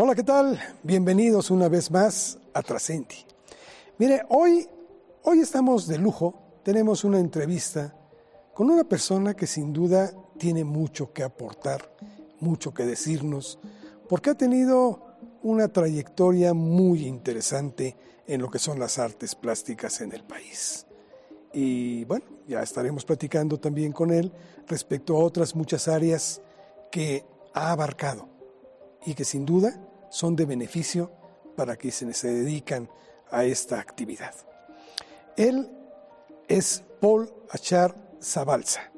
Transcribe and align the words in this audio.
Hola, 0.00 0.14
¿qué 0.14 0.22
tal? 0.22 0.60
Bienvenidos 0.84 1.50
una 1.50 1.68
vez 1.68 1.90
más 1.90 2.38
a 2.54 2.62
Trascendi. 2.62 3.16
Mire, 3.98 4.22
hoy, 4.28 4.68
hoy 5.24 5.40
estamos 5.40 5.88
de 5.88 5.98
lujo, 5.98 6.60
tenemos 6.62 7.02
una 7.02 7.18
entrevista 7.18 7.96
con 8.54 8.70
una 8.70 8.84
persona 8.84 9.34
que 9.34 9.48
sin 9.48 9.72
duda 9.72 10.12
tiene 10.38 10.62
mucho 10.62 11.12
que 11.12 11.24
aportar, 11.24 11.96
mucho 12.38 12.72
que 12.72 12.86
decirnos, 12.86 13.58
porque 14.08 14.30
ha 14.30 14.34
tenido 14.36 15.16
una 15.42 15.66
trayectoria 15.66 16.54
muy 16.54 17.04
interesante 17.04 17.96
en 18.28 18.40
lo 18.40 18.52
que 18.52 18.60
son 18.60 18.78
las 18.78 19.00
artes 19.00 19.34
plásticas 19.34 20.00
en 20.00 20.12
el 20.12 20.22
país. 20.22 20.86
Y 21.52 22.04
bueno, 22.04 22.24
ya 22.46 22.62
estaremos 22.62 23.04
platicando 23.04 23.58
también 23.58 23.90
con 23.90 24.12
él 24.12 24.32
respecto 24.68 25.16
a 25.16 25.24
otras 25.24 25.56
muchas 25.56 25.88
áreas 25.88 26.40
que 26.92 27.24
ha 27.52 27.72
abarcado 27.72 28.28
y 29.04 29.14
que 29.14 29.24
sin 29.24 29.44
duda 29.44 29.87
son 30.10 30.36
de 30.36 30.44
beneficio 30.44 31.12
para 31.56 31.76
quienes 31.76 32.16
se 32.16 32.28
dedican 32.28 32.88
a 33.30 33.44
esta 33.44 33.80
actividad. 33.80 34.34
Él 35.36 35.70
es 36.46 36.82
Paul 37.00 37.32
Achar 37.50 37.94
Zabalza. 38.22 38.90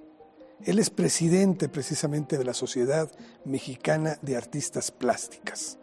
Él 0.65 0.79
es 0.79 0.91
presidente 0.91 1.69
precisamente 1.69 2.37
de 2.37 2.45
la 2.45 2.55
Sociedad 2.55 3.11
Mexicana 3.45 4.19
de 4.21 4.37
Artistas 4.37 4.91
Plásticas. 4.91 5.79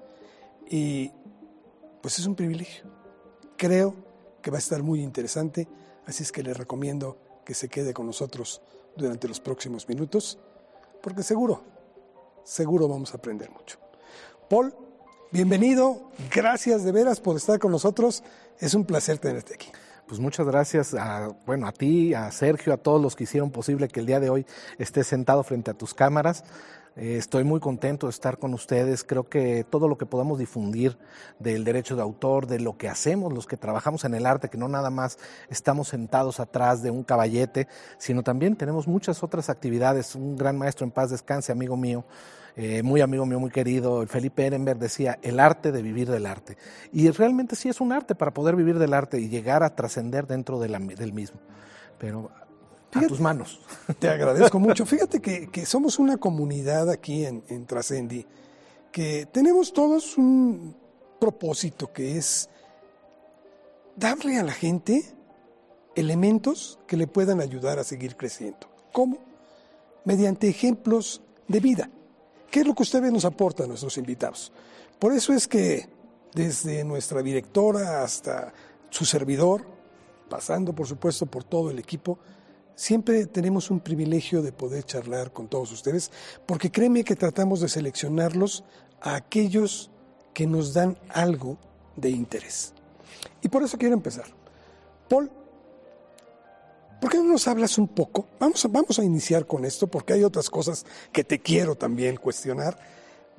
Y 0.69 1.11
pues 2.01 2.19
es 2.19 2.25
un 2.25 2.35
privilegio. 2.35 2.85
Creo 3.57 3.95
que 4.41 4.51
va 4.51 4.57
a 4.57 4.59
estar 4.59 4.83
muy 4.83 5.01
interesante, 5.01 5.67
así 6.05 6.23
es 6.23 6.31
que 6.31 6.43
le 6.43 6.53
recomiendo 6.53 7.17
que 7.43 7.53
se 7.53 7.69
quede 7.69 7.93
con 7.93 8.05
nosotros 8.05 8.61
durante 8.95 9.27
los 9.27 9.39
próximos 9.39 9.87
minutos, 9.87 10.37
porque 11.01 11.23
seguro, 11.23 11.63
seguro 12.43 12.87
vamos 12.87 13.13
a 13.13 13.17
aprender 13.17 13.49
mucho. 13.49 13.79
Paul, 14.49 14.75
bienvenido, 15.31 16.11
gracias 16.33 16.83
de 16.83 16.91
veras 16.91 17.19
por 17.19 17.35
estar 17.35 17.59
con 17.59 17.71
nosotros, 17.71 18.23
es 18.59 18.73
un 18.73 18.85
placer 18.85 19.17
tenerte 19.17 19.53
aquí. 19.53 19.67
Pues 20.07 20.21
muchas 20.21 20.47
gracias 20.47 20.93
a, 20.93 21.35
bueno, 21.45 21.67
a 21.67 21.73
ti, 21.73 22.13
a 22.13 22.31
Sergio, 22.31 22.73
a 22.73 22.77
todos 22.77 23.01
los 23.01 23.15
que 23.15 23.25
hicieron 23.25 23.51
posible 23.51 23.89
que 23.89 23.99
el 23.99 24.05
día 24.05 24.21
de 24.21 24.29
hoy 24.29 24.45
esté 24.77 25.03
sentado 25.03 25.43
frente 25.43 25.71
a 25.71 25.73
tus 25.73 25.93
cámaras. 25.93 26.45
Eh, 26.97 27.17
estoy 27.17 27.43
muy 27.43 27.59
contento 27.59 28.07
de 28.07 28.11
estar 28.11 28.39
con 28.39 28.55
ustedes. 28.55 29.03
Creo 29.03 29.29
que 29.29 29.63
todo 29.63 29.87
lo 29.87 29.99
que 29.99 30.07
podamos 30.07 30.39
difundir 30.39 30.97
del 31.37 31.63
derecho 31.63 31.95
de 31.95 32.01
autor, 32.01 32.47
de 32.47 32.59
lo 32.59 32.75
que 32.75 32.89
hacemos, 32.89 33.31
los 33.31 33.45
que 33.45 33.55
trabajamos 33.55 34.03
en 34.03 34.15
el 34.15 34.25
arte, 34.25 34.49
que 34.49 34.57
no 34.57 34.67
nada 34.67 34.89
más 34.89 35.19
estamos 35.47 35.89
sentados 35.89 36.39
atrás 36.39 36.81
de 36.81 36.89
un 36.89 37.03
caballete, 37.03 37.67
sino 37.99 38.23
también 38.23 38.55
tenemos 38.55 38.87
muchas 38.87 39.21
otras 39.21 39.51
actividades. 39.51 40.15
Un 40.15 40.35
gran 40.35 40.57
maestro 40.57 40.85
en 40.85 40.91
paz 40.91 41.11
descanse, 41.11 41.51
amigo 41.51 41.77
mío, 41.77 42.03
eh, 42.55 42.81
muy 42.81 43.01
amigo 43.01 43.27
mío, 43.27 43.39
muy 43.39 43.51
querido, 43.51 44.01
el 44.01 44.07
Felipe 44.07 44.47
Ehrenberg 44.47 44.79
decía, 44.79 45.19
el 45.21 45.39
arte 45.39 45.71
de 45.71 45.83
vivir 45.83 46.09
del 46.09 46.25
arte. 46.25 46.57
Y 46.91 47.07
realmente 47.11 47.55
sí 47.55 47.69
es 47.69 47.79
un 47.79 47.91
arte 47.91 48.15
para 48.15 48.33
poder 48.33 48.55
vivir 48.55 48.79
del 48.79 48.95
arte 48.95 49.19
y 49.19 49.29
llegar 49.29 49.61
a 49.61 49.75
trascender 49.75 50.25
dentro 50.25 50.59
del 50.59 51.13
mismo. 51.13 51.39
Pero 51.99 52.31
a 52.93 53.07
tus 53.07 53.19
manos. 53.19 53.59
Te 53.99 54.09
agradezco 54.09 54.59
mucho. 54.59 54.85
Fíjate 54.85 55.21
que, 55.21 55.65
somos 55.65 55.99
una 55.99 56.17
comunidad 56.17 56.89
aquí 56.89 57.25
en, 57.25 57.43
en 57.49 57.65
Trascendi 57.65 58.25
que 58.91 59.27
tenemos 59.31 59.73
todos 59.73 60.17
un 60.17 60.75
propósito 61.19 61.91
que 61.91 62.17
es 62.17 62.49
darle 63.95 64.37
a 64.37 64.43
la 64.43 64.53
gente 64.53 65.03
elementos 65.95 66.79
que 66.87 66.97
le 66.97 67.07
puedan 67.07 67.41
ayudar 67.41 67.79
a 67.79 67.83
seguir 67.83 68.15
creciendo. 68.15 68.67
¿Cómo? 68.91 69.17
Mediante 70.05 70.47
ejemplos 70.47 71.21
de 71.47 71.59
vida. 71.59 71.89
¿Qué 72.51 72.61
es 72.61 72.67
lo 72.67 72.75
que 72.75 72.83
ustedes 72.83 73.11
nos 73.11 73.25
aportan 73.25 73.65
a 73.65 73.69
nuestros 73.69 73.97
invitados? 73.97 74.51
Por 74.99 75.13
eso 75.13 75.33
es 75.33 75.47
que 75.47 75.89
desde 76.33 76.83
nuestra 76.83 77.21
directora 77.21 78.03
hasta 78.03 78.53
su 78.89 79.05
servidor, 79.05 79.65
pasando 80.29 80.73
por 80.73 80.87
supuesto 80.87 81.25
por 81.25 81.43
todo 81.43 81.71
el 81.71 81.79
equipo, 81.79 82.19
Siempre 82.77 83.25
tenemos 83.25 83.71
un 83.71 83.79
privilegio 83.79 84.43
de 84.43 84.51
poder 84.51 84.83
charlar 84.83 85.33
con 85.33 85.47
todos 85.47 85.71
ustedes, 85.71 86.11
porque 86.45 86.69
créeme 86.69 87.03
que 87.03 87.15
tratamos 87.15 87.59
de 87.59 87.69
seleccionarlos 87.69 88.63
a 89.01 89.15
aquellos 89.15 89.89
que 90.31 90.45
nos 90.45 90.75
dan 90.75 90.95
algo 91.09 91.57
de 91.95 92.11
interés. 92.11 92.75
Y 93.41 93.47
por 93.47 93.63
eso 93.63 93.79
quiero 93.79 93.95
empezar. 93.95 94.25
Paul, 95.09 95.31
¿por 97.01 97.09
qué 97.09 97.17
no 97.17 97.23
nos 97.23 97.47
hablas 97.47 97.79
un 97.79 97.87
poco? 97.87 98.27
Vamos 98.39 98.63
a, 98.63 98.67
vamos 98.67 98.99
a 98.99 99.03
iniciar 99.03 99.47
con 99.47 99.65
esto, 99.65 99.87
porque 99.87 100.13
hay 100.13 100.23
otras 100.23 100.47
cosas 100.47 100.85
que 101.11 101.23
te 101.23 101.39
quiero 101.39 101.73
también 101.73 102.17
cuestionar, 102.17 102.77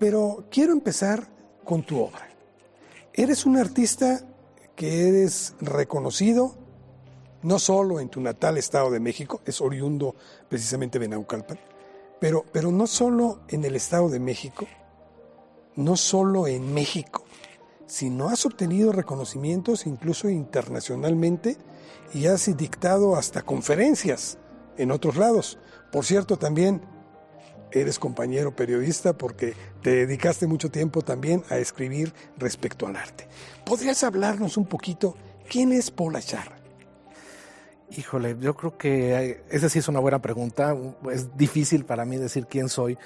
pero 0.00 0.46
quiero 0.50 0.72
empezar 0.72 1.28
con 1.64 1.84
tu 1.84 2.00
obra. 2.00 2.28
Eres 3.12 3.46
un 3.46 3.56
artista 3.56 4.20
que 4.74 5.06
eres 5.06 5.54
reconocido, 5.60 6.56
no 7.42 7.58
solo 7.58 8.00
en 8.00 8.08
tu 8.08 8.20
natal 8.20 8.58
Estado 8.58 8.90
de 8.90 9.00
México, 9.00 9.40
es 9.44 9.60
oriundo 9.60 10.14
precisamente 10.48 10.98
de 10.98 11.08
Naucalpan, 11.08 11.58
pero, 12.20 12.44
pero 12.52 12.70
no 12.72 12.86
solo 12.86 13.40
en 13.48 13.64
el 13.64 13.76
Estado 13.76 14.08
de 14.08 14.20
México, 14.20 14.66
no 15.76 15.96
solo 15.96 16.46
en 16.46 16.74
México, 16.74 17.24
sino 17.86 18.28
has 18.28 18.44
obtenido 18.44 18.92
reconocimientos 18.92 19.86
incluso 19.86 20.28
internacionalmente 20.28 21.56
y 22.12 22.26
has 22.26 22.54
dictado 22.56 23.16
hasta 23.16 23.42
conferencias 23.42 24.38
en 24.76 24.90
otros 24.90 25.16
lados. 25.16 25.58
Por 25.92 26.04
cierto, 26.04 26.36
también 26.36 26.82
eres 27.70 27.98
compañero 27.98 28.54
periodista 28.54 29.16
porque 29.16 29.54
te 29.82 29.90
dedicaste 29.90 30.46
mucho 30.46 30.70
tiempo 30.70 31.02
también 31.02 31.44
a 31.50 31.58
escribir 31.58 32.12
respecto 32.36 32.86
al 32.86 32.96
arte. 32.96 33.28
¿Podrías 33.64 34.02
hablarnos 34.04 34.56
un 34.56 34.66
poquito 34.66 35.16
quién 35.48 35.72
es 35.72 35.90
Paul 35.90 36.16
Achar? 36.16 36.57
Híjole, 37.96 38.36
yo 38.38 38.54
creo 38.54 38.76
que 38.76 39.42
esa 39.48 39.70
sí 39.70 39.78
es 39.78 39.88
una 39.88 39.98
buena 39.98 40.20
pregunta. 40.20 40.76
Es 41.10 41.34
difícil 41.38 41.86
para 41.86 42.04
mí 42.04 42.18
decir 42.18 42.46
quién 42.46 42.68
soy, 42.68 42.98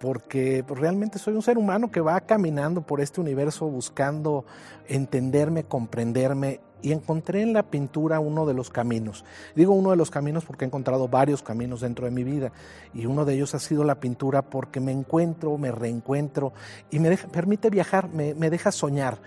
porque 0.00 0.64
pues, 0.66 0.80
realmente 0.80 1.18
soy 1.18 1.34
un 1.34 1.42
ser 1.42 1.58
humano 1.58 1.90
que 1.90 2.00
va 2.00 2.18
caminando 2.22 2.80
por 2.80 3.02
este 3.02 3.20
universo 3.20 3.66
buscando 3.66 4.46
entenderme, 4.88 5.64
comprenderme 5.64 6.60
y 6.80 6.92
encontré 6.92 7.42
en 7.42 7.52
la 7.52 7.64
pintura 7.64 8.18
uno 8.18 8.46
de 8.46 8.54
los 8.54 8.70
caminos. 8.70 9.26
Digo 9.54 9.74
uno 9.74 9.90
de 9.90 9.96
los 9.96 10.10
caminos 10.10 10.46
porque 10.46 10.64
he 10.64 10.68
encontrado 10.68 11.06
varios 11.06 11.42
caminos 11.42 11.82
dentro 11.82 12.06
de 12.06 12.10
mi 12.10 12.24
vida 12.24 12.50
y 12.94 13.04
uno 13.04 13.26
de 13.26 13.34
ellos 13.34 13.54
ha 13.54 13.58
sido 13.58 13.84
la 13.84 14.00
pintura 14.00 14.40
porque 14.40 14.80
me 14.80 14.92
encuentro, 14.92 15.58
me 15.58 15.70
reencuentro 15.70 16.54
y 16.90 16.98
me 16.98 17.14
permite 17.14 17.68
viajar, 17.68 18.08
me 18.08 18.48
deja 18.48 18.72
soñar 18.72 19.20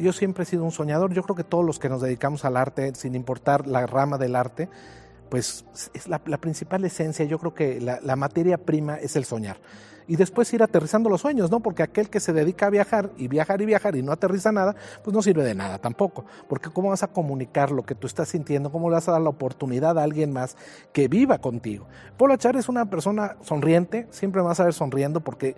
yo 0.00 0.12
siempre 0.12 0.44
he 0.44 0.46
sido 0.46 0.64
un 0.64 0.72
soñador. 0.72 1.12
Yo 1.12 1.22
creo 1.22 1.36
que 1.36 1.44
todos 1.44 1.64
los 1.64 1.78
que 1.78 1.88
nos 1.88 2.02
dedicamos 2.02 2.44
al 2.44 2.56
arte, 2.56 2.94
sin 2.94 3.14
importar 3.14 3.66
la 3.66 3.86
rama 3.86 4.18
del 4.18 4.36
arte, 4.36 4.68
pues 5.28 5.64
es 5.94 6.08
la, 6.08 6.18
principal 6.18 6.84
esencia. 6.84 7.24
Yo 7.24 7.38
creo 7.38 7.54
que 7.54 7.80
la, 7.80 8.16
materia 8.16 8.58
prima 8.58 8.96
es 8.96 9.16
el 9.16 9.24
soñar. 9.24 9.56
Y 10.06 10.16
después 10.16 10.52
ir 10.52 10.62
aterrizando 10.62 11.08
los 11.08 11.22
sueños, 11.22 11.50
¿no? 11.50 11.60
Porque 11.60 11.82
aquel 11.82 12.10
que 12.10 12.20
se 12.20 12.34
dedica 12.34 12.66
a 12.66 12.70
viajar 12.70 13.10
y 13.16 13.26
viajar 13.26 13.62
y 13.62 13.64
viajar 13.64 13.96
y 13.96 14.02
no 14.02 14.12
aterriza 14.12 14.52
nada, 14.52 14.76
pues 15.02 15.14
no 15.14 15.22
sirve 15.22 15.42
de 15.42 15.54
nada 15.54 15.78
tampoco. 15.78 16.26
Porque 16.46 16.68
¿cómo 16.68 16.90
vas 16.90 17.02
a 17.02 17.08
comunicar 17.08 17.70
lo 17.70 17.84
que 17.84 17.94
tú 17.94 18.06
estás 18.06 18.28
sintiendo? 18.28 18.70
¿Cómo 18.70 18.90
le 18.90 18.94
vas 18.94 19.08
a 19.08 19.12
dar 19.12 19.22
la 19.22 19.30
oportunidad 19.30 19.98
a 19.98 20.02
alguien 20.02 20.30
más 20.30 20.58
que 20.92 21.08
viva 21.08 21.38
contigo? 21.38 21.86
Polo 22.18 22.36
Char 22.36 22.56
es 22.56 22.68
una 22.68 22.90
persona 22.90 23.36
sonriente, 23.40 24.06
siempre 24.10 24.42
vas 24.42 24.60
a 24.60 24.64
ver 24.64 24.74
sonriendo 24.74 25.20
porque 25.20 25.56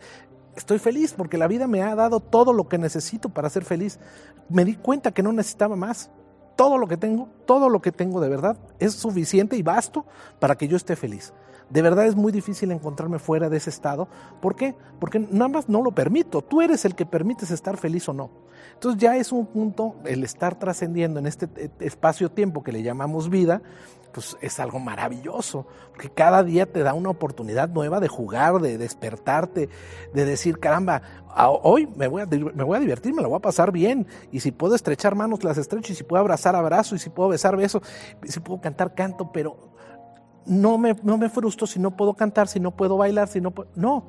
estoy 0.57 0.79
feliz 0.79 1.15
porque 1.17 1.39
la 1.39 1.47
vida 1.47 1.67
me 1.67 1.83
ha 1.83 1.95
dado 1.95 2.21
todo 2.21 2.53
lo 2.53 2.69
que 2.69 2.79
necesito 2.79 3.29
para 3.29 3.51
ser 3.51 3.65
feliz. 3.65 3.99
Me 4.49 4.65
di 4.65 4.75
cuenta 4.75 5.13
que 5.13 5.23
no 5.23 5.33
necesitaba 5.33 5.77
más. 5.77 6.11
Todo 6.57 6.79
lo 6.79 6.89
que 6.89 6.97
tengo, 6.97 7.29
todo 7.45 7.69
lo 7.69 7.83
que 7.83 7.93
tengo 7.93 8.21
de 8.21 8.31
verdad 8.31 8.57
es 8.79 8.95
suficiente 8.95 9.57
y 9.57 9.63
basto 9.63 10.07
para 10.39 10.57
que 10.57 10.69
yo 10.69 10.77
esté 10.77 10.97
feliz. 10.97 11.35
De 11.69 11.83
verdad 11.83 12.07
es 12.07 12.15
muy 12.15 12.33
difícil 12.33 12.71
encontrarme 12.71 13.19
fuera 13.19 13.49
de 13.49 13.57
ese 13.57 13.71
estado. 13.71 14.09
¿Por 14.41 14.55
qué? 14.55 14.75
Porque 15.01 15.19
nada 15.19 15.49
más 15.49 15.69
no 15.69 15.83
lo 15.83 15.93
permito. 15.93 16.43
Tú 16.43 16.63
eres 16.63 16.85
el 16.85 16.95
que 16.95 17.07
permites 17.07 17.51
estar 17.51 17.77
feliz 17.77 18.09
o 18.09 18.13
no. 18.13 18.31
Entonces 18.75 19.01
ya 19.01 19.17
es 19.17 19.33
un 19.33 19.47
punto 19.47 19.97
el 20.05 20.23
estar 20.23 20.59
trascendiendo 20.59 21.19
en 21.19 21.27
este 21.27 21.49
eh, 21.57 21.71
espacio-tiempo 21.81 22.63
que 22.63 22.73
le 22.73 22.83
llamamos 22.83 23.31
vida, 23.31 23.63
pues 24.13 24.37
es 24.41 24.61
algo 24.61 24.79
maravilloso, 24.79 25.67
porque 25.91 26.09
cada 26.09 26.43
día 26.43 26.65
te 26.65 26.83
da 26.83 26.95
una 26.95 27.11
oportunidad 27.11 27.69
nueva 27.69 28.01
de 28.01 28.09
jugar, 28.09 28.61
de 28.61 28.79
despertarte, 28.79 29.69
de 30.15 30.25
decir, 30.25 30.59
caramba, 30.59 31.03
hoy 31.63 31.87
me 31.97 32.09
voy, 32.09 32.23
a, 32.23 32.27
me 32.27 32.65
voy 32.65 32.77
a 32.77 32.81
divertir, 32.81 33.13
me 33.13 33.21
lo 33.21 33.29
voy 33.29 33.37
a 33.37 33.41
pasar 33.41 33.73
bien, 33.73 34.07
y 34.33 34.41
si 34.41 34.53
puedo 34.53 34.75
estrechar 34.75 35.15
manos, 35.15 35.45
las 35.45 35.59
estrecho, 35.59 35.93
y 35.93 35.97
si 35.97 36.03
puedo 36.03 36.21
abrazar, 36.21 36.57
abrazo, 36.57 36.95
y 36.95 36.99
si 36.99 37.11
puedo 37.11 37.29
besar, 37.29 37.57
beso, 37.57 37.83
y 38.25 38.29
si 38.29 38.41
puedo 38.41 38.59
cantar, 38.59 38.95
canto, 38.95 39.31
pero 39.33 39.76
no 40.47 40.79
me, 40.79 40.97
no 41.03 41.19
me 41.19 41.29
frustro 41.29 41.67
si 41.67 41.79
no 41.79 41.97
puedo 41.97 42.15
cantar, 42.15 42.49
si 42.49 42.61
no 42.61 42.71
puedo 42.71 42.97
bailar, 42.97 43.29
si 43.29 43.41
no 43.41 43.51
puedo... 43.51 43.69
No, 43.75 44.05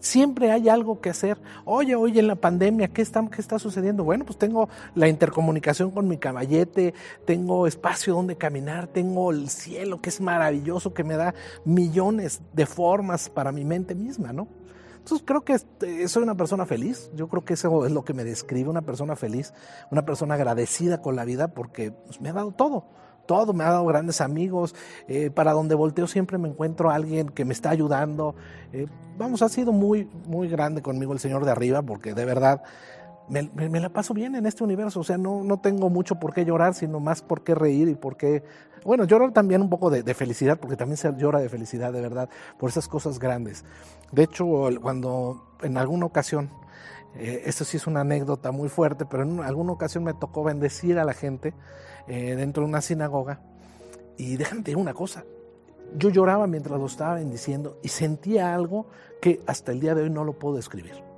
Siempre 0.00 0.52
hay 0.52 0.68
algo 0.68 1.00
que 1.00 1.10
hacer. 1.10 1.38
Oye, 1.64 1.96
oye, 1.96 2.20
en 2.20 2.28
la 2.28 2.36
pandemia, 2.36 2.88
¿qué 2.88 3.02
está, 3.02 3.26
¿qué 3.28 3.40
está 3.40 3.58
sucediendo? 3.58 4.04
Bueno, 4.04 4.24
pues 4.24 4.38
tengo 4.38 4.68
la 4.94 5.08
intercomunicación 5.08 5.90
con 5.90 6.06
mi 6.06 6.18
caballete, 6.18 6.94
tengo 7.24 7.66
espacio 7.66 8.14
donde 8.14 8.36
caminar, 8.36 8.86
tengo 8.86 9.32
el 9.32 9.48
cielo 9.48 10.00
que 10.00 10.10
es 10.10 10.20
maravilloso, 10.20 10.94
que 10.94 11.02
me 11.02 11.16
da 11.16 11.34
millones 11.64 12.40
de 12.52 12.66
formas 12.66 13.28
para 13.28 13.50
mi 13.50 13.64
mente 13.64 13.96
misma, 13.96 14.32
¿no? 14.32 14.46
Entonces 14.98 15.26
creo 15.26 15.40
que 15.40 15.54
este, 15.54 16.06
soy 16.06 16.22
una 16.22 16.36
persona 16.36 16.64
feliz, 16.64 17.10
yo 17.14 17.28
creo 17.28 17.44
que 17.44 17.54
eso 17.54 17.86
es 17.86 17.90
lo 17.90 18.04
que 18.04 18.14
me 18.14 18.24
describe, 18.24 18.68
una 18.68 18.82
persona 18.82 19.16
feliz, 19.16 19.52
una 19.90 20.04
persona 20.04 20.34
agradecida 20.34 21.00
con 21.00 21.16
la 21.16 21.24
vida 21.24 21.48
porque 21.48 21.90
pues, 21.90 22.20
me 22.20 22.28
ha 22.28 22.34
dado 22.34 22.52
todo 22.52 22.84
todo, 23.28 23.52
me 23.52 23.62
ha 23.62 23.70
dado 23.70 23.84
grandes 23.84 24.20
amigos, 24.22 24.74
eh, 25.06 25.30
para 25.30 25.52
donde 25.52 25.74
volteo 25.74 26.06
siempre 26.06 26.38
me 26.38 26.48
encuentro 26.48 26.90
a 26.90 26.94
alguien 26.94 27.28
que 27.28 27.44
me 27.44 27.52
está 27.52 27.70
ayudando. 27.70 28.34
Eh, 28.72 28.86
vamos, 29.18 29.42
ha 29.42 29.48
sido 29.50 29.70
muy, 29.70 30.08
muy 30.26 30.48
grande 30.48 30.80
conmigo 30.80 31.12
el 31.12 31.20
Señor 31.20 31.44
de 31.44 31.52
arriba, 31.52 31.82
porque 31.82 32.14
de 32.14 32.24
verdad 32.24 32.62
me, 33.28 33.80
la 33.80 33.90
paso 33.90 34.14
bien 34.14 34.34
en 34.34 34.46
este 34.46 34.64
universo, 34.64 35.00
o 35.00 35.04
sea, 35.04 35.18
no, 35.18 35.44
no 35.44 35.60
tengo 35.60 35.90
mucho 35.90 36.16
por 36.16 36.32
qué 36.32 36.46
llorar, 36.46 36.72
sino 36.72 37.00
más 37.00 37.20
por 37.20 37.44
qué 37.44 37.54
reír 37.54 37.88
y 37.88 37.94
por 37.94 38.16
qué, 38.16 38.42
bueno, 38.84 39.04
llorar 39.04 39.32
también 39.32 39.60
un 39.60 39.68
poco 39.68 39.90
de, 39.90 40.14
felicidad, 40.14 40.58
porque 40.58 40.76
también 40.76 40.96
se 40.96 41.14
llora 41.16 41.38
de 41.38 41.50
felicidad, 41.50 41.92
de 41.92 42.00
verdad, 42.00 42.30
por 42.58 42.70
esas 42.70 42.88
cosas 42.88 43.18
grandes. 43.18 43.64
De 44.10 44.22
hecho, 44.22 44.46
cuando 44.80 45.44
en 45.62 45.76
alguna 45.76 46.06
ocasión, 46.06 46.48
eh, 47.16 47.42
esto 47.46 47.64
sí 47.64 47.76
es 47.76 47.86
una 47.86 48.00
anécdota 48.00 48.52
muy 48.52 48.68
fuerte, 48.68 49.06
pero 49.06 49.22
en 49.22 49.40
alguna 49.40 49.72
ocasión 49.72 50.04
me 50.04 50.14
tocó 50.14 50.44
bendecir 50.44 50.98
a 50.98 51.04
la 51.04 51.14
gente 51.14 51.54
eh, 52.06 52.34
dentro 52.36 52.62
de 52.62 52.68
una 52.68 52.80
sinagoga 52.80 53.40
y 54.16 54.36
déjame 54.36 54.62
decir 54.62 54.76
una 54.76 54.94
cosa, 54.94 55.24
yo 55.96 56.10
lloraba 56.10 56.46
mientras 56.46 56.78
lo 56.78 56.86
estaba 56.86 57.14
bendiciendo 57.14 57.78
y 57.82 57.88
sentía 57.88 58.54
algo 58.54 58.86
que 59.20 59.40
hasta 59.46 59.72
el 59.72 59.80
día 59.80 59.94
de 59.94 60.02
hoy 60.02 60.10
no 60.10 60.24
lo 60.24 60.38
puedo 60.38 60.56
describir. 60.56 61.08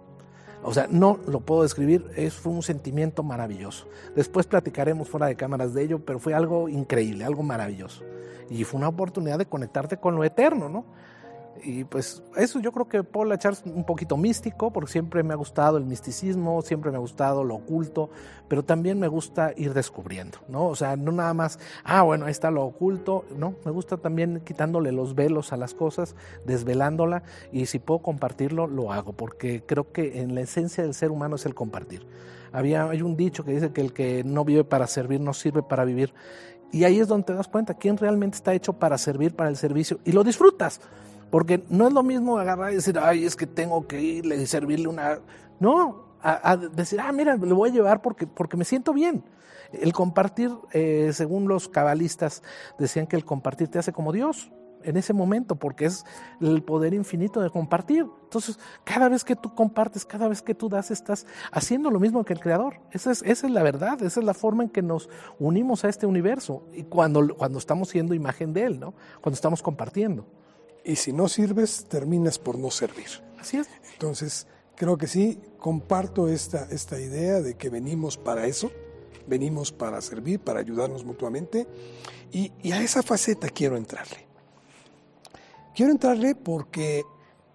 O 0.63 0.75
sea, 0.75 0.87
no 0.91 1.19
lo 1.27 1.41
puedo 1.41 1.63
describir, 1.63 2.11
es, 2.17 2.35
fue 2.35 2.53
un 2.53 2.63
sentimiento 2.63 3.23
maravilloso. 3.23 3.89
Después 4.15 4.47
platicaremos 4.47 5.09
fuera 5.09 5.27
de 5.27 5.35
cámaras 5.35 5.73
de 5.73 5.83
ello, 5.83 6.05
pero 6.05 6.19
fue 6.19 6.35
algo 6.35 6.69
increíble, 6.69 7.25
algo 7.25 7.43
maravilloso. 7.43 8.05
Y 8.51 8.65
fue 8.65 8.79
una 8.79 8.89
oportunidad 8.89 9.39
de 9.39 9.47
conectarte 9.47 9.97
con 9.97 10.17
lo 10.17 10.25
eterno, 10.25 10.69
¿no? 10.69 10.85
Y 11.63 11.85
pues 11.85 12.23
eso 12.37 12.61
yo 12.61 12.73
creo 12.73 12.89
que 12.89 13.03
Paul 13.03 13.33
echar 13.33 13.53
es 13.53 13.63
un 13.65 13.85
poquito 13.85 14.17
místico, 14.17 14.73
porque 14.73 14.91
siempre 14.91 15.23
me 15.23 15.35
ha 15.35 15.37
gustado 15.37 15.77
el 15.77 15.85
misticismo, 15.85 16.63
siempre 16.63 16.91
me 16.91 16.97
ha 16.97 17.01
gustado 17.01 17.45
lo 17.45 17.57
oculto, 17.57 18.11
pero 18.49 18.65
también 18.65 18.99
me 18.99 19.09
gusta 19.09 19.53
ir 19.57 19.75
descubriendo, 19.75 20.39
¿no? 20.49 20.67
O 20.67 20.77
sea, 20.77 20.97
no 20.97 21.13
nada 21.13 21.35
más, 21.35 21.59
ah, 21.85 22.03
bueno, 22.03 22.27
ahí 22.27 22.33
está 22.33 22.51
lo 22.51 22.65
oculto, 22.65 23.25
no, 23.37 23.55
me 23.65 23.71
gusta 23.71 23.97
también 23.97 24.41
quitándole 24.45 24.93
los 24.93 25.15
velos 25.15 25.53
a 25.53 25.57
las 25.57 25.75
cosas, 25.75 26.17
desvelándola, 26.47 27.23
y 27.53 27.67
si 27.67 27.79
puedo 27.79 28.01
compartirlo, 28.01 28.67
lo 28.67 28.93
hago, 28.93 29.13
porque 29.13 29.63
creo 29.65 29.93
que 29.93 30.21
en 30.21 30.35
la 30.35 30.41
esencia 30.41 30.83
del 30.83 30.95
ser 30.95 31.11
humano 31.11 31.37
es 31.37 31.47
el 31.47 31.55
compartir. 31.55 32.07
Había, 32.53 32.91
hay 32.91 33.03
un 33.03 33.17
dicho 33.17 33.45
que 33.45 33.53
dice 33.53 33.73
que 33.73 33.81
el 33.81 33.93
que 33.93 34.25
no 34.25 34.45
vive 34.45 34.65
para 34.65 34.87
servir 34.87 35.21
no 35.21 35.33
sirve 35.33 35.63
para 35.63 35.85
vivir. 35.85 36.13
Y 36.73 36.85
ahí 36.85 37.01
es 37.01 37.09
donde 37.09 37.27
te 37.27 37.35
das 37.35 37.49
cuenta 37.49 37.75
quién 37.75 37.97
realmente 37.97 38.37
está 38.37 38.55
hecho 38.55 38.73
para 38.73 38.97
servir, 38.99 39.35
para 39.35 39.51
el 39.51 39.57
servicio, 39.57 39.99
y 40.05 40.13
lo 40.13 40.25
disfrutas. 40.25 40.81
Porque 41.31 41.65
no 41.69 41.87
es 41.87 41.93
lo 41.93 42.03
mismo 42.03 42.39
agarrar 42.39 42.73
y 42.73 42.77
decir, 42.77 42.99
ay, 42.99 43.25
es 43.25 43.37
que 43.37 43.47
tengo 43.47 43.87
que 43.87 44.01
irle 44.01 44.37
y 44.37 44.47
servirle 44.47 44.89
una. 44.89 45.21
No, 45.61 46.11
a, 46.23 46.57
decir, 46.57 47.01
ah, 47.01 47.13
mira, 47.13 47.37
le 47.37 47.53
voy 47.53 47.71
a 47.71 47.73
llevar 47.73 48.03
porque, 48.03 48.27
porque 48.27 48.57
me 48.57 48.65
siento 48.65 48.93
bien. 48.93 49.25
El 49.73 49.93
compartir, 49.93 50.51
eh, 50.73 51.11
según 51.13 51.47
los 51.49 51.69
cabalistas, 51.69 52.43
decían 52.79 53.07
que 53.07 53.17
el 53.17 53.25
compartir 53.25 53.69
te 53.69 53.79
hace 53.79 53.93
como 53.93 54.13
Dios 54.13 54.51
en 54.83 54.97
ese 54.97 55.13
momento, 55.13 55.57
porque 55.57 55.85
es 55.85 56.05
el 56.41 56.63
poder 56.63 56.95
infinito 56.95 57.41
de 57.41 57.51
compartir. 57.51 58.07
Entonces, 58.25 58.59
cada 58.83 59.09
vez 59.09 59.25
que 59.25 59.37
tú 59.37 59.55
compartes, 59.55 60.05
cada 60.05 60.27
vez 60.27 60.43
que 60.43 60.55
tú 60.55 60.69
das, 60.69 60.91
estás 60.91 61.27
haciendo 61.53 61.91
lo 61.91 62.01
mismo 62.01 62.25
que 62.25 62.33
el 62.33 62.41
Creador. 62.41 62.81
Esa 62.91 63.13
es, 63.13 63.23
esa 63.23 63.47
es 63.47 63.53
la 63.53 63.63
verdad, 63.63 64.03
esa 64.03 64.21
es 64.21 64.27
la 64.27 64.35
forma 64.35 64.65
en 64.65 64.71
que 64.71 64.83
nos 64.83 65.09
unimos 65.39 65.85
a 65.85 65.89
este 65.89 66.07
universo 66.07 66.65
y 66.73 66.85
cuando, 66.85 67.37
cuando 67.37 67.59
estamos 67.59 67.91
siendo 67.91 68.15
imagen 68.15 68.53
de 68.53 68.65
Él, 68.65 68.81
¿no? 68.81 68.95
Cuando 69.21 69.35
estamos 69.35 69.63
compartiendo 69.63 70.27
y 70.85 70.97
si 70.97 71.13
no 71.13 71.29
sirves, 71.29 71.87
terminas 71.89 72.39
por 72.39 72.59
no 72.59 72.71
servir. 72.71 73.09
Así 73.39 73.59
es. 73.59 73.69
Entonces, 73.93 74.47
creo 74.77 74.97
que 74.97 75.07
sí, 75.07 75.39
comparto 75.59 76.29
esta, 76.29 76.67
esta 76.71 77.01
idea 77.01 77.41
de 77.41 77.55
que 77.55 77.69
venimos 77.69 78.17
para 78.17 78.47
eso, 78.47 78.71
venimos 79.27 79.73
para 79.73 80.01
servir, 80.01 80.41
para 80.41 80.61
ayudarnos 80.61 81.05
mutuamente, 81.05 81.67
y, 82.33 82.53
y 82.63 82.73
a 82.73 82.83
esa 82.83 83.03
faceta 83.03 83.49
quiero 83.49 83.77
entrarle. 83.77 84.27
Quiero 85.75 85.93
entrarle 85.93 86.35
porque, 86.35 87.05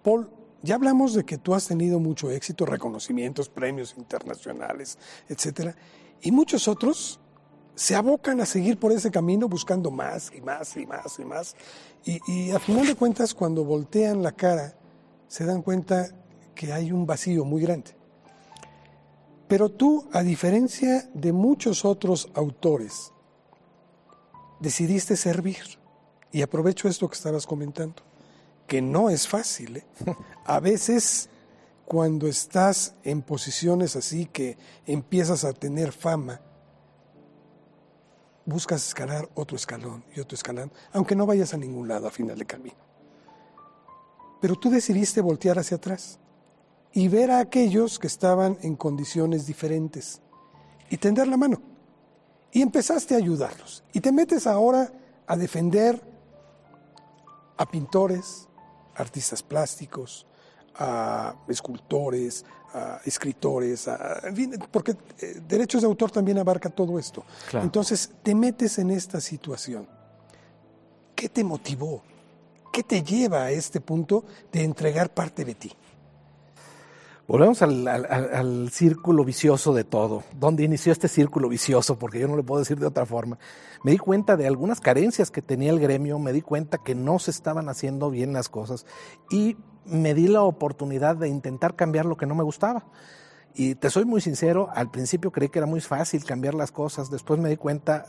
Paul, 0.02 0.30
ya 0.62 0.74
hablamos 0.74 1.14
de 1.14 1.24
que 1.24 1.38
tú 1.38 1.54
has 1.54 1.68
tenido 1.68 2.00
mucho 2.00 2.30
éxito, 2.30 2.66
reconocimientos, 2.66 3.48
premios 3.48 3.94
internacionales, 3.96 4.98
etcétera, 5.28 5.76
y 6.22 6.32
muchos 6.32 6.66
otros 6.66 7.20
se 7.76 7.94
abocan 7.94 8.40
a 8.40 8.46
seguir 8.46 8.78
por 8.78 8.90
ese 8.90 9.10
camino 9.10 9.48
buscando 9.48 9.90
más 9.90 10.32
y 10.34 10.40
más 10.40 10.76
y 10.78 10.86
más 10.86 11.18
y 11.18 11.24
más. 11.24 11.54
Y, 12.04 12.50
a 12.50 12.58
final 12.58 12.86
de 12.86 12.94
cuentas, 12.94 13.34
cuando 13.34 13.64
voltean 13.64 14.22
la 14.22 14.32
cara, 14.32 14.74
se 15.28 15.44
dan 15.44 15.60
cuenta 15.60 16.08
que 16.54 16.72
hay 16.72 16.90
un 16.90 17.04
vacío 17.04 17.44
muy 17.44 17.60
grande. 17.60 17.90
Pero 19.46 19.68
tú, 19.68 20.08
a 20.12 20.22
diferencia 20.22 21.08
de 21.12 21.32
muchos 21.32 21.84
otros 21.84 22.30
autores, 22.34 23.12
decidiste 24.58 25.14
servir. 25.14 25.78
Y 26.32 26.42
aprovecho 26.42 26.88
esto 26.88 27.08
que 27.08 27.14
estabas 27.16 27.46
comentando, 27.46 28.02
que 28.66 28.80
no 28.80 29.10
es 29.10 29.28
fácil. 29.28 29.76
¿eh? 29.78 29.86
A 30.46 30.60
veces, 30.60 31.28
cuando 31.84 32.26
estás 32.26 32.94
en 33.04 33.20
posiciones 33.20 33.96
así 33.96 34.26
que 34.26 34.56
empiezas 34.86 35.44
a 35.44 35.52
tener 35.52 35.92
fama, 35.92 36.40
buscas 38.46 38.86
escalar 38.86 39.28
otro 39.34 39.56
escalón 39.56 40.04
y 40.14 40.20
otro 40.20 40.36
escalón, 40.36 40.72
aunque 40.92 41.16
no 41.16 41.26
vayas 41.26 41.52
a 41.52 41.58
ningún 41.58 41.88
lado 41.88 42.06
a 42.06 42.10
final 42.10 42.38
de 42.38 42.46
camino. 42.46 42.76
Pero 44.40 44.54
tú 44.54 44.70
decidiste 44.70 45.20
voltear 45.20 45.58
hacia 45.58 45.76
atrás 45.76 46.18
y 46.92 47.08
ver 47.08 47.30
a 47.30 47.40
aquellos 47.40 47.98
que 47.98 48.06
estaban 48.06 48.56
en 48.62 48.76
condiciones 48.76 49.46
diferentes 49.46 50.22
y 50.88 50.96
tender 50.96 51.26
la 51.26 51.36
mano. 51.36 51.60
Y 52.52 52.62
empezaste 52.62 53.14
a 53.14 53.18
ayudarlos. 53.18 53.84
Y 53.92 54.00
te 54.00 54.12
metes 54.12 54.46
ahora 54.46 54.92
a 55.26 55.36
defender 55.36 56.00
a 57.56 57.66
pintores, 57.66 58.48
artistas 58.94 59.42
plásticos, 59.42 60.26
a 60.78 61.34
escultores, 61.48 62.44
a 62.72 63.00
escritores, 63.04 63.88
porque 64.70 64.96
eh, 65.20 65.40
derechos 65.46 65.82
de 65.82 65.86
autor 65.86 66.10
también 66.10 66.38
abarca 66.38 66.68
todo 66.70 66.98
esto. 66.98 67.24
Entonces, 67.52 68.10
te 68.22 68.34
metes 68.34 68.78
en 68.78 68.90
esta 68.90 69.20
situación. 69.20 69.88
¿Qué 71.14 71.28
te 71.28 71.42
motivó? 71.42 72.02
¿Qué 72.72 72.82
te 72.82 73.02
lleva 73.02 73.44
a 73.44 73.50
este 73.50 73.80
punto 73.80 74.24
de 74.52 74.62
entregar 74.62 75.14
parte 75.14 75.44
de 75.44 75.54
ti? 75.54 75.72
Volvemos 77.28 77.60
al, 77.60 78.70
círculo 78.70 79.24
vicioso 79.24 79.74
de 79.74 79.82
todo. 79.82 80.22
¿Dónde 80.38 80.62
inició 80.62 80.92
este 80.92 81.08
círculo 81.08 81.48
vicioso? 81.48 81.98
Porque 81.98 82.20
yo 82.20 82.28
no 82.28 82.36
le 82.36 82.44
puedo 82.44 82.60
decir 82.60 82.78
de 82.78 82.86
otra 82.86 83.04
forma. 83.04 83.36
Me 83.82 83.90
di 83.90 83.98
cuenta 83.98 84.36
de 84.36 84.46
algunas 84.46 84.80
carencias 84.80 85.32
que 85.32 85.42
tenía 85.42 85.70
el 85.70 85.80
gremio, 85.80 86.20
me 86.20 86.32
di 86.32 86.40
cuenta 86.40 86.78
que 86.78 86.94
no 86.94 87.18
se 87.18 87.32
estaban 87.32 87.68
haciendo 87.68 88.10
bien 88.10 88.32
las 88.32 88.48
cosas 88.48 88.86
y 89.28 89.56
me 89.88 90.14
di 90.14 90.28
la 90.28 90.42
oportunidad 90.42 91.16
de 91.16 91.28
intentar 91.28 91.74
cambiar 91.74 92.06
lo 92.06 92.16
que 92.16 92.26
no 92.26 92.34
me 92.34 92.44
gustaba. 92.44 92.84
Y 93.58 93.74
te 93.74 93.88
soy 93.88 94.04
muy 94.04 94.20
sincero, 94.20 94.68
al 94.74 94.90
principio 94.90 95.32
creí 95.32 95.48
que 95.48 95.58
era 95.58 95.66
muy 95.66 95.80
fácil 95.80 96.22
cambiar 96.24 96.52
las 96.52 96.70
cosas, 96.70 97.10
después 97.10 97.40
me 97.40 97.48
di 97.48 97.56
cuenta 97.56 98.04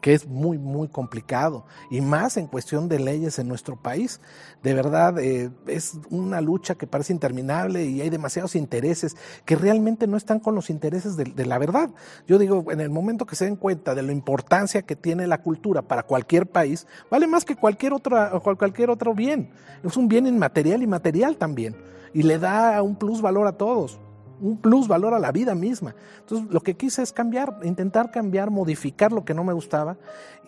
que 0.00 0.12
es 0.12 0.26
muy, 0.26 0.58
muy 0.58 0.88
complicado, 0.88 1.66
y 1.88 2.00
más 2.00 2.36
en 2.36 2.48
cuestión 2.48 2.88
de 2.88 2.98
leyes 2.98 3.38
en 3.38 3.46
nuestro 3.46 3.76
país. 3.76 4.20
De 4.60 4.74
verdad, 4.74 5.16
eh, 5.20 5.52
es 5.68 5.98
una 6.10 6.40
lucha 6.40 6.74
que 6.74 6.88
parece 6.88 7.12
interminable 7.12 7.84
y 7.84 8.00
hay 8.00 8.10
demasiados 8.10 8.56
intereses 8.56 9.16
que 9.44 9.54
realmente 9.54 10.08
no 10.08 10.16
están 10.16 10.40
con 10.40 10.56
los 10.56 10.68
intereses 10.68 11.16
de, 11.16 11.46
la 11.46 11.58
verdad. 11.58 11.90
Yo 12.26 12.38
digo, 12.38 12.64
en 12.72 12.80
el 12.80 12.90
momento 12.90 13.24
que 13.24 13.36
se 13.36 13.44
den 13.44 13.56
cuenta 13.56 13.94
de 13.94 14.02
la 14.02 14.10
importancia 14.10 14.82
que 14.82 14.96
tiene 14.96 15.28
la 15.28 15.42
cultura 15.42 15.82
para 15.82 16.02
cualquier 16.02 16.50
país, 16.50 16.88
vale 17.08 17.28
más 17.28 17.44
que 17.44 17.54
cualquier, 17.54 17.92
otra, 17.92 18.30
cualquier 18.40 18.90
otro 18.90 19.14
bien. 19.14 19.52
Es 19.84 19.96
un 19.96 20.08
bien 20.08 20.26
inmaterial 20.26 20.82
y 20.82 20.88
material 20.88 21.36
también, 21.36 21.76
y 22.12 22.24
le 22.24 22.40
da 22.40 22.82
un 22.82 22.96
plus 22.96 23.22
valor 23.22 23.46
a 23.46 23.52
todos 23.52 24.00
un 24.40 24.58
plus 24.58 24.88
valor 24.88 25.14
a 25.14 25.18
la 25.18 25.32
vida 25.32 25.54
misma. 25.54 25.94
Entonces, 26.20 26.50
lo 26.50 26.60
que 26.60 26.74
quise 26.74 27.02
es 27.02 27.12
cambiar, 27.12 27.58
intentar 27.62 28.10
cambiar, 28.10 28.50
modificar 28.50 29.12
lo 29.12 29.24
que 29.24 29.34
no 29.34 29.44
me 29.44 29.52
gustaba 29.52 29.96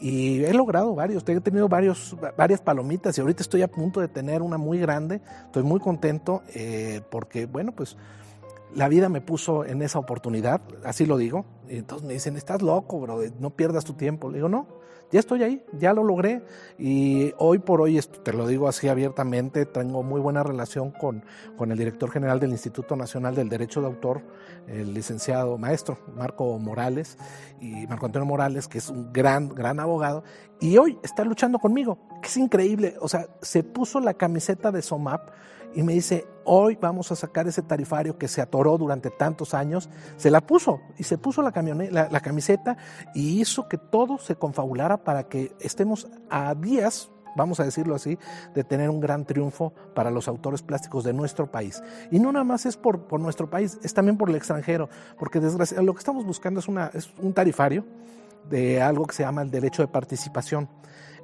y 0.00 0.44
he 0.44 0.54
logrado 0.54 0.94
varios, 0.94 1.25
he 1.28 1.40
tenido 1.40 1.68
varios, 1.68 2.16
varias 2.37 2.61
palomitas 2.61 3.16
y 3.16 3.20
ahorita 3.20 3.42
estoy 3.42 3.62
a 3.62 3.68
punto 3.68 4.00
de 4.00 4.09
tener 4.09 4.42
una 4.42 4.59
muy 4.59 4.78
grande, 4.78 5.20
estoy 5.47 5.62
muy 5.62 5.80
contento 5.80 6.42
eh, 6.54 7.02
porque, 7.11 7.47
bueno, 7.47 7.73
pues 7.73 7.97
la 8.75 8.88
vida 8.88 9.09
me 9.09 9.20
puso 9.20 9.64
en 9.64 9.82
esa 9.82 9.99
oportunidad, 9.99 10.61
así 10.85 11.06
lo 11.06 11.16
digo, 11.16 11.44
y 11.68 11.78
entonces 11.78 12.06
me 12.06 12.14
dicen, 12.14 12.37
estás 12.37 12.62
loco, 12.62 13.00
bro, 13.00 13.20
no 13.38 13.50
pierdas 13.50 13.85
tu 13.85 13.94
tiempo. 13.94 14.30
Le 14.30 14.38
digo, 14.38 14.49
no, 14.49 14.66
ya 15.10 15.20
estoy 15.20 15.42
ahí, 15.42 15.62
ya 15.78 15.92
lo 15.92 16.04
logré. 16.04 16.42
Y 16.78 17.32
hoy 17.38 17.58
por 17.58 17.80
hoy, 17.80 18.00
te 18.00 18.32
lo 18.32 18.46
digo 18.46 18.68
así 18.68 18.88
abiertamente, 18.88 19.66
tengo 19.66 20.02
muy 20.02 20.20
buena 20.20 20.42
relación 20.42 20.90
con, 20.90 21.24
con 21.56 21.72
el 21.72 21.78
director 21.78 22.10
general 22.10 22.40
del 22.40 22.50
Instituto 22.50 22.96
Nacional 22.96 23.34
del 23.34 23.48
Derecho 23.48 23.80
de 23.80 23.86
Autor, 23.88 24.22
el 24.66 24.94
licenciado 24.94 25.58
maestro 25.58 25.98
Marco 26.14 26.58
Morales 26.58 27.18
y 27.60 27.86
Marco 27.86 28.06
Antonio 28.06 28.26
Morales, 28.26 28.68
que 28.68 28.78
es 28.78 28.88
un 28.88 29.12
gran, 29.12 29.48
gran 29.48 29.80
abogado, 29.80 30.24
y 30.60 30.76
hoy 30.78 30.98
está 31.02 31.24
luchando 31.24 31.58
conmigo, 31.58 31.98
que 32.22 32.28
es 32.28 32.36
increíble, 32.36 32.96
o 33.00 33.08
sea, 33.08 33.26
se 33.40 33.62
puso 33.62 34.00
la 34.00 34.14
camiseta 34.14 34.70
de 34.70 34.82
SOMAP 34.82 35.30
y 35.74 35.82
me 35.82 35.92
dice, 35.92 36.26
hoy 36.44 36.76
vamos 36.80 37.12
a 37.12 37.16
sacar 37.16 37.46
ese 37.46 37.62
tarifario 37.62 38.18
que 38.18 38.28
se 38.28 38.40
atoró 38.40 38.76
durante 38.78 39.10
tantos 39.10 39.54
años, 39.54 39.88
se 40.16 40.30
la 40.30 40.40
puso 40.40 40.80
y 40.98 41.04
se 41.04 41.18
puso 41.18 41.42
la, 41.42 41.50
la, 42.10 42.20
camiseta 42.20 42.76
y 43.14 43.40
hizo 43.40 43.68
que 43.68 43.78
todo 43.78 44.18
se 44.18 44.36
confabulara 44.36 45.04
para 45.04 45.28
que 45.28 45.52
estemos 45.60 46.08
a 46.28 46.54
días 46.54 47.10
vamos 47.36 47.60
a 47.60 47.64
decirlo 47.64 47.94
así, 47.94 48.18
de 48.54 48.64
tener 48.64 48.90
un 48.90 49.00
gran 49.00 49.24
triunfo 49.24 49.72
para 49.94 50.10
los 50.10 50.26
autores 50.26 50.62
plásticos 50.62 51.04
de 51.04 51.12
nuestro 51.12 51.48
país. 51.48 51.80
Y 52.10 52.18
no 52.18 52.32
nada 52.32 52.44
más 52.44 52.66
es 52.66 52.76
por, 52.76 53.06
por 53.06 53.20
nuestro 53.20 53.48
país, 53.48 53.78
es 53.84 53.94
también 53.94 54.16
por 54.16 54.30
el 54.30 54.34
extranjero, 54.34 54.88
porque 55.16 55.38
desgraciadamente 55.38 55.86
lo 55.86 55.94
que 55.94 56.00
estamos 56.00 56.26
buscando 56.26 56.58
es, 56.58 56.66
una, 56.66 56.90
es 56.92 57.12
un 57.18 57.32
tarifario 57.32 57.84
de 58.48 58.82
algo 58.82 59.06
que 59.06 59.14
se 59.14 59.22
llama 59.22 59.42
el 59.42 59.50
derecho 59.50 59.82
de 59.82 59.88
participación 59.88 60.68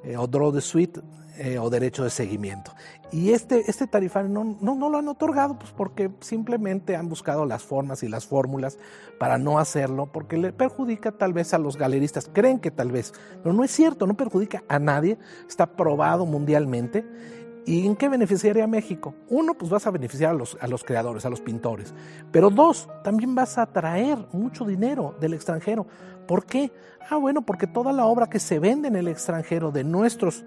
eh, 0.03 0.17
o 0.17 0.27
draw 0.27 0.53
the 0.53 0.61
suite 0.61 1.01
eh, 1.39 1.59
o 1.59 1.69
derecho 1.69 2.03
de 2.03 2.09
seguimiento. 2.09 2.71
Y 3.11 3.31
este, 3.31 3.69
este 3.69 3.85
tarifario 3.85 4.27
no, 4.29 4.57
no, 4.59 4.75
no, 4.75 4.89
lo 4.89 4.97
han 4.97 5.07
otorgado 5.07 5.57
pues 5.57 5.71
porque 5.71 6.09
simplemente 6.19 6.95
han 6.95 7.09
buscado 7.09 7.45
las 7.45 7.61
formas 7.61 8.01
y 8.01 8.09
las 8.09 8.25
fórmulas 8.25 8.79
para 9.19 9.37
no 9.37 9.59
hacerlo, 9.59 10.11
porque 10.11 10.37
le 10.37 10.51
perjudica 10.51 11.11
tal 11.11 11.33
vez 11.33 11.53
a 11.53 11.59
los 11.59 11.77
galeristas, 11.77 12.29
creen 12.33 12.59
que 12.59 12.71
tal 12.71 12.91
vez, 12.91 13.13
pero 13.43 13.53
no 13.53 13.63
es 13.63 13.71
cierto, 13.71 14.07
no 14.07 14.17
perjudica 14.17 14.63
a 14.67 14.79
nadie, 14.79 15.17
está 15.47 15.67
probado 15.67 16.25
mundialmente. 16.25 17.05
¿Y 17.67 17.85
en 17.85 17.97
qué 17.97 18.07
beneficiaría 18.07 18.63
a 18.63 18.67
México? 18.67 19.13
Uno, 19.27 19.53
pues 19.53 19.69
vas 19.69 19.85
a 19.85 19.91
beneficiar 19.91 20.31
a 20.31 20.33
los, 20.33 20.57
a 20.61 20.67
los 20.67 20.85
creadores, 20.85 21.25
a 21.25 21.29
los 21.29 21.41
pintores. 21.41 21.93
Pero 22.31 22.49
dos, 22.49 22.87
también 23.03 23.35
vas 23.35 23.57
a 23.57 23.63
atraer 23.63 24.17
mucho 24.31 24.63
dinero 24.63 25.15
del 25.19 25.33
extranjero. 25.33 25.85
¿Por 26.27 26.45
qué? 26.45 26.71
Ah, 27.09 27.15
bueno, 27.15 27.41
porque 27.41 27.67
toda 27.67 27.93
la 27.93 28.05
obra 28.05 28.27
que 28.27 28.37
se 28.37 28.59
vende 28.59 28.89
en 28.89 28.97
el 28.97 29.07
extranjero 29.07 29.71
de 29.71 29.85
nuestros, 29.85 30.43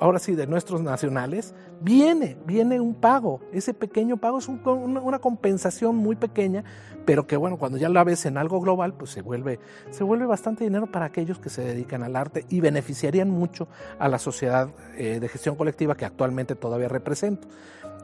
ahora 0.00 0.18
sí, 0.18 0.34
de 0.34 0.46
nuestros 0.46 0.80
nacionales, 0.80 1.54
viene, 1.82 2.38
viene 2.46 2.80
un 2.80 2.94
pago. 2.94 3.40
Ese 3.52 3.74
pequeño 3.74 4.16
pago 4.16 4.38
es 4.38 4.48
una, 4.48 5.18
compensación 5.18 5.96
muy 5.96 6.16
pequeña, 6.16 6.64
pero 7.04 7.26
que 7.26 7.36
bueno, 7.36 7.58
cuando 7.58 7.76
ya 7.76 7.90
la 7.90 8.04
ves 8.04 8.24
en 8.24 8.38
algo 8.38 8.58
global, 8.62 8.94
pues 8.94 9.10
se 9.10 9.20
vuelve, 9.20 9.60
se 9.90 10.02
vuelve 10.02 10.24
bastante 10.24 10.64
dinero 10.64 10.90
para 10.90 11.04
aquellos 11.04 11.38
que 11.38 11.50
se 11.50 11.62
dedican 11.62 12.02
al 12.02 12.16
arte 12.16 12.46
y 12.48 12.60
beneficiarían 12.60 13.28
mucho 13.28 13.68
a 13.98 14.08
la 14.08 14.18
sociedad 14.18 14.70
eh, 14.96 15.20
de 15.20 15.28
gestión 15.28 15.56
colectiva 15.56 15.94
que 15.94 16.06
actualmente 16.06 16.54
todavía 16.54 16.88
represento. 16.88 17.48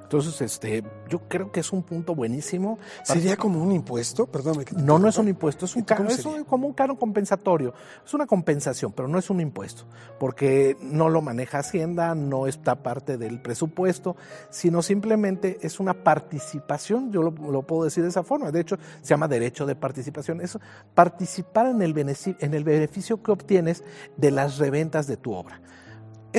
Entonces, 0.09 0.41
este, 0.41 0.83
yo 1.11 1.19
creo 1.29 1.53
que 1.53 1.61
es 1.61 1.71
un 1.71 1.83
punto 1.83 2.15
buenísimo. 2.15 2.79
¿Sería 3.03 3.37
como 3.37 3.63
un 3.63 3.73
impuesto? 3.73 4.25
Perdón. 4.25 4.65
No, 4.79 4.99
no 4.99 5.07
es 5.07 5.19
un 5.19 5.29
impuesto, 5.29 5.67
es, 5.67 5.77
un 5.77 5.85
es 6.09 6.25
como 6.47 6.67
un 6.67 6.73
caro 6.73 6.99
compensatorio. 6.99 7.75
Es 8.07 8.15
una 8.15 8.27
compensación, 8.27 8.93
pero 8.93 9.07
no 9.07 9.19
es 9.19 9.29
un 9.29 9.39
impuesto, 9.43 9.85
porque 10.19 10.79
no 10.81 11.11
lo 11.11 11.21
maneja 11.21 11.59
Hacienda, 11.59 12.15
no 12.15 12.47
está 12.47 12.83
parte 12.83 13.19
del 13.19 13.43
presupuesto, 13.43 14.17
sino 14.49 14.81
simplemente 14.81 15.59
es 15.61 15.79
una 15.79 15.93
participación, 15.93 17.13
yo 17.13 17.23
lo, 17.23 17.31
lo 17.31 17.61
puedo 17.61 17.85
decir 17.85 18.03
de 18.03 18.09
esa 18.09 18.23
forma. 18.23 18.51
De 18.51 18.61
hecho, 18.61 18.79
se 19.03 19.09
llama 19.11 19.29
derecho 19.29 19.67
de 19.67 19.77
participación. 19.77 20.41
Es 20.41 20.59
participar 20.95 21.67
en 21.67 21.83
el, 21.83 21.95
en 21.99 22.55
el 22.55 22.65
beneficio 22.65 23.23
que 23.23 23.31
obtienes 23.31 23.85
de 24.17 24.31
las 24.31 24.57
reventas 24.57 25.07
de 25.07 25.19
tu 25.19 25.35
obra. 25.35 25.61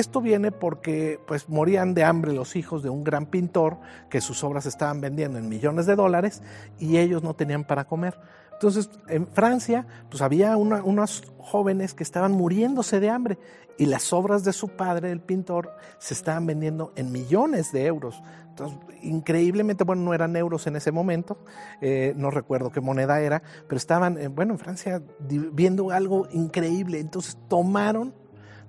Esto 0.00 0.22
viene 0.22 0.50
porque 0.50 1.20
pues 1.26 1.50
morían 1.50 1.92
de 1.92 2.04
hambre 2.04 2.32
los 2.32 2.56
hijos 2.56 2.82
de 2.82 2.88
un 2.88 3.04
gran 3.04 3.26
pintor 3.26 3.76
que 4.08 4.22
sus 4.22 4.42
obras 4.42 4.64
estaban 4.64 5.02
vendiendo 5.02 5.38
en 5.38 5.46
millones 5.46 5.84
de 5.84 5.94
dólares 5.94 6.42
y 6.78 6.96
ellos 6.96 7.22
no 7.22 7.34
tenían 7.34 7.64
para 7.64 7.84
comer. 7.84 8.18
Entonces, 8.54 8.88
en 9.08 9.26
Francia, 9.26 9.86
pues 10.08 10.22
había 10.22 10.56
unos 10.56 11.30
jóvenes 11.36 11.92
que 11.92 12.02
estaban 12.02 12.32
muriéndose 12.32 12.98
de 12.98 13.10
hambre 13.10 13.38
y 13.76 13.84
las 13.84 14.10
obras 14.14 14.42
de 14.42 14.54
su 14.54 14.68
padre, 14.68 15.12
el 15.12 15.20
pintor, 15.20 15.76
se 15.98 16.14
estaban 16.14 16.46
vendiendo 16.46 16.94
en 16.96 17.12
millones 17.12 17.70
de 17.70 17.84
euros. 17.84 18.22
Entonces, 18.48 18.78
increíblemente, 19.02 19.84
bueno, 19.84 20.00
no 20.00 20.14
eran 20.14 20.34
euros 20.34 20.66
en 20.66 20.76
ese 20.76 20.92
momento, 20.92 21.36
eh, 21.82 22.14
no 22.16 22.30
recuerdo 22.30 22.70
qué 22.70 22.80
moneda 22.80 23.20
era, 23.20 23.42
pero 23.68 23.76
estaban, 23.76 24.16
eh, 24.16 24.28
bueno, 24.28 24.54
en 24.54 24.58
Francia 24.58 25.02
viendo 25.18 25.90
algo 25.90 26.26
increíble. 26.32 27.00
Entonces, 27.00 27.36
tomaron 27.48 28.14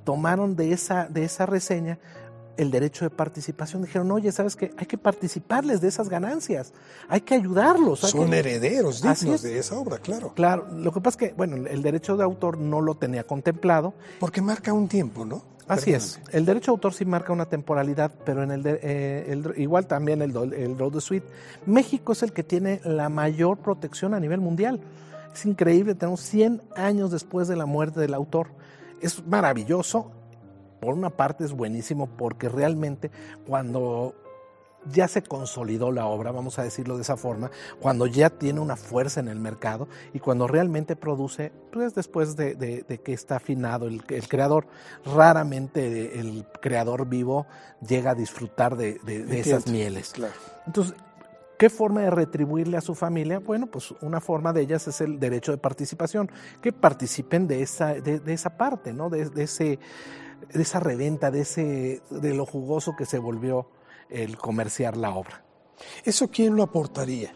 tomaron 0.04 0.56
de 0.56 0.74
esa, 0.74 1.08
de 1.08 1.24
esa 1.24 1.46
reseña 1.46 2.00
el 2.58 2.72
derecho 2.72 3.06
de 3.06 3.10
participación. 3.10 3.82
Dijeron, 3.82 4.12
oye, 4.12 4.32
¿sabes 4.32 4.56
qué? 4.56 4.74
Hay 4.78 4.86
que 4.86 4.98
participarles 4.98 5.82
de 5.82 5.88
esas 5.88 6.10
ganancias, 6.10 6.74
hay 7.08 7.22
que 7.22 7.36
ayudarlos. 7.36 8.00
Son 8.00 8.34
herederos 8.34 9.02
dignos 9.02 9.42
de 9.42 9.60
esa 9.60 9.76
obra, 9.78 9.98
claro. 9.98 10.34
Claro, 10.34 10.68
lo 10.72 10.92
que 10.92 11.02
pasa 11.02 11.18
es 11.18 11.30
que, 11.30 11.36
bueno, 11.36 11.68
el 11.68 11.82
derecho 11.82 12.18
de 12.18 12.24
autor 12.24 12.58
no 12.58 12.82
lo 12.82 12.96
tenía 12.96 13.26
contemplado. 13.26 13.94
Porque 14.20 14.42
marca 14.42 14.74
un 14.74 14.88
tiempo, 14.88 15.26
¿no? 15.26 15.44
Así 15.68 15.94
es. 15.94 16.20
El 16.32 16.46
derecho 16.46 16.72
de 16.72 16.76
autor 16.76 16.94
sí 16.94 17.06
marca 17.06 17.32
una 17.32 17.46
temporalidad, 17.46 18.12
pero 18.26 18.44
en 18.44 18.52
el, 18.52 18.64
eh, 18.66 19.42
igual 19.56 19.88
también 19.88 20.22
el, 20.22 20.36
el 20.36 20.78
Road 20.78 20.94
de 20.94 21.02
Suite. 21.02 21.26
México 21.66 22.12
es 22.12 22.24
el 22.24 22.34
que 22.34 22.44
tiene 22.44 22.82
la 22.84 23.08
mayor 23.08 23.58
protección 23.58 24.14
a 24.14 24.20
nivel 24.20 24.42
mundial. 24.42 24.82
Es 25.34 25.46
increíble, 25.46 25.96
tenemos 25.96 26.20
100 26.22 26.62
años 26.76 27.12
después 27.12 27.48
de 27.48 27.56
la 27.56 27.66
muerte 27.66 28.02
del 28.02 28.14
autor 28.14 28.48
es 29.02 29.26
maravilloso. 29.26 30.12
Por 30.80 30.96
una 30.96 31.12
parte 31.12 31.44
es 31.44 31.54
buenísimo 31.54 32.08
porque 32.18 32.50
realmente 32.50 33.12
cuando 33.46 34.16
ya 34.90 35.08
se 35.08 35.22
consolidó 35.22 35.92
la 35.92 36.06
obra, 36.08 36.32
vamos 36.32 36.58
a 36.60 36.64
decirlo 36.64 36.96
de 36.96 37.04
esa 37.04 37.18
forma, 37.18 37.52
cuando 37.80 38.08
ya 38.08 38.30
tiene 38.30 38.60
una 38.60 38.76
fuerza 38.76 39.20
en 39.20 39.28
el 39.28 39.40
mercado 39.40 39.88
y 40.14 40.20
cuando 40.20 40.48
realmente 40.48 40.96
produce, 40.96 41.52
pues 41.72 41.94
después 41.94 42.36
de, 42.36 42.86
que 43.04 43.14
está 43.14 43.38
afinado 43.38 43.88
el, 43.88 44.04
creador, 44.04 44.68
raramente 45.06 46.20
el 46.20 46.46
creador 46.62 47.08
vivo 47.08 47.46
llega 47.88 48.12
a 48.12 48.16
disfrutar 48.16 48.76
de, 48.76 49.00
esas 49.40 49.68
mieles. 49.68 50.14
Entonces, 50.66 50.96
¿Qué 51.62 51.70
forma 51.70 52.02
de 52.02 52.10
retribuirle 52.10 52.76
a 52.78 52.82
su 52.82 52.96
familia? 52.96 53.38
Bueno, 53.38 53.68
pues 53.68 53.94
una 54.02 54.20
forma 54.20 54.52
de 54.52 54.62
ellas 54.62 54.88
es 54.88 55.00
el 55.00 55.20
derecho 55.20 55.52
de 55.52 55.60
participación, 55.60 56.28
que 56.60 56.74
participen 56.74 57.48
de 57.48 57.62
esa, 57.62 57.94
de, 57.94 58.34
esa 58.34 58.58
parte, 58.58 58.94
¿no? 58.94 59.12
De, 59.12 59.30
ese, 59.44 59.78
de 60.52 60.62
esa 60.64 60.80
reventa, 60.80 61.30
de, 61.30 61.42
ese, 61.42 62.02
de 62.10 62.34
lo 62.34 62.48
jugoso 62.48 62.96
que 62.98 63.06
se 63.06 63.20
volvió 63.20 63.68
el 64.10 64.38
comerciar 64.38 64.98
la 64.98 65.12
obra. 65.12 65.44
¿Eso 66.04 66.30
quién 66.30 66.56
lo 66.56 66.64
aportaría? 66.64 67.32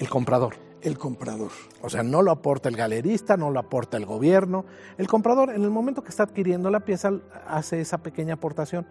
El 0.00 0.08
comprador. 0.08 0.56
El 0.82 0.98
comprador. 0.98 1.52
O 1.80 1.88
sea, 1.88 2.02
no 2.02 2.22
lo 2.22 2.32
aporta 2.32 2.68
el 2.68 2.76
galerista, 2.76 3.36
no 3.36 3.52
lo 3.52 3.60
aporta 3.60 3.98
el 3.98 4.04
gobierno. 4.04 4.64
El 4.98 5.06
comprador, 5.06 5.50
en 5.50 5.62
el 5.62 5.70
momento 5.70 6.02
que 6.02 6.08
está 6.08 6.24
adquiriendo 6.24 6.70
la 6.70 6.80
pieza, 6.80 7.12
hace 7.46 7.80
esa 7.80 7.98
pequeña 7.98 8.34
aportación. 8.34 8.84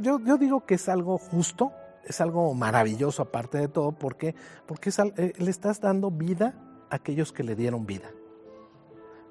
Yo, 0.00 0.20
yo 0.20 0.38
digo 0.38 0.64
que 0.64 0.76
es 0.76 0.88
algo 0.88 1.18
justo, 1.18 1.70
es 2.04 2.20
algo 2.20 2.52
maravilloso 2.54 3.22
aparte 3.22 3.58
de 3.58 3.68
todo, 3.68 3.92
porque, 3.92 4.34
porque 4.66 4.90
eh, 5.16 5.32
le 5.36 5.50
estás 5.50 5.80
dando 5.80 6.10
vida 6.10 6.54
a 6.90 6.96
aquellos 6.96 7.32
que 7.32 7.42
le 7.42 7.54
dieron 7.54 7.86
vida. 7.86 8.10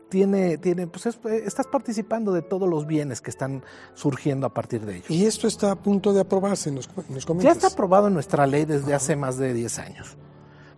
Tiene, 0.09 0.57
tiene, 0.57 0.87
pues 0.87 1.05
eh, 1.05 1.43
estás 1.45 1.67
participando 1.67 2.33
de 2.33 2.41
todos 2.41 2.67
los 2.67 2.87
bienes 2.87 3.21
que 3.21 3.29
están 3.29 3.63
surgiendo 3.93 4.47
a 4.47 4.53
partir 4.53 4.85
de 4.85 4.97
ello. 4.97 5.05
Y 5.09 5.25
esto 5.25 5.47
está 5.47 5.71
a 5.71 5.75
punto 5.75 6.13
de 6.13 6.21
aprobarse, 6.21 6.71
nos, 6.71 6.89
nos 7.09 7.25
Ya 7.43 7.51
está 7.51 7.67
aprobado 7.67 8.07
en 8.07 8.13
nuestra 8.13 8.47
ley 8.47 8.65
desde 8.65 8.93
hace 8.93 9.15
más 9.15 9.37
de 9.37 9.53
10 9.53 9.79
años, 9.79 10.17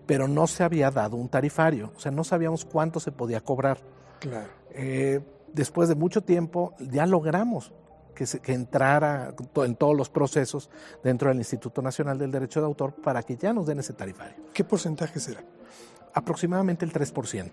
pero 0.06 0.28
no 0.28 0.48
se 0.48 0.64
había 0.64 0.92
dado 0.92 1.16
un 1.16 1.30
tarifario, 1.30 1.94
o 1.96 2.00
sea, 2.00 2.12
no 2.12 2.24
sabíamos 2.24 2.66
cuánto 2.66 3.00
se 3.00 3.12
podía 3.12 3.40
cobrar. 3.42 3.80
Claro. 4.20 4.50
Eh, 4.72 5.22
después 5.54 5.88
de 5.90 5.96
mucho 5.96 6.22
tiempo 6.22 6.74
ya 6.80 7.06
logramos 7.06 7.74
que, 8.14 8.26
que, 8.26 8.54
entrara 8.54 9.34
en 9.56 9.76
todos 9.76 9.96
los 9.96 10.10
procesos 10.10 10.70
dentro 11.04 11.30
del 11.30 11.38
Instituto 11.38 11.82
Nacional 11.82 12.18
del 12.18 12.32
Derecho 12.32 12.60
de 12.60 12.66
Autor 12.66 12.94
para 12.94 13.24
que 13.24 13.36
ya 13.36 13.54
nos 13.54 13.66
den 13.66 13.80
ese 13.80 13.94
tarifario. 13.94 14.36
¿Qué 14.54 14.64
porcentaje 14.64 15.20
será? 15.20 15.44
Aproximadamente 16.14 16.86
el 16.86 16.92
3%. 16.92 17.52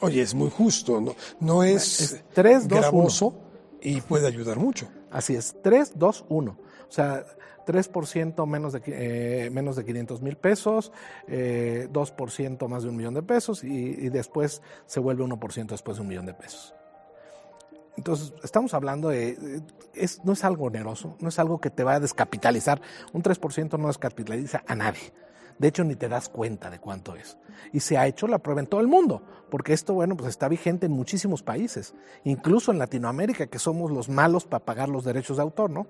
Oye, 0.00 0.22
es 0.22 0.34
muy 0.34 0.50
justo, 0.50 1.00
no, 1.00 1.14
no 1.40 1.62
es, 1.62 2.00
es 2.00 2.24
3, 2.34 2.68
2, 2.68 2.80
gravoso 2.80 3.34
y 3.80 4.00
puede 4.00 4.26
ayudar 4.26 4.58
mucho. 4.58 4.88
Así 5.10 5.34
es, 5.34 5.56
3, 5.62 5.92
2, 5.96 6.26
1. 6.28 6.50
O 6.50 6.92
sea, 6.92 7.24
3% 7.66 8.46
menos 8.46 8.72
de, 8.72 8.82
eh, 8.86 9.50
menos 9.50 9.76
de 9.76 9.84
500 9.84 10.22
mil 10.22 10.36
pesos, 10.36 10.92
eh, 11.26 11.88
2% 11.92 12.68
más 12.68 12.84
de 12.84 12.88
un 12.88 12.96
millón 12.96 13.14
de 13.14 13.22
pesos 13.22 13.64
y, 13.64 13.68
y 13.68 14.08
después 14.08 14.62
se 14.86 15.00
vuelve 15.00 15.24
1% 15.24 15.66
después 15.66 15.96
de 15.96 16.02
un 16.02 16.08
millón 16.08 16.26
de 16.26 16.34
pesos. 16.34 16.75
Entonces, 17.96 18.34
estamos 18.42 18.74
hablando 18.74 19.08
de, 19.08 19.62
es, 19.94 20.24
no 20.24 20.32
es 20.32 20.44
algo 20.44 20.66
oneroso, 20.66 21.16
no 21.20 21.28
es 21.28 21.38
algo 21.38 21.60
que 21.60 21.70
te 21.70 21.84
va 21.84 21.94
a 21.94 22.00
descapitalizar. 22.00 22.80
Un 23.12 23.22
3% 23.22 23.78
no 23.78 23.88
descapitaliza 23.88 24.62
a 24.66 24.74
nadie. 24.74 25.12
De 25.58 25.68
hecho, 25.68 25.84
ni 25.84 25.96
te 25.96 26.08
das 26.08 26.28
cuenta 26.28 26.68
de 26.68 26.78
cuánto 26.78 27.16
es. 27.16 27.38
Y 27.72 27.80
se 27.80 27.96
ha 27.96 28.06
hecho 28.06 28.26
la 28.26 28.38
prueba 28.38 28.60
en 28.60 28.66
todo 28.66 28.82
el 28.82 28.88
mundo, 28.88 29.22
porque 29.50 29.72
esto, 29.72 29.94
bueno, 29.94 30.16
pues 30.16 30.28
está 30.28 30.48
vigente 30.48 30.86
en 30.86 30.92
muchísimos 30.92 31.42
países, 31.42 31.94
incluso 32.24 32.72
en 32.72 32.78
Latinoamérica, 32.78 33.46
que 33.46 33.58
somos 33.58 33.90
los 33.90 34.10
malos 34.10 34.44
para 34.44 34.64
pagar 34.64 34.90
los 34.90 35.04
derechos 35.04 35.38
de 35.38 35.42
autor, 35.42 35.70
¿no? 35.70 35.86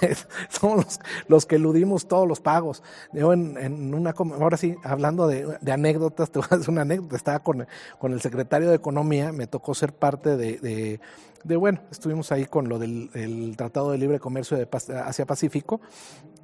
somos 0.48 1.00
los, 1.28 1.46
que 1.46 1.56
eludimos 1.56 2.06
todos 2.08 2.26
los 2.26 2.40
pagos. 2.40 2.82
Yo 3.12 3.32
en, 3.32 3.94
una, 3.94 4.10
ahora 4.10 4.56
sí, 4.56 4.76
hablando 4.84 5.26
de, 5.26 5.58
anécdotas, 5.70 6.30
te 6.32 6.38
voy 6.38 6.48
a 6.50 6.54
hacer 6.56 6.70
una 6.70 6.82
anécdota. 6.82 7.16
Estaba 7.16 7.40
con, 7.40 7.66
el 8.02 8.20
secretario 8.20 8.70
de 8.70 8.76
Economía, 8.76 9.32
me 9.32 9.46
tocó 9.46 9.74
ser 9.74 9.92
parte 9.92 10.36
de, 10.36 10.98
de, 11.44 11.56
bueno, 11.56 11.80
estuvimos 11.90 12.32
ahí 12.32 12.46
con 12.46 12.68
lo 12.68 12.78
del 12.78 13.54
Tratado 13.56 13.90
de 13.90 13.98
Libre 13.98 14.20
Comercio 14.20 14.56
de 14.56 14.68
Asia-Pacífico. 15.04 15.80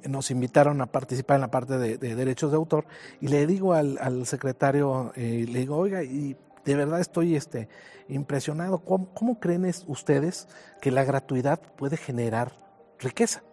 Nos 0.07 0.31
invitaron 0.31 0.81
a 0.81 0.85
participar 0.85 1.35
en 1.35 1.41
la 1.41 1.51
parte 1.51 1.77
de, 1.77 1.97
derechos 1.97 2.51
de 2.51 2.57
autor 2.57 2.85
y 3.19 3.27
le 3.27 3.45
digo 3.47 3.73
al, 3.73 4.25
secretario, 4.25 5.11
eh, 5.15 5.45
le 5.49 5.59
digo, 5.59 5.77
oiga, 5.77 6.03
y 6.03 6.37
de 6.65 6.75
verdad 6.75 6.99
estoy 6.99 7.35
este, 7.35 7.67
impresionado. 8.07 8.79
¿Cómo, 8.79 9.39
creen 9.39 9.71
ustedes 9.87 10.47
que 10.81 10.91
la 10.91 11.03
gratuidad 11.03 11.59
puede 11.77 11.97
generar 11.97 12.53
riqueza? 12.99 13.43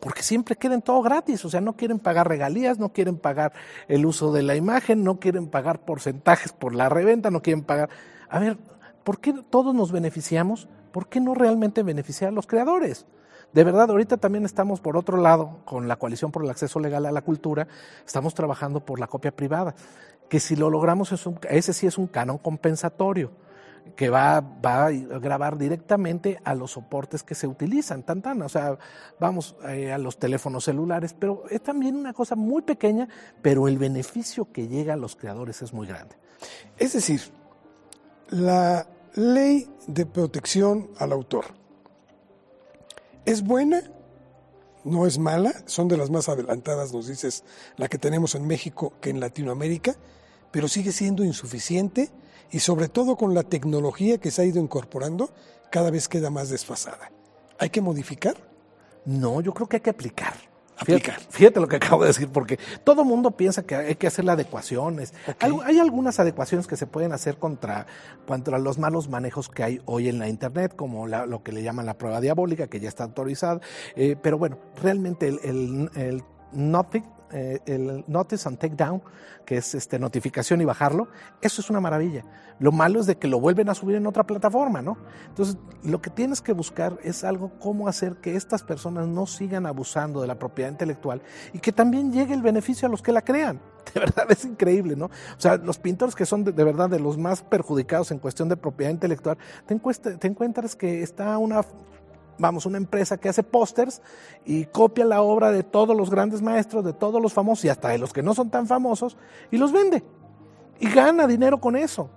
Porque 0.00 0.22
siempre 0.22 0.56
quieren 0.56 0.82
todo 0.82 1.02
gratis, 1.02 1.44
o 1.44 1.50
sea, 1.50 1.60
no 1.60 1.74
quieren 1.74 1.98
pagar 1.98 2.28
regalías, 2.28 2.78
no 2.78 2.92
quieren 2.92 3.16
pagar 3.16 3.52
el 3.88 4.04
uso 4.04 4.32
de 4.32 4.42
la 4.42 4.56
imagen, 4.56 5.04
no 5.04 5.18
quieren 5.18 5.48
pagar 5.48 5.80
porcentajes 5.80 6.52
por 6.52 6.74
la 6.74 6.88
reventa, 6.88 7.30
no 7.30 7.42
quieren 7.42 7.62
pagar... 7.62 7.88
A 8.28 8.38
ver, 8.38 8.58
¿por 9.04 9.20
qué 9.20 9.32
todos 9.48 9.74
nos 9.74 9.92
beneficiamos? 9.92 10.68
¿Por 10.92 11.08
qué 11.08 11.20
no 11.20 11.34
realmente 11.34 11.82
beneficiar 11.82 12.28
a 12.28 12.32
los 12.32 12.46
creadores? 12.46 13.06
De 13.52 13.64
verdad, 13.64 13.88
ahorita 13.90 14.16
también 14.16 14.44
estamos 14.44 14.80
por 14.80 14.96
otro 14.96 15.16
lado, 15.16 15.60
con 15.64 15.86
la 15.86 15.96
coalición 15.96 16.32
por 16.32 16.44
el 16.44 16.50
acceso 16.50 16.80
legal 16.80 17.06
a 17.06 17.12
la 17.12 17.22
cultura, 17.22 17.68
estamos 18.04 18.34
trabajando 18.34 18.84
por 18.84 18.98
la 18.98 19.06
copia 19.06 19.34
privada, 19.34 19.74
que 20.28 20.40
si 20.40 20.56
lo 20.56 20.70
logramos, 20.70 21.12
es 21.12 21.24
ese 21.48 21.72
sí 21.72 21.86
es 21.86 21.96
un 21.96 22.08
canon 22.08 22.38
compensatorio 22.38 23.30
que 23.96 24.10
va, 24.10 24.40
va, 24.40 24.86
a 24.86 24.90
grabar 24.90 25.56
directamente 25.56 26.40
a 26.44 26.54
los 26.54 26.72
soportes 26.72 27.22
que 27.22 27.34
se 27.34 27.46
utilizan, 27.46 28.02
tan 28.02 28.42
o 28.42 28.48
sea, 28.48 28.78
vamos 29.20 29.56
eh, 29.68 29.92
a 29.92 29.98
los 29.98 30.18
teléfonos 30.18 30.64
celulares, 30.64 31.14
pero 31.18 31.44
es 31.50 31.62
también 31.62 31.96
una 31.96 32.12
cosa 32.12 32.34
muy 32.34 32.62
pequeña, 32.62 33.08
pero 33.42 33.68
el 33.68 33.78
beneficio 33.78 34.50
que 34.50 34.68
llega 34.68 34.94
a 34.94 34.96
los 34.96 35.16
creadores 35.16 35.62
es 35.62 35.72
muy 35.72 35.86
grande. 35.86 36.16
Es 36.76 36.94
decir, 36.94 37.20
la 38.30 38.88
ley 39.14 39.68
de 39.86 40.06
protección 40.06 40.90
al 40.98 41.12
autor 41.12 41.44
es 43.24 43.42
buena, 43.42 43.82
no 44.82 45.06
es 45.06 45.18
mala, 45.18 45.54
son 45.66 45.88
de 45.88 45.96
las 45.96 46.10
más 46.10 46.28
adelantadas, 46.28 46.92
nos 46.92 47.06
dices, 47.06 47.44
la 47.76 47.88
que 47.88 47.98
tenemos 47.98 48.34
en 48.34 48.46
México 48.46 48.92
que 49.00 49.10
en 49.10 49.20
Latinoamérica, 49.20 49.94
pero 50.50 50.68
sigue 50.68 50.92
siendo 50.92 51.24
insuficiente 51.24 52.10
y 52.54 52.60
sobre 52.60 52.88
todo 52.88 53.16
con 53.16 53.34
la 53.34 53.42
tecnología 53.42 54.18
que 54.18 54.30
se 54.30 54.40
ha 54.40 54.44
ido 54.44 54.60
incorporando, 54.60 55.30
cada 55.72 55.90
vez 55.90 56.06
queda 56.06 56.30
más 56.30 56.50
desfasada. 56.50 57.10
¿Hay 57.58 57.68
que 57.70 57.80
modificar? 57.80 58.36
No, 59.04 59.40
yo 59.40 59.52
creo 59.52 59.68
que 59.68 59.78
hay 59.78 59.80
que 59.80 59.90
aplicar. 59.90 60.34
Aplicar. 60.76 61.18
Fíjate, 61.30 61.58
lo 61.58 61.66
que 61.66 61.76
acabo 61.82 62.02
de 62.02 62.08
decir, 62.10 62.28
porque 62.28 62.60
todo 62.84 63.04
mundo 63.04 63.32
piensa 63.32 63.64
que 63.64 63.74
hay 63.74 63.96
que 63.96 64.06
hacer 64.06 64.30
adecuaciones. 64.30 65.14
Hay, 65.40 65.80
algunas 65.80 66.20
adecuaciones 66.20 66.68
que 66.68 66.76
se 66.76 66.86
pueden 66.86 67.12
hacer 67.12 67.38
contra, 67.38 67.88
contra 68.24 68.60
los 68.60 68.78
malos 68.78 69.08
manejos 69.08 69.48
que 69.48 69.64
hay 69.64 69.82
hoy 69.84 70.08
en 70.08 70.20
la 70.20 70.28
Internet, 70.28 70.76
como 70.76 71.08
lo 71.08 71.42
que 71.42 71.50
le 71.50 71.64
llaman 71.64 71.86
la 71.86 71.98
prueba 71.98 72.20
diabólica, 72.20 72.68
que 72.68 72.78
ya 72.78 72.88
está 72.88 73.02
autorizada. 73.02 73.60
Eh, 73.96 74.14
pero 74.22 74.38
bueno, 74.38 74.58
realmente 74.80 75.26
el, 75.26 75.40
el, 75.42 75.90
el 75.96 76.22
Nothing 76.52 77.04
eh, 77.34 77.58
el 77.66 78.04
Notice 78.06 78.48
and 78.48 78.58
Take 78.58 78.76
Down, 78.76 79.02
que 79.44 79.56
es 79.56 79.74
este, 79.74 79.98
notificación 79.98 80.60
y 80.60 80.64
bajarlo, 80.64 81.08
eso 81.40 81.60
es 81.60 81.68
una 81.68 81.80
maravilla. 81.80 82.24
Lo 82.60 82.70
malo 82.70 83.00
es 83.00 83.06
de 83.06 83.16
que 83.16 83.26
lo 83.26 83.40
vuelven 83.40 83.68
a 83.68 83.74
subir 83.74 83.96
en 83.96 84.06
otra 84.06 84.24
plataforma, 84.24 84.80
¿no? 84.82 84.96
Entonces, 85.26 85.56
lo 85.82 86.00
que 86.00 86.10
tienes 86.10 86.40
que 86.40 86.52
buscar 86.52 86.96
es 87.02 87.24
algo, 87.24 87.50
cómo 87.58 87.88
hacer 87.88 88.18
que 88.18 88.36
estas 88.36 88.62
personas 88.62 89.08
no 89.08 89.26
sigan 89.26 89.66
abusando 89.66 90.20
de 90.20 90.28
la 90.28 90.38
propiedad 90.38 90.70
intelectual 90.70 91.22
y 91.52 91.58
que 91.58 91.72
también 91.72 92.12
llegue 92.12 92.34
el 92.34 92.42
beneficio 92.42 92.86
a 92.86 92.90
los 92.90 93.02
que 93.02 93.10
la 93.10 93.22
crean. 93.22 93.60
De 93.92 94.00
verdad 94.00 94.26
es 94.30 94.44
increíble, 94.44 94.94
¿no? 94.94 95.06
O 95.06 95.10
sea, 95.40 95.56
los 95.56 95.78
pintores 95.78 96.14
que 96.14 96.24
son 96.24 96.44
de, 96.44 96.52
verdad 96.52 96.88
de 96.88 97.00
los 97.00 97.18
más 97.18 97.42
perjudicados 97.42 98.12
en 98.12 98.18
cuestión 98.18 98.48
de 98.48 98.56
propiedad 98.56 98.90
intelectual, 98.90 99.36
te, 99.66 100.16
te 100.16 100.26
encuentras 100.26 100.74
que 100.74 101.02
está 101.02 101.36
una 101.36 101.62
vamos, 102.38 102.66
una 102.66 102.78
empresa 102.78 103.16
que 103.16 103.28
hace 103.28 103.42
pósters 103.42 104.02
y 104.44 104.64
copia 104.66 105.04
la 105.04 105.22
obra 105.22 105.50
de 105.50 105.62
todos 105.62 105.96
los 105.96 106.10
grandes 106.10 106.42
maestros, 106.42 106.84
de 106.84 106.92
todos 106.92 107.20
los 107.20 107.32
famosos 107.32 107.64
y 107.64 107.68
hasta 107.68 107.88
de 107.88 107.98
los 107.98 108.12
que 108.12 108.22
no 108.22 108.34
son 108.34 108.50
tan 108.50 108.66
famosos 108.66 109.16
y 109.50 109.58
los 109.58 109.72
vende. 109.72 110.02
Y 110.80 110.90
gana 110.90 111.26
dinero 111.26 111.60
con 111.60 111.76
eso. 111.76 112.10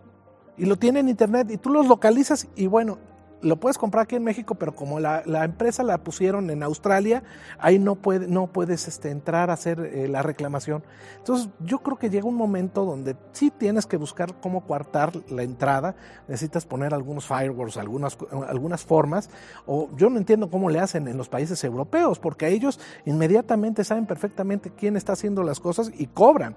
Y 0.58 0.66
lo 0.66 0.76
tiene 0.76 1.00
en 1.00 1.10
internet 1.10 1.52
y 1.52 1.58
tú 1.58 1.70
los 1.70 1.88
localizas 1.88 2.48
y 2.56 2.68
bueno, 2.68 2.98
lo 3.42 3.60
puedes 3.60 3.78
comprar 3.78 4.04
aquí 4.04 4.16
en 4.16 4.24
México, 4.24 4.56
pero 4.56 4.76
como 4.76 5.00
la, 5.00 5.24
empresa 5.44 5.84
la 5.84 6.04
pusieron 6.04 6.50
en 6.50 6.64
Australia, 6.64 7.24
ahí 7.60 7.80
no, 7.80 7.96
puede, 7.96 8.28
no 8.28 8.48
puedes 8.48 8.88
este, 8.88 9.10
entrar 9.12 9.50
a 9.50 9.54
hacer 9.54 9.80
eh, 9.80 10.08
la 10.08 10.22
reclamación. 10.24 10.84
Entonces, 11.18 11.50
yo 11.60 11.80
creo 11.80 11.98
que 11.98 12.10
llega 12.10 12.28
un 12.28 12.36
momento 12.36 12.86
donde 12.86 13.16
sí 13.32 13.52
tienes 13.52 13.86
que 13.86 13.98
buscar 13.98 14.40
cómo 14.40 14.66
coartar 14.66 15.12
la 15.30 15.44
entrada, 15.44 15.96
necesitas 16.28 16.66
poner 16.66 16.94
algunos 16.94 17.26
firewalls, 17.28 17.78
algunas, 17.78 18.18
algunas 18.48 18.84
formas, 18.84 19.30
o 19.66 19.90
yo 19.96 20.10
no 20.10 20.18
entiendo 20.18 20.50
cómo 20.50 20.70
le 20.70 20.80
hacen 20.80 21.08
en 21.08 21.18
los 21.18 21.30
países 21.30 21.64
europeos, 21.64 22.20
porque 22.20 22.48
ellos 22.48 22.80
inmediatamente 23.06 23.84
saben 23.84 24.06
perfectamente 24.06 24.72
quién 24.72 24.98
está 24.98 25.14
haciendo 25.14 25.44
las 25.44 25.60
cosas 25.60 25.92
y 25.96 26.08
cobran. 26.08 26.56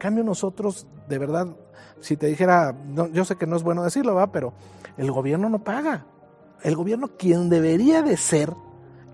Cambio 0.00 0.24
nosotros, 0.24 0.86
de 1.08 1.18
verdad, 1.18 1.46
si 2.00 2.16
te 2.16 2.26
dijera, 2.26 2.74
yo 3.12 3.24
sé 3.24 3.36
que 3.36 3.46
no 3.46 3.54
es 3.54 3.62
bueno 3.62 3.84
decirlo, 3.84 4.14
va, 4.14 4.32
pero 4.32 4.54
el 4.96 5.12
gobierno 5.12 5.48
no 5.48 5.62
paga. 5.62 6.06
El 6.62 6.74
gobierno, 6.74 7.08
quien 7.16 7.48
debería 7.48 8.02
de 8.02 8.16
ser 8.16 8.52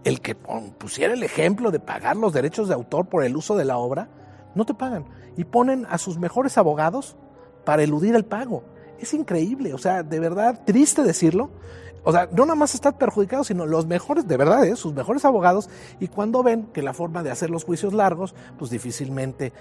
el 0.05 0.21
que 0.21 0.37
pusiera 0.37 1.13
el 1.15 1.23
ejemplo 1.25 1.73
de 1.73 1.81
pagar 1.81 2.17
los 2.17 2.33
derechos 2.33 2.69
de 2.69 2.75
autor 2.75 3.09
por 3.09 3.25
el 3.25 3.37
uso 3.37 3.57
de 3.57 3.65
la 3.65 3.77
obra, 3.77 4.09
no 4.55 4.65
te 4.65 4.73
pagan. 4.73 5.05
Y 5.37 5.45
ponen 5.45 5.87
a 5.91 5.99
sus 5.99 6.19
mejores 6.19 6.57
abogados 6.57 7.17
para 7.65 7.83
eludir 7.83 8.15
el 8.15 8.25
pago. 8.25 8.63
Es 9.01 9.13
increíble, 9.13 9.75
o 9.75 9.79
sea, 9.79 10.03
de 10.05 10.21
verdad, 10.21 10.63
triste 10.65 11.03
decirlo. 11.03 11.51
O 12.07 12.13
sea, 12.13 12.29
no 12.33 12.47
nada 12.47 12.55
más 12.55 12.75
están 12.75 12.95
perjudicados, 12.95 13.49
sino 13.49 13.67
los 13.67 13.87
mejores, 13.87 14.27
de 14.27 14.37
verdad, 14.39 14.65
¿eh? 14.65 14.77
sus 14.77 14.95
mejores 14.95 15.25
abogados. 15.25 15.69
Y 16.01 16.09
cuando 16.09 16.43
ven 16.43 16.69
que 16.73 16.81
la 16.81 16.95
forma 16.95 17.23
de 17.23 17.31
hacer 17.31 17.51
los 17.51 17.65
juicios 17.65 17.93
largos, 17.93 18.35
pues 18.59 18.71
difícilmente 18.71 19.53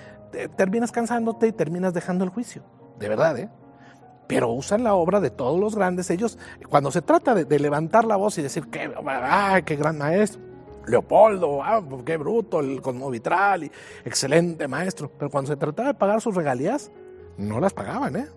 terminas 0.55 0.91
cansándote 0.91 1.47
y 1.47 1.51
terminas 1.51 1.93
dejando 1.93 2.23
el 2.23 2.29
juicio 2.29 2.63
de 2.99 3.10
verdad, 3.10 3.38
¿eh? 3.38 3.49
Pero 4.27 4.49
usan 4.49 4.84
la 4.84 4.95
obra 4.95 5.19
de 5.19 5.29
todos 5.29 5.60
los 5.60 5.75
grandes. 5.75 6.10
Ellos, 6.10 6.38
cuando 6.69 6.91
se 6.91 7.01
trata 7.01 7.36
de, 7.36 7.60
levantar 7.60 8.05
la 8.05 8.15
voz 8.15 8.38
y 8.38 8.41
decir, 8.41 8.67
qué, 8.69 8.91
ay, 9.08 9.63
qué 9.63 9.75
gran 9.75 9.97
maestro, 9.97 10.41
Leopoldo, 10.88 11.63
ah, 11.63 11.84
qué 12.05 12.17
bruto, 12.17 12.60
el 12.60 12.81
Cosmovitral, 12.81 13.65
y 13.65 13.71
excelente 14.03 14.67
maestro. 14.67 15.12
Pero 15.17 15.29
cuando 15.29 15.51
se 15.51 15.58
trataba 15.58 15.89
de 15.89 15.93
pagar 15.93 16.21
sus 16.21 16.34
regalías, 16.34 16.91
no 17.38 17.60
las 17.60 17.73
pagaban, 17.73 18.15
¿eh? 18.15 18.27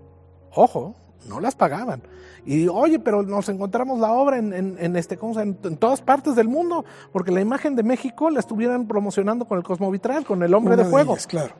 Ojo, 0.54 0.94
no 1.26 1.40
las 1.40 1.54
pagaban. 1.54 2.02
Y 2.44 2.68
oye, 2.68 2.98
pero 2.98 3.22
nos 3.22 3.48
encontramos 3.48 3.98
la 3.98 4.12
obra 4.12 4.38
en, 4.38 4.96
este, 4.96 5.18
en, 5.20 5.76
todas 5.76 6.00
partes 6.00 6.34
del 6.34 6.48
mundo, 6.48 6.84
porque 7.12 7.30
la 7.30 7.40
imagen 7.40 7.76
de 7.76 7.82
México 7.82 8.30
la 8.30 8.40
estuvieran 8.40 8.86
promocionando 8.86 9.46
con 9.46 9.58
el 9.58 9.64
Cosmovitral, 9.64 10.24
con 10.24 10.42
el 10.42 10.54
hombre 10.54 10.76
de 10.76 10.84
fuego. 10.84 11.16
claro. 11.26 11.54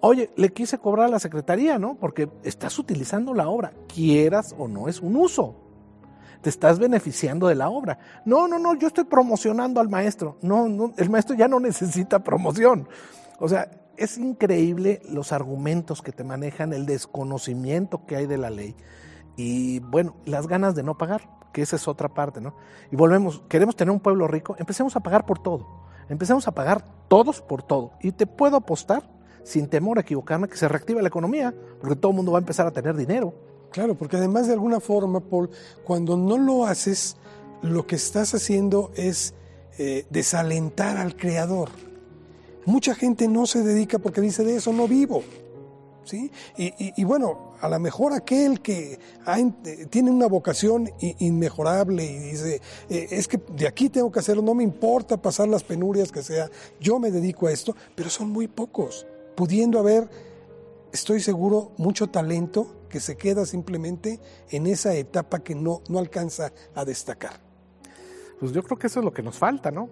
Oye, 0.00 0.30
le 0.36 0.52
quise 0.52 0.78
cobrar 0.78 1.06
a 1.06 1.10
la 1.10 1.18
secretaría, 1.18 1.78
¿no? 1.78 1.96
Porque 1.96 2.28
estás 2.44 2.78
utilizando 2.78 3.34
la 3.34 3.48
obra, 3.48 3.72
quieras 3.92 4.54
o 4.56 4.68
no, 4.68 4.88
es 4.88 5.00
un 5.00 5.16
uso. 5.16 5.56
Te 6.42 6.50
estás 6.50 6.78
beneficiando 6.78 7.48
de 7.48 7.54
la 7.54 7.70
obra. 7.70 7.98
No, 8.24 8.46
no, 8.46 8.58
no, 8.58 8.74
yo 8.76 8.88
estoy 8.88 9.04
promocionando 9.04 9.80
al 9.80 9.88
maestro. 9.88 10.36
No, 10.42 10.68
no, 10.68 10.92
el 10.96 11.10
maestro 11.10 11.34
ya 11.34 11.48
no 11.48 11.58
necesita 11.58 12.20
promoción. 12.20 12.88
O 13.40 13.48
sea, 13.48 13.68
es 13.98 14.18
increíble 14.18 15.00
los 15.08 15.32
argumentos 15.32 16.02
que 16.02 16.12
te 16.12 16.24
manejan, 16.24 16.72
el 16.72 16.86
desconocimiento 16.86 18.06
que 18.06 18.16
hay 18.16 18.26
de 18.26 18.38
la 18.38 18.50
ley 18.50 18.74
y, 19.36 19.80
bueno, 19.80 20.14
las 20.24 20.46
ganas 20.46 20.74
de 20.74 20.82
no 20.82 20.96
pagar, 20.96 21.28
que 21.52 21.62
esa 21.62 21.76
es 21.76 21.88
otra 21.88 22.08
parte, 22.08 22.40
¿no? 22.40 22.54
Y 22.90 22.96
volvemos, 22.96 23.42
queremos 23.48 23.76
tener 23.76 23.92
un 23.92 24.00
pueblo 24.00 24.26
rico, 24.26 24.56
empecemos 24.58 24.96
a 24.96 25.00
pagar 25.00 25.26
por 25.26 25.38
todo. 25.38 25.84
Empecemos 26.08 26.46
a 26.46 26.52
pagar 26.52 26.84
todos 27.08 27.40
por 27.40 27.62
todo. 27.62 27.92
Y 28.00 28.12
te 28.12 28.26
puedo 28.26 28.56
apostar 28.56 29.02
sin 29.42 29.68
temor 29.68 29.98
a 29.98 30.00
equivocarme, 30.00 30.48
que 30.48 30.56
se 30.56 30.68
reactive 30.68 31.02
la 31.02 31.08
economía, 31.08 31.54
porque 31.80 31.96
todo 31.96 32.10
el 32.10 32.16
mundo 32.16 32.32
va 32.32 32.38
a 32.38 32.40
empezar 32.40 32.66
a 32.66 32.72
tener 32.72 32.96
dinero. 32.96 33.34
Claro, 33.70 33.94
porque 33.94 34.16
además 34.16 34.46
de 34.46 34.54
alguna 34.54 34.80
forma, 34.80 35.20
Paul, 35.20 35.50
cuando 35.84 36.16
no 36.16 36.38
lo 36.38 36.66
haces, 36.66 37.16
lo 37.62 37.86
que 37.86 37.96
estás 37.96 38.34
haciendo 38.34 38.90
es 38.96 39.34
eh, 39.78 40.06
desalentar 40.10 40.96
al 40.96 41.16
creador. 41.16 41.68
Mucha 42.66 42.94
gente 42.94 43.28
no 43.28 43.46
se 43.46 43.62
dedica 43.62 43.98
porque 43.98 44.20
dice 44.20 44.44
de 44.44 44.56
eso 44.56 44.72
no 44.72 44.86
vivo. 44.86 45.22
¿sí? 46.06 46.30
Y, 46.56 47.04
bueno, 47.04 47.52
a 47.60 47.68
lo 47.68 47.78
mejor 47.78 48.12
aquel 48.12 48.60
que 48.60 48.98
tiene 49.90 50.10
una 50.10 50.26
vocación 50.26 50.90
inmejorable 51.00 52.04
y 52.04 52.18
dice, 52.18 52.60
eh, 52.88 53.08
es 53.10 53.28
que 53.28 53.38
de 53.38 53.66
aquí 53.66 53.88
tengo 53.88 54.10
que 54.10 54.20
hacerlo, 54.20 54.42
no 54.42 54.54
me 54.54 54.62
importa 54.62 55.20
pasar 55.20 55.48
las 55.48 55.64
penurias 55.64 56.12
que 56.12 56.22
sea, 56.22 56.50
yo 56.80 56.98
me 56.98 57.10
dedico 57.10 57.48
a 57.48 57.52
esto, 57.52 57.74
pero 57.94 58.08
son 58.08 58.30
muy 58.30 58.48
pocos 58.48 59.06
pudiendo 59.34 59.78
haber, 59.78 60.08
estoy 60.92 61.20
seguro, 61.20 61.72
mucho 61.76 62.08
talento 62.08 62.76
que 62.88 63.00
se 63.00 63.16
queda 63.16 63.44
simplemente 63.44 64.20
en 64.50 64.66
esa 64.66 64.94
etapa 64.94 65.40
que 65.40 65.54
no, 65.54 65.82
no 65.88 65.98
alcanza 65.98 66.52
a 66.74 66.84
destacar. 66.84 67.40
Pues 68.40 68.52
yo 68.52 68.62
creo 68.62 68.78
que 68.78 68.86
eso 68.86 69.00
es 69.00 69.04
lo 69.04 69.12
que 69.12 69.22
nos 69.22 69.36
falta, 69.36 69.70
¿no? 69.70 69.88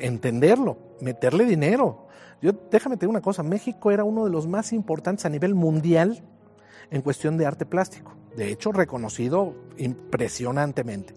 entenderlo, 0.00 0.76
meterle 1.00 1.44
dinero. 1.44 2.05
Yo 2.42 2.52
déjame 2.70 2.96
decir 2.96 3.08
una 3.08 3.20
cosa, 3.20 3.42
México 3.42 3.90
era 3.90 4.04
uno 4.04 4.24
de 4.24 4.30
los 4.30 4.46
más 4.46 4.72
importantes 4.72 5.24
a 5.24 5.28
nivel 5.28 5.54
mundial 5.54 6.22
en 6.90 7.02
cuestión 7.02 7.36
de 7.36 7.46
arte 7.46 7.66
plástico. 7.66 8.14
De 8.36 8.50
hecho, 8.50 8.72
reconocido 8.72 9.54
impresionantemente. 9.78 11.14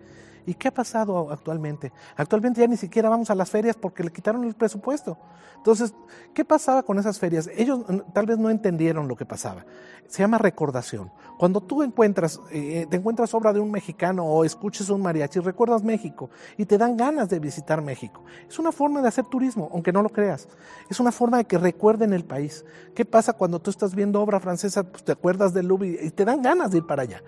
¿Y 0.50 0.56
qué 0.56 0.70
ha 0.70 0.74
pasado 0.74 1.32
actualmente? 1.32 1.94
Actualmente 2.18 2.62
ya 2.62 2.66
ni 2.66 2.76
siquiera 2.76 3.08
vamos 3.08 3.30
a 3.30 3.36
las 3.36 3.52
ferias 3.52 3.76
porque 3.76 4.04
le 4.04 4.12
quitaron 4.12 4.44
el 4.46 4.56
presupuesto. 4.56 5.16
Entonces, 5.58 5.94
¿qué 6.34 6.44
pasaba 6.44 6.82
con 6.82 6.98
esas 6.98 7.20
ferias? 7.20 7.48
Ellos 7.56 7.82
tal 8.16 8.26
vez 8.26 8.40
no 8.40 8.50
entendieron 8.50 9.08
lo 9.08 9.16
que 9.16 9.28
pasaba. 9.28 9.64
Se 10.08 10.24
llama 10.24 10.40
recordación. 10.40 11.12
Cuando 11.38 11.62
tú 11.62 11.84
encuentras, 11.84 12.42
eh, 12.50 12.88
te 12.90 12.98
encuentras 12.98 13.32
obra 13.36 13.54
de 13.54 13.60
un 13.60 13.70
mexicano 13.70 14.26
o 14.26 14.44
escuches 14.44 14.90
un 14.90 15.04
mariachi, 15.04 15.40
recuerdas 15.40 15.84
México 15.84 16.32
y 16.58 16.66
te 16.66 16.80
dan 16.80 16.98
ganas 16.98 17.30
de 17.30 17.38
visitar 17.38 17.84
México. 17.84 18.24
Es 18.50 18.58
una 18.58 18.72
forma 18.72 19.04
de 19.04 19.08
hacer 19.10 19.26
turismo, 19.26 19.70
aunque 19.72 19.94
no 19.94 20.02
lo 20.02 20.10
creas. 20.10 20.48
Es 20.90 21.00
una 21.00 21.12
forma 21.12 21.38
de 21.38 21.46
que 21.46 21.60
recuerden 21.60 22.12
el 22.12 22.26
país. 22.26 22.66
¿Qué 22.96 23.06
pasa 23.06 23.34
cuando 23.34 23.62
tú 23.62 23.70
estás 23.70 23.94
viendo 23.94 24.20
obra 24.20 24.40
francesa? 24.40 24.82
Pues 24.82 25.04
te 25.04 25.12
acuerdas 25.12 25.54
del 25.54 25.68
Louvre 25.68 26.00
y 26.02 26.10
te 26.10 26.26
dan 26.26 26.42
ganas 26.42 26.72
de 26.72 26.80
ir 26.80 26.88
para 26.88 27.04
allá. 27.04 27.22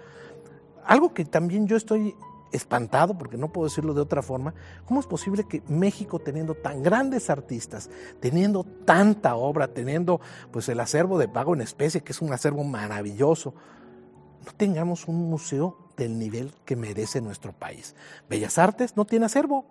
Algo 0.84 1.14
que 1.14 1.24
también 1.24 1.68
yo 1.68 1.78
estoy 1.78 2.16
espantado, 2.52 3.18
porque 3.18 3.38
no 3.38 3.52
puedo 3.52 3.68
decirlo 3.68 3.94
de 3.94 4.02
otra 4.02 4.22
forma, 4.22 4.54
¿cómo 4.86 5.00
es 5.00 5.08
posible 5.08 5.46
que 5.46 5.64
México, 5.68 6.20
teniendo 6.20 6.56
tan 6.56 6.84
grandes 6.84 7.30
artistas, 7.30 7.90
teniendo 8.20 8.64
tanta 8.64 9.36
obra, 9.36 9.68
teniendo 9.68 10.22
pues 10.52 10.70
el 10.70 10.80
acervo 10.80 11.18
de 11.18 11.28
pago 11.28 11.54
en 11.54 11.62
especie, 11.62 12.02
que 12.02 12.12
es 12.12 12.22
un 12.22 12.34
acervo 12.34 12.64
maravilloso, 12.64 13.54
no 14.46 14.52
tengamos 14.54 15.08
un 15.08 15.30
museo 15.30 15.78
del 15.98 16.18
nivel 16.18 16.54
que 16.66 16.76
merece 16.76 17.22
nuestro 17.22 17.54
país? 17.54 17.96
Bellas 18.30 18.58
Artes 18.58 18.98
no 18.98 19.06
tiene 19.06 19.26
acervo. 19.26 19.66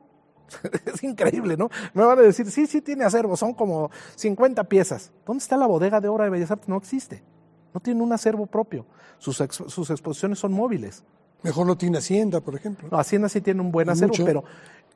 es 0.87 1.03
increíble, 1.03 1.57
¿no? 1.57 1.69
Me 1.95 2.05
van 2.05 2.19
a 2.19 2.23
decir, 2.23 2.51
sí, 2.51 2.67
sí 2.67 2.81
tiene 2.81 3.05
acervo, 3.05 3.37
son 3.37 3.55
como 3.55 3.91
50 4.17 4.65
piezas. 4.65 5.13
¿Dónde 5.25 5.43
está 5.43 5.57
la 5.57 5.67
bodega 5.67 6.01
de 6.01 6.09
obra 6.09 6.25
de 6.25 6.31
Bellas 6.31 6.51
Artes? 6.51 6.69
No 6.69 6.77
existe. 6.77 7.23
No 7.73 7.81
tiene 7.81 8.03
un 8.03 8.13
acervo 8.13 8.47
propio. 8.47 8.87
Sus, 9.19 9.37
sus 9.37 9.91
exposiciones 9.91 10.39
son 10.39 10.53
móviles. 10.53 11.05
Mejor 11.43 11.67
no 11.67 11.77
tiene 11.77 11.99
Hacienda, 11.99 12.41
por 12.41 12.55
ejemplo. 12.55 12.89
No, 12.91 12.99
Hacienda 12.99 13.29
sí 13.29 13.41
tiene 13.41 13.61
un 13.61 13.73
buen 13.73 13.89
acervo, 13.89 14.15
pero 14.25 14.45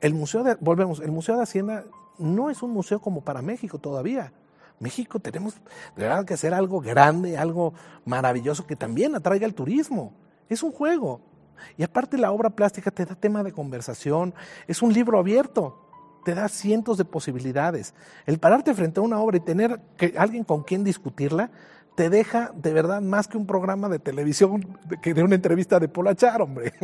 el 0.01 0.13
Museo 0.13 0.43
de, 0.43 0.55
volvemos, 0.59 0.99
el 0.99 1.11
Museo 1.11 1.37
de 1.37 1.43
Hacienda 1.43 1.85
no 2.17 2.49
es 2.49 2.61
un 2.61 2.71
museo 2.71 2.99
como 2.99 3.21
para 3.21 3.41
México 3.41 3.79
todavía. 3.79 4.31
México 4.79 5.19
tenemos 5.19 5.55
de 5.95 6.03
verdad 6.03 6.25
que 6.25 6.33
hacer 6.33 6.53
algo 6.53 6.81
grande, 6.81 7.37
algo 7.37 7.73
maravilloso 8.03 8.67
que 8.67 8.75
también 8.75 9.15
atraiga 9.15 9.45
el 9.45 9.53
turismo. 9.53 10.13
Es 10.49 10.63
un 10.63 10.71
juego. 10.71 11.21
Y 11.77 11.83
aparte 11.83 12.17
la 12.17 12.31
obra 12.31 12.49
plástica 12.49 12.91
te 12.91 13.05
da 13.05 13.15
tema 13.15 13.43
de 13.43 13.53
conversación, 13.53 14.33
es 14.67 14.81
un 14.81 14.93
libro 14.93 15.17
abierto, 15.17 15.79
te 16.25 16.35
da 16.35 16.49
cientos 16.49 16.97
de 16.97 17.05
posibilidades. 17.05 17.93
El 18.25 18.39
pararte 18.39 18.73
frente 18.73 18.99
a 18.99 19.03
una 19.03 19.19
obra 19.19 19.37
y 19.37 19.41
tener 19.41 19.79
que, 19.95 20.15
alguien 20.17 20.43
con 20.43 20.63
quien 20.63 20.83
discutirla, 20.83 21.51
te 21.95 22.09
deja 22.09 22.51
de 22.55 22.73
verdad 22.73 23.01
más 23.01 23.27
que 23.27 23.37
un 23.37 23.47
programa 23.47 23.89
de 23.89 23.99
televisión 23.99 24.77
que 25.01 25.13
de 25.13 25.23
una 25.23 25.35
entrevista 25.35 25.79
de 25.79 25.87
Polachar, 25.87 26.41
hombre. 26.41 26.73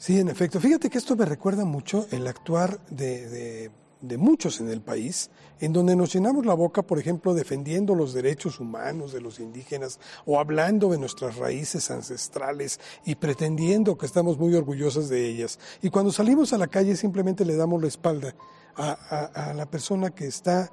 Sí, 0.00 0.20
en 0.20 0.28
efecto. 0.28 0.60
Fíjate 0.60 0.90
que 0.90 0.98
esto 0.98 1.16
me 1.16 1.24
recuerda 1.24 1.64
mucho 1.64 2.06
el 2.12 2.28
actuar 2.28 2.78
de, 2.88 3.72
muchos 4.16 4.60
en 4.60 4.68
el 4.68 4.80
país, 4.80 5.28
en 5.58 5.72
donde 5.72 5.96
nos 5.96 6.12
llenamos 6.12 6.46
la 6.46 6.54
boca, 6.54 6.82
por 6.82 7.00
ejemplo, 7.00 7.34
defendiendo 7.34 7.96
los 7.96 8.14
derechos 8.14 8.60
humanos 8.60 9.12
de 9.12 9.20
los 9.20 9.40
indígenas 9.40 9.98
o 10.24 10.38
hablando 10.38 10.88
de 10.90 10.98
nuestras 10.98 11.34
raíces 11.34 11.90
ancestrales 11.90 12.78
y 13.04 13.16
pretendiendo 13.16 13.98
que 13.98 14.06
estamos 14.06 14.38
muy 14.38 14.54
orgullosos 14.54 15.08
de 15.08 15.26
ellas. 15.26 15.58
Y 15.82 15.90
cuando 15.90 16.12
salimos 16.12 16.52
a 16.52 16.58
la 16.58 16.68
calle 16.68 16.94
simplemente 16.94 17.44
le 17.44 17.56
damos 17.56 17.82
la 17.82 17.88
espalda 17.88 18.36
a 18.76 19.52
la 19.56 19.66
persona 19.66 20.10
que 20.10 20.28
está, 20.28 20.70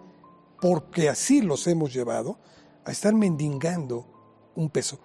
porque 0.60 1.10
así 1.10 1.42
los 1.42 1.68
hemos 1.68 1.94
llevado, 1.94 2.40
a 2.84 2.92
estar 2.92 3.14
mendigando 3.14 4.06
un 4.56 4.70
peso. 4.70 5.00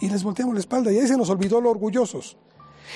Y 0.00 0.08
les 0.08 0.22
volteamos 0.22 0.54
la 0.54 0.60
espalda 0.60 0.92
y 0.92 0.98
ahí 0.98 1.06
se 1.06 1.16
nos 1.16 1.28
olvidó 1.28 1.60
lo 1.60 1.70
orgullosos. 1.70 2.36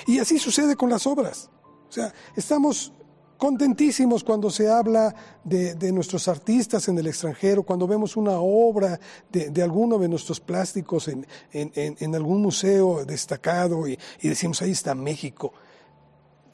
Y 0.07 0.19
así 0.19 0.39
sucede 0.39 0.77
con 0.77 0.89
las 0.89 1.07
obras. 1.07 1.51
O 1.89 1.93
sea, 1.93 2.13
estamos 2.35 2.93
contentísimos 3.37 4.25
cuando 4.25 4.51
se 4.51 4.71
habla 4.71 5.15
de, 5.45 5.93
nuestros 5.93 6.29
artistas 6.29 6.89
en 6.89 6.99
el 6.99 7.07
extranjero, 7.07 7.63
cuando 7.63 7.87
vemos 7.87 8.17
una 8.17 8.39
obra 8.39 8.99
de, 9.31 9.63
alguno 9.63 9.99
de 9.99 10.09
nuestros 10.09 10.41
plásticos 10.41 11.09
en, 11.09 11.27
en, 11.53 12.15
algún 12.15 12.41
museo 12.41 13.05
destacado 13.05 13.87
y, 13.87 13.99
y, 14.23 14.29
decimos, 14.29 14.63
ahí 14.63 14.71
está 14.71 14.95
México. 14.95 15.53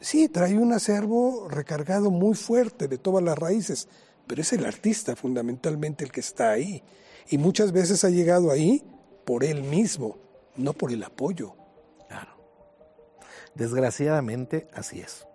Sí, 0.00 0.28
trae 0.28 0.58
un 0.58 0.72
acervo 0.72 1.46
recargado 1.48 2.10
muy 2.10 2.34
fuerte 2.34 2.88
de 2.88 2.98
todas 2.98 3.22
las 3.22 3.38
raíces, 3.38 3.88
pero 4.30 4.42
es 4.42 4.52
el 4.52 4.64
artista 4.64 5.16
fundamentalmente 5.16 6.04
el 6.04 6.12
que 6.12 6.20
está 6.20 6.52
ahí. 6.52 6.84
Y 7.30 7.36
muchas 7.36 7.72
veces 7.72 8.04
ha 8.04 8.10
llegado 8.10 8.52
ahí 8.52 8.84
por 9.24 9.42
él 9.42 9.64
mismo, 9.64 10.18
no 10.54 10.72
por 10.72 10.92
el 10.92 11.02
apoyo. 11.02 11.56
Claro. 12.06 12.36
Desgraciadamente 13.56 14.68
así 14.72 15.00
es. 15.00 15.26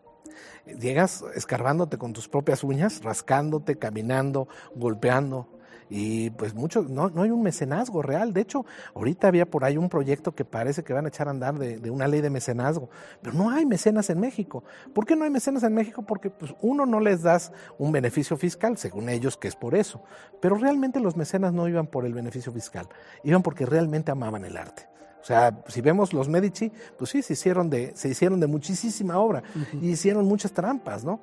Llegas 0.80 1.26
escarbándote 1.36 1.98
con 1.98 2.14
tus 2.14 2.30
propias 2.30 2.64
uñas, 2.64 3.04
rascándote, 3.04 3.78
caminando, 3.78 4.48
golpeando, 4.76 5.50
y 5.90 6.32
pues 6.32 6.54
mucho, 6.54 6.84
no, 6.84 7.10
no 7.10 7.22
hay 7.22 7.30
un 7.30 7.44
mecenazgo 7.44 8.02
real. 8.02 8.34
De 8.34 8.42
hecho, 8.42 8.66
ahorita 8.96 9.28
había 9.28 9.46
por 9.46 9.64
ahí 9.64 9.78
un 9.78 9.90
proyecto 9.90 10.34
que 10.34 10.46
parece 10.46 10.84
que 10.84 10.94
van 10.94 11.06
a 11.06 11.10
echar 11.10 11.28
a 11.28 11.32
andar 11.32 11.58
de, 11.60 11.90
una 11.90 12.08
ley 12.08 12.22
de 12.22 12.30
mecenazgo, 12.30 12.90
pero 13.22 13.36
no 13.36 13.50
hay 13.52 13.66
mecenas 13.66 14.10
en 14.10 14.20
México. 14.20 14.64
¿Por 14.94 15.06
qué 15.06 15.16
no 15.16 15.24
hay 15.26 15.30
mecenas 15.30 15.64
en 15.64 15.74
México? 15.74 16.04
Porque 16.04 16.30
pues, 16.30 16.56
uno 16.62 16.86
no 16.86 17.00
les 17.00 17.22
das 17.22 17.52
un 17.78 17.92
beneficio 17.92 18.38
fiscal, 18.38 18.78
según 18.78 19.10
ellos, 19.10 19.38
que 19.38 19.48
es 19.48 19.56
por 19.56 19.76
eso. 19.76 20.02
Pero 20.42 20.56
realmente 20.56 21.00
los 21.00 21.16
mecenas 21.16 21.54
no 21.54 21.68
iban 21.68 21.88
por 21.88 22.06
el 22.06 22.14
beneficio 22.14 22.52
fiscal, 22.52 22.88
iban 23.24 23.44
porque 23.44 23.66
realmente 23.66 24.12
amaban 24.12 24.46
el 24.46 24.58
arte. 24.58 24.88
O 25.22 25.28
sea, 25.28 25.64
si 25.68 25.82
vemos 25.82 26.14
los 26.14 26.30
Medici, 26.30 26.72
pues 27.00 27.10
sí, 27.10 27.24
se 27.24 27.34
hicieron 27.34 27.68
de, 27.68 27.96
se 27.96 28.10
hicieron 28.10 28.40
de 28.40 28.46
muchísima 28.46 29.18
obra 29.18 29.42
y 29.82 29.90
hicieron 29.90 30.26
muchas 30.26 30.52
trampas, 30.52 31.04
¿no? 31.04 31.20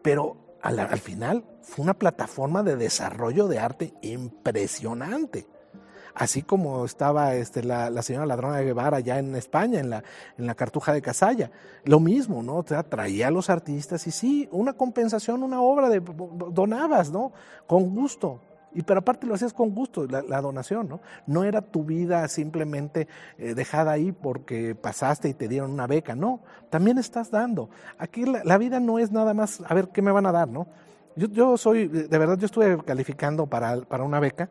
Pero 0.00 0.43
al, 0.64 0.98
final 0.98 1.44
fue 1.60 1.82
una 1.84 1.94
plataforma 1.94 2.62
de 2.62 2.76
desarrollo 2.76 3.48
de 3.48 3.58
arte 3.58 3.94
impresionante 4.00 5.46
así 6.14 6.42
como 6.42 6.84
estaba 6.84 7.34
este, 7.34 7.62
la, 7.62 7.90
señora 8.02 8.24
ladrona 8.24 8.58
de 8.58 8.64
Guevara 8.66 9.00
ya 9.00 9.18
en 9.18 9.34
España, 9.34 9.80
en 9.80 9.90
la, 9.90 10.04
en 10.38 10.46
la 10.46 10.54
cartuja 10.54 10.92
de 10.92 11.02
Casalla. 11.02 11.50
Lo 11.84 11.98
mismo, 11.98 12.42
¿no? 12.42 12.62
Traía 12.62 13.28
a 13.28 13.30
los 13.32 13.50
artistas 13.50 14.06
y 14.06 14.12
sí, 14.12 14.48
una 14.52 14.74
compensación, 14.74 15.42
una 15.42 15.60
obra 15.60 15.88
de 15.88 16.00
donabas, 16.50 17.10
¿no? 17.10 17.32
Con 17.66 17.94
gusto. 17.94 18.40
Y 18.74 18.82
pero 18.82 19.00
aparte 19.00 19.26
lo 19.26 19.34
hacías 19.34 19.52
con 19.52 19.74
gusto, 19.74 20.06
la, 20.06 20.40
donación, 20.40 20.88
¿no? 20.88 21.00
No 21.26 21.44
era 21.44 21.62
tu 21.62 21.84
vida 21.84 22.26
simplemente 22.28 23.06
eh, 23.38 23.54
dejada 23.54 23.92
ahí 23.92 24.10
porque 24.10 24.74
pasaste 24.74 25.28
y 25.28 25.34
te 25.34 25.46
dieron 25.46 25.70
una 25.70 25.86
beca, 25.86 26.16
no, 26.16 26.40
también 26.70 26.98
estás 26.98 27.30
dando. 27.30 27.70
Aquí 27.98 28.24
la, 28.24 28.58
vida 28.58 28.80
no 28.80 28.98
es 28.98 29.12
nada 29.12 29.32
más, 29.32 29.62
a 29.66 29.74
ver, 29.74 29.88
¿qué 29.88 30.02
me 30.02 30.10
van 30.10 30.26
a 30.26 30.32
dar, 30.32 30.48
no? 30.48 30.66
Yo, 31.16 31.28
yo 31.28 31.56
soy, 31.56 31.86
de 31.86 32.18
verdad, 32.18 32.36
yo 32.36 32.46
estuve 32.46 32.82
calificando 32.84 33.46
para, 33.46 33.80
para 33.82 34.02
una 34.02 34.18
beca 34.18 34.50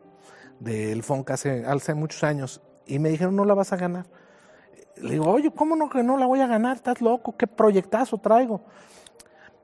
del 0.58 1.02
FONCA 1.02 1.34
hace, 1.34 1.66
hace 1.66 1.94
muchos 1.94 2.24
años 2.24 2.62
y 2.86 2.98
me 2.98 3.10
dijeron, 3.10 3.36
no 3.36 3.44
la 3.44 3.52
vas 3.52 3.74
a 3.74 3.76
ganar. 3.76 4.06
Le 4.96 5.12
digo, 5.12 5.28
oye, 5.28 5.50
¿cómo 5.50 5.76
no 5.76 5.90
que 5.90 6.02
no 6.02 6.16
la 6.16 6.24
voy 6.24 6.40
a 6.40 6.46
ganar? 6.46 6.76
¿Estás 6.76 7.02
loco? 7.02 7.36
¿Qué 7.36 7.46
proyectazo 7.46 8.16
traigo? 8.16 8.62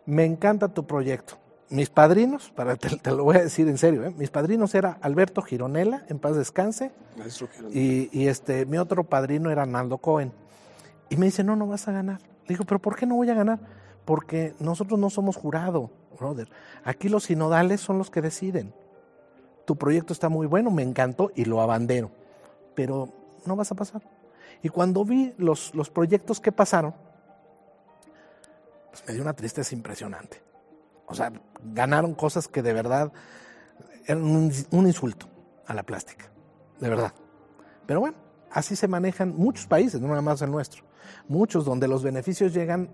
Me 0.04 0.24
encanta 0.24 0.68
tu 0.68 0.86
proyecto 0.86 1.38
mis 1.70 1.88
padrinos, 1.88 2.50
para 2.50 2.76
te, 2.76 3.10
lo 3.12 3.24
voy 3.24 3.36
a 3.36 3.42
decir 3.42 3.68
en 3.68 3.78
serio, 3.78 4.04
¿eh? 4.04 4.14
mis 4.16 4.30
padrinos 4.30 4.74
era 4.74 4.98
Alberto 5.00 5.40
Gironella, 5.40 6.04
en 6.08 6.18
paz 6.18 6.36
descanse, 6.36 6.90
y, 7.72 8.10
y, 8.18 8.26
este, 8.26 8.66
mi 8.66 8.76
otro 8.76 9.04
padrino 9.04 9.50
era 9.50 9.64
Naldo 9.66 9.98
Cohen. 9.98 10.32
Y 11.08 11.16
me 11.16 11.26
dice, 11.26 11.44
no, 11.44 11.56
no 11.56 11.66
vas 11.66 11.88
a 11.88 11.92
ganar. 11.92 12.20
Le 12.46 12.54
digo, 12.54 12.64
pero 12.64 12.80
¿por 12.80 12.96
qué 12.96 13.06
no 13.06 13.16
voy 13.16 13.30
a 13.30 13.34
ganar? 13.34 13.60
Porque 14.04 14.54
nosotros 14.58 14.98
no 14.98 15.10
somos 15.10 15.36
jurado, 15.36 15.90
brother. 16.18 16.48
Aquí 16.84 17.08
los 17.08 17.24
sinodales 17.24 17.80
son 17.80 17.98
los 17.98 18.10
que 18.10 18.20
deciden. 18.20 18.74
Tu 19.64 19.76
proyecto 19.76 20.12
está 20.12 20.28
muy 20.28 20.46
bueno, 20.46 20.70
me 20.70 20.82
encantó 20.82 21.30
y 21.36 21.44
lo 21.44 21.60
abandero, 21.60 22.10
pero 22.74 23.08
no 23.46 23.54
vas 23.54 23.70
a 23.70 23.76
pasar. 23.76 24.02
Y 24.62 24.68
cuando 24.68 25.04
vi 25.04 25.34
los, 25.38 25.74
los 25.74 25.90
proyectos 25.90 26.40
que 26.40 26.50
pasaron, 26.50 26.94
pues 28.90 29.04
me 29.06 29.14
dio 29.14 29.22
una 29.22 29.34
tristeza 29.34 29.74
impresionante 29.74 30.49
o 31.10 31.14
sea, 31.14 31.32
ganaron 31.62 32.14
cosas 32.14 32.46
que 32.46 32.62
de 32.62 32.72
verdad 32.72 33.12
eran 34.06 34.22
un, 34.24 34.86
insulto 34.86 35.26
a 35.66 35.74
la 35.74 35.82
plástica, 35.82 36.30
de 36.78 36.88
verdad. 36.88 37.12
Pero 37.84 38.00
bueno, 38.00 38.16
así 38.50 38.76
se 38.76 38.86
manejan 38.86 39.36
muchos 39.36 39.66
países, 39.66 40.00
no 40.00 40.08
nada 40.08 40.22
más 40.22 40.40
el 40.42 40.50
nuestro. 40.50 40.84
Muchos 41.28 41.64
donde 41.64 41.88
los 41.88 42.04
beneficios 42.04 42.54
llegan 42.54 42.88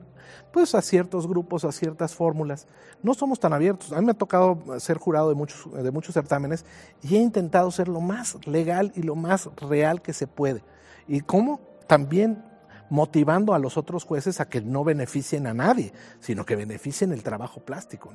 pues 0.51 0.75
a 0.75 0.81
ciertos 0.81 1.29
grupos, 1.29 1.65
a 1.65 1.73
ciertas 1.73 2.15
fórmulas. 2.15 2.67
No 3.03 3.13
somos 3.13 3.39
tan 3.39 3.53
abiertos. 3.53 3.93
A 3.93 4.01
mí 4.01 4.07
me 4.07 4.13
ha 4.13 4.15
tocado 4.15 4.81
ser 4.81 4.97
jurado 4.97 5.29
de 5.29 5.35
muchos, 5.35 5.71
de 5.71 5.91
muchos 5.91 6.15
certámenes 6.15 6.65
y 7.03 7.17
he 7.17 7.19
intentado 7.19 7.71
ser 7.71 7.89
lo 7.89 8.01
más 8.01 8.39
legal 8.47 8.93
y 8.97 9.03
lo 9.03 9.15
más 9.15 9.51
real 9.57 10.01
que 10.01 10.15
se 10.15 10.27
puede. 10.27 10.65
¿Y 11.07 11.21
cómo? 11.21 11.61
También 11.87 12.43
motivando 12.91 13.55
a 13.55 13.59
los 13.59 13.77
otros 13.77 14.05
jueces 14.05 14.41
a 14.41 14.49
que 14.49 14.61
no 14.61 14.85
beneficien 14.85 15.47
a 15.47 15.55
nadie, 15.55 15.93
sino 16.21 16.45
que 16.45 16.57
beneficien 16.57 17.13
el 17.13 17.23
trabajo 17.23 17.61
plástico. 17.61 18.13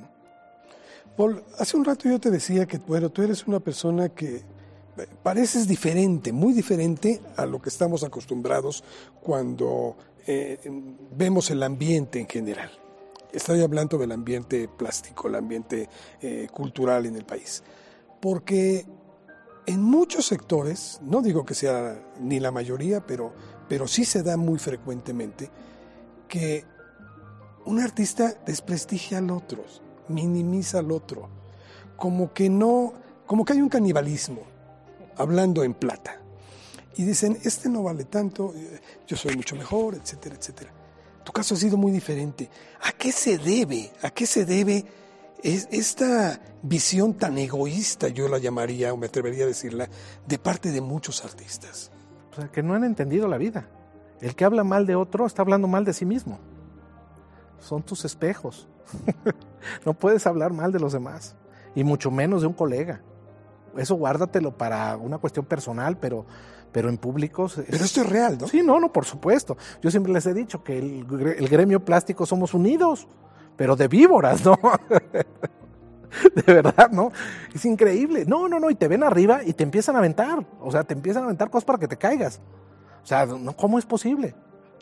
Paul, 1.16 1.42
hace 1.58 1.76
un 1.76 1.84
rato 1.84 2.08
yo 2.08 2.18
te 2.18 2.30
decía 2.30 2.66
que 2.66 2.78
bueno, 2.78 3.10
tú 3.10 3.22
eres 3.22 3.46
una 3.46 3.60
persona 3.60 4.08
que 4.08 4.42
pareces 5.22 5.66
diferente, 5.68 6.32
muy 6.32 6.52
diferente 6.52 7.20
a 7.36 7.46
lo 7.46 7.60
que 7.60 7.68
estamos 7.68 8.04
acostumbrados 8.04 8.84
cuando 9.20 9.96
eh, 10.26 10.58
vemos 11.16 11.50
el 11.50 11.62
ambiente 11.62 12.20
en 12.20 12.28
general. 12.28 12.70
Estoy 13.32 13.62
hablando 13.62 13.96
del 13.96 14.12
ambiente 14.12 14.68
plástico, 14.68 15.28
el 15.28 15.36
ambiente 15.36 15.88
eh, 16.20 16.48
cultural 16.52 17.06
en 17.06 17.16
el 17.16 17.24
país. 17.24 17.62
Porque 18.20 18.86
en 19.66 19.82
muchos 19.82 20.26
sectores, 20.26 21.00
no 21.02 21.22
digo 21.22 21.44
que 21.44 21.54
sea 21.54 21.98
ni 22.20 22.40
la 22.40 22.50
mayoría, 22.50 23.06
pero, 23.06 23.32
pero 23.72 23.88
sí 23.88 24.04
se 24.04 24.22
da 24.22 24.36
muy 24.36 24.58
frecuentemente 24.58 25.48
que 26.28 26.62
un 27.64 27.80
artista 27.80 28.34
desprestigia 28.44 29.16
al 29.16 29.30
otro, 29.30 29.64
minimiza 30.08 30.80
al 30.80 30.92
otro, 30.92 31.30
como 31.96 32.34
que 32.34 32.50
no, 32.50 32.92
como 33.24 33.46
que 33.46 33.54
hay 33.54 33.62
un 33.62 33.70
canibalismo, 33.70 34.42
hablando 35.16 35.64
en 35.64 35.72
plata. 35.72 36.20
Y 36.96 37.04
dicen, 37.04 37.38
este 37.44 37.70
no 37.70 37.82
vale 37.82 38.04
tanto, 38.04 38.52
eh, 38.54 38.78
yo 39.06 39.16
soy 39.16 39.34
mucho 39.36 39.56
mejor, 39.56 39.94
etcétera, 39.94 40.36
etcétera. 40.38 40.70
Tu 41.24 41.32
caso 41.32 41.54
ha 41.54 41.56
sido 41.56 41.78
muy 41.78 41.92
diferente. 41.92 42.50
¿A 42.82 42.92
qué 42.92 43.10
se 43.10 43.38
debe? 43.38 43.90
¿A 44.02 44.10
qué 44.10 44.26
se 44.26 44.44
debe 44.44 44.84
esta 45.42 46.38
visión 46.62 47.14
tan 47.14 47.38
egoísta, 47.38 48.08
yo 48.08 48.28
la 48.28 48.36
llamaría, 48.36 48.92
o 48.92 48.98
me 48.98 49.06
atrevería 49.06 49.44
a 49.44 49.48
decirla, 49.48 49.88
de 50.28 50.38
parte 50.38 50.72
de 50.72 50.82
muchos 50.82 51.24
artistas? 51.24 51.90
O 52.32 52.34
sea, 52.34 52.48
que 52.48 52.62
no 52.62 52.74
han 52.74 52.84
entendido 52.84 53.28
la 53.28 53.38
vida. 53.38 53.68
El 54.20 54.34
que 54.34 54.44
habla 54.44 54.64
mal 54.64 54.86
de 54.86 54.96
otro 54.96 55.26
está 55.26 55.42
hablando 55.42 55.68
mal 55.68 55.84
de 55.84 55.92
sí 55.92 56.04
mismo. 56.04 56.38
Son 57.58 57.82
tus 57.82 58.04
espejos. 58.04 58.68
no 59.86 59.94
puedes 59.94 60.26
hablar 60.26 60.52
mal 60.52 60.72
de 60.72 60.80
los 60.80 60.92
demás, 60.92 61.36
y 61.74 61.84
mucho 61.84 62.10
menos 62.10 62.40
de 62.40 62.48
un 62.48 62.54
colega. 62.54 63.00
Eso 63.76 63.94
guárdatelo 63.94 64.56
para 64.56 64.96
una 64.96 65.18
cuestión 65.18 65.46
personal, 65.46 65.96
pero 65.98 66.26
pero 66.72 66.88
en 66.88 66.96
públicos... 66.96 67.62
Pero 67.68 67.84
esto 67.84 68.00
es 68.00 68.08
real, 68.08 68.38
¿no? 68.40 68.48
Sí, 68.48 68.62
no, 68.62 68.80
no, 68.80 68.90
por 68.90 69.04
supuesto. 69.04 69.56
Yo 69.82 69.90
siempre 69.90 70.12
les 70.12 70.24
he 70.26 70.32
dicho 70.32 70.64
que 70.64 70.78
el, 70.78 71.06
el 71.38 71.48
gremio 71.48 71.84
plástico 71.84 72.24
somos 72.24 72.54
unidos, 72.54 73.06
pero 73.56 73.76
de 73.76 73.88
víboras, 73.88 74.44
¿no? 74.44 74.58
de 76.34 76.52
verdad, 76.52 76.90
¿no? 76.90 77.12
Es 77.54 77.64
increíble. 77.64 78.24
No, 78.26 78.48
no, 78.48 78.58
no, 78.58 78.70
y 78.70 78.74
te 78.74 78.88
ven 78.88 79.02
arriba 79.02 79.42
y 79.44 79.52
te 79.52 79.62
empiezan 79.62 79.96
a 79.96 79.98
aventar. 79.98 80.44
O 80.60 80.70
sea, 80.70 80.84
te 80.84 80.94
empiezan 80.94 81.22
a 81.22 81.26
aventar 81.26 81.50
cosas 81.50 81.64
para 81.64 81.78
que 81.78 81.88
te 81.88 81.96
caigas. 81.96 82.40
O 83.02 83.06
sea, 83.06 83.26
¿cómo 83.56 83.78
es 83.78 83.86
posible? 83.86 84.34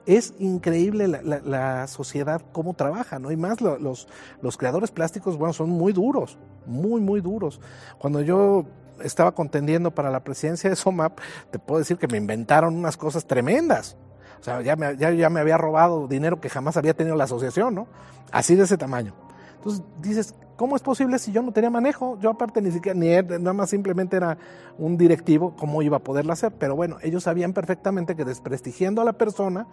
Es 0.07 0.35
increíble 0.38 1.09
la, 1.09 1.87
sociedad, 1.87 2.43
cómo 2.53 2.75
trabaja, 2.75 3.19
¿no? 3.19 3.31
Y 3.31 3.37
más 3.37 3.61
los, 3.61 4.09
los 4.40 4.57
creadores 4.57 4.90
plásticos, 4.90 5.37
bueno, 5.37 5.53
son 5.53 5.71
muy 5.71 5.93
duros, 5.93 6.38
muy, 6.66 7.01
muy 7.01 7.21
duros. 7.21 7.61
Cuando 7.99 8.21
yo 8.23 8.66
estaba 9.03 9.33
contendiendo 9.33 9.90
para 9.90 10.11
la 10.11 10.25
presidencia 10.25 10.71
de 10.71 10.77
SOMAP, 10.77 11.19
te 11.51 11.59
puedo 11.59 11.79
decir 11.79 11.99
que 11.99 12.09
me 12.09 12.19
inventaron 12.19 12.77
unas 12.77 12.97
cosas 12.97 13.27
tremendas. 13.27 13.97
O 14.40 14.43
sea, 14.43 14.62
ya 14.62 14.75
me, 14.77 14.97
ya, 14.97 15.31
me 15.31 15.40
había 15.40 15.59
robado 15.59 16.09
dinero 16.09 16.40
que 16.40 16.49
jamás 16.49 16.77
había 16.77 16.95
tenido 16.95 17.14
la 17.16 17.25
asociación, 17.25 17.75
¿no? 17.75 17.87
Así 18.33 18.55
de 18.55 18.64
ese 18.64 18.79
tamaño. 18.79 19.14
Entonces 19.57 19.85
dices, 20.01 20.35
¿cómo 20.61 20.77
es 20.77 20.83
posible 20.83 21.18
si 21.18 21.33
yo 21.33 21.40
no 21.40 21.53
tenía 21.53 21.70
manejo? 21.70 22.18
Yo 22.20 22.29
aparte 22.29 22.61
ni 22.61 22.70
siquiera, 22.70 22.94
ni 22.94 23.09
nada 23.09 23.55
más 23.55 23.70
simplemente 23.70 24.18
era 24.18 24.37
un 24.77 24.99
directivo, 24.99 25.57
¿cómo 25.57 25.81
iba 25.81 25.96
a 25.96 26.01
poderlo 26.01 26.35
hacer? 26.35 26.53
Pero 26.53 26.77
bueno, 26.77 26.99
ellos 27.01 27.23
sabían 27.23 27.55
perfectamente 27.55 28.14
que 28.14 28.27
desprestigiando 28.27 29.01
a 29.01 29.07
la 29.07 29.14
persona 29.14 29.66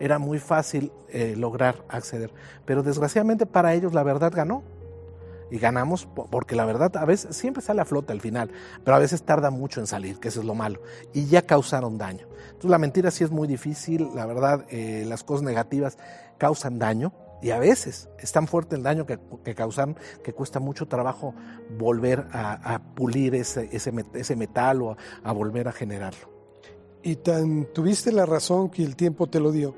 era 0.00 0.18
muy 0.18 0.40
fácil 0.40 0.90
eh, 1.10 1.36
lograr 1.36 1.84
acceder. 1.88 2.34
Pero 2.64 2.82
desgraciadamente 2.82 3.46
para 3.46 3.72
ellos 3.72 3.94
la 3.94 4.02
verdad 4.02 4.32
ganó 4.34 4.64
y 5.48 5.58
ganamos 5.58 6.06
porque 6.06 6.56
la 6.56 6.64
verdad 6.64 6.96
a 6.96 7.04
veces 7.04 7.36
siempre 7.36 7.62
sale 7.62 7.80
a 7.80 7.84
flote 7.84 8.12
al 8.12 8.20
final, 8.20 8.50
pero 8.82 8.96
a 8.96 8.98
veces 8.98 9.22
tarda 9.22 9.52
mucho 9.52 9.78
en 9.78 9.86
salir, 9.86 10.18
que 10.18 10.26
eso 10.26 10.40
es 10.40 10.46
lo 10.46 10.56
malo, 10.56 10.80
y 11.12 11.26
ya 11.26 11.42
causaron 11.42 11.98
daño. 11.98 12.26
Entonces 12.46 12.70
la 12.72 12.78
mentira 12.78 13.12
sí 13.12 13.22
es 13.22 13.30
muy 13.30 13.46
difícil, 13.46 14.08
la 14.16 14.26
verdad 14.26 14.64
eh, 14.70 15.04
las 15.06 15.22
cosas 15.22 15.44
negativas 15.44 15.98
causan 16.36 16.80
daño 16.80 17.12
y 17.42 17.50
a 17.50 17.58
veces 17.58 18.08
es 18.18 18.32
tan 18.32 18.46
fuerte 18.46 18.76
el 18.76 18.82
daño 18.82 19.04
que, 19.04 19.18
que 19.44 19.54
causan 19.54 19.96
que 20.22 20.32
cuesta 20.32 20.60
mucho 20.60 20.86
trabajo 20.86 21.34
volver 21.76 22.26
a, 22.32 22.80
pulir 22.94 23.34
ese, 23.34 23.68
ese, 23.72 23.92
ese, 24.14 24.36
metal 24.36 24.82
o 24.82 24.92
a, 24.92 24.96
a 25.24 25.32
volver 25.32 25.68
a 25.68 25.72
generarlo. 25.72 26.30
Y 27.02 27.16
tan 27.16 27.66
tuviste 27.72 28.12
la 28.12 28.26
razón 28.26 28.70
que 28.70 28.84
el 28.84 28.94
tiempo 28.94 29.26
te 29.26 29.40
lo 29.40 29.50
dio, 29.50 29.74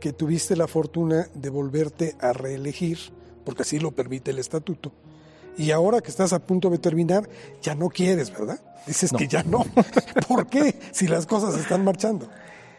que 0.00 0.12
tuviste 0.12 0.56
la 0.56 0.66
fortuna 0.66 1.28
de 1.34 1.50
volverte 1.50 2.16
a 2.18 2.32
reelegir 2.32 2.98
porque 3.46 3.62
así 3.62 3.78
lo 3.78 3.92
permite 3.92 4.32
el 4.32 4.40
estatuto. 4.40 4.92
Y 5.56 5.70
ahora 5.70 6.00
que 6.02 6.10
estás 6.10 6.32
a 6.34 6.40
punto 6.40 6.68
de 6.68 6.78
terminar, 6.78 7.26
ya 7.62 7.74
no 7.74 7.88
quieres, 7.88 8.30
¿verdad? 8.30 8.60
Dices 8.86 9.12
que 9.16 9.26
ya 9.26 9.42
no. 9.44 9.64
¿Por 10.28 10.48
qué? 10.48 10.78
Si 10.92 11.06
las 11.06 11.26
cosas 11.26 11.58
están 11.58 11.84
marchando. 11.84 12.28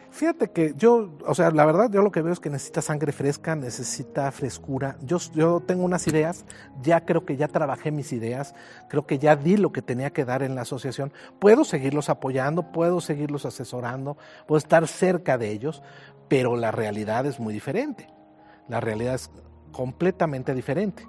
Fíjate 0.09 0.51
que 0.51 0.73
yo, 0.75 1.17
o 1.25 1.35
sea, 1.35 1.51
la 1.51 1.65
verdad, 1.65 1.91
yo 1.91 2.01
lo 2.01 2.11
que 2.11 2.21
veo 2.21 2.33
es 2.33 2.39
que 2.39 2.49
necesita 2.49 2.81
sangre 2.81 3.11
fresca, 3.11 3.55
necesita 3.55 4.31
frescura. 4.31 4.97
Yo, 5.01 5.17
yo 5.33 5.59
tengo 5.59 5.83
unas 5.83 6.07
ideas, 6.07 6.45
ya 6.81 7.05
creo 7.05 7.25
que 7.25 7.37
ya 7.37 7.47
trabajé 7.47 7.91
mis 7.91 8.13
ideas, 8.13 8.55
creo 8.89 9.05
que 9.05 9.19
ya 9.19 9.35
di 9.35 9.57
lo 9.57 9.71
que 9.71 9.81
tenía 9.81 10.11
que 10.11 10.25
dar 10.25 10.43
en 10.43 10.55
la 10.55 10.61
asociación. 10.61 11.13
Puedo 11.39 11.63
seguirlos 11.63 12.09
apoyando, 12.09 12.71
puedo 12.71 13.01
seguirlos 13.01 13.45
asesorando, 13.45 14.17
puedo 14.47 14.57
estar 14.57 14.87
cerca 14.87 15.37
de 15.37 15.51
ellos, 15.51 15.83
pero 16.27 16.55
la 16.55 16.71
realidad 16.71 17.25
es 17.25 17.39
muy 17.39 17.53
diferente. 17.53 18.07
La 18.67 18.79
realidad 18.79 19.15
es 19.15 19.29
completamente 19.71 20.53
diferente. 20.53 21.07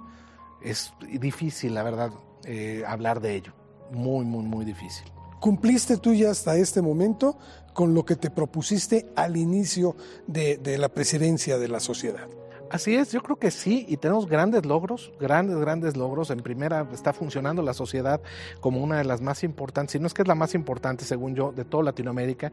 Es 0.61 0.93
difícil, 1.19 1.73
la 1.73 1.83
verdad, 1.83 2.11
eh, 2.45 2.83
hablar 2.85 3.21
de 3.21 3.35
ello. 3.35 3.53
Muy, 3.91 4.25
muy, 4.25 4.43
muy 4.43 4.65
difícil. 4.65 5.11
¿Cumpliste 5.39 5.97
tú 5.97 6.13
ya 6.13 6.31
hasta 6.31 6.57
este 6.57 6.81
momento 6.81 7.37
con 7.73 7.93
lo 7.93 8.05
que 8.05 8.15
te 8.15 8.29
propusiste 8.29 9.09
al 9.15 9.37
inicio 9.37 9.95
de 10.27 10.77
la 10.77 10.89
presidencia 10.89 11.57
de 11.57 11.67
la 11.67 11.79
sociedad? 11.79 12.27
Así 12.69 12.95
es, 12.95 13.11
yo 13.11 13.23
creo 13.23 13.39
que 13.39 13.49
sí, 13.49 13.83
y 13.89 13.97
tenemos 13.97 14.27
grandes 14.27 14.63
logros, 14.63 15.11
grandes, 15.19 15.57
grandes 15.57 15.97
logros. 15.97 16.29
En 16.29 16.41
primera, 16.41 16.87
está 16.93 17.13
funcionando 17.13 17.63
la 17.63 17.73
sociedad 17.73 18.21
como 18.61 18.83
una 18.83 18.99
de 18.99 19.05
las 19.05 19.21
más 19.21 19.43
importantes, 19.43 19.93
si 19.93 19.99
no 19.99 20.05
es 20.05 20.13
que 20.13 20.21
es 20.21 20.27
la 20.27 20.35
más 20.35 20.53
importante, 20.53 21.03
según 21.03 21.33
yo, 21.33 21.51
de 21.51 21.65
toda 21.65 21.85
Latinoamérica, 21.85 22.51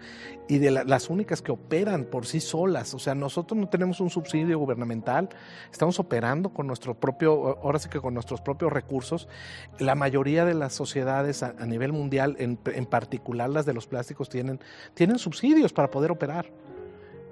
y 0.49 0.57
de 0.57 0.71
las 0.71 1.11
únicas 1.11 1.43
que 1.43 1.53
operan 1.53 2.05
por 2.05 2.25
sí 2.25 2.41
solas. 2.41 2.95
O 2.95 2.99
sea, 2.99 3.15
nosotros 3.15 3.61
no 3.61 3.69
tenemos 3.69 4.01
un 4.01 4.09
subsidio 4.09 4.59
gubernamental, 4.59 5.29
estamos 5.71 6.01
operando 6.01 6.49
con 6.49 6.67
nuestro 6.67 6.95
propio, 6.95 7.59
ahora 7.63 7.79
sí 7.79 7.91
que 7.91 8.01
con 8.01 8.15
nuestros 8.15 8.41
propios 8.41 8.73
recursos. 8.73 9.29
La 9.79 9.95
mayoría 9.95 10.47
de 10.47 10.55
las 10.55 10.73
sociedades 10.73 11.43
a, 11.43 11.53
nivel 11.67 11.93
mundial, 11.93 12.37
en, 12.39 12.59
en 12.65 12.87
particular 12.87 13.51
las 13.51 13.67
de 13.67 13.75
los 13.75 13.87
plásticos, 13.87 14.31
tienen, 14.31 14.61
tienen 14.95 15.19
subsidios 15.19 15.75
para 15.75 15.91
poder 15.91 16.11
operar. 16.11 16.51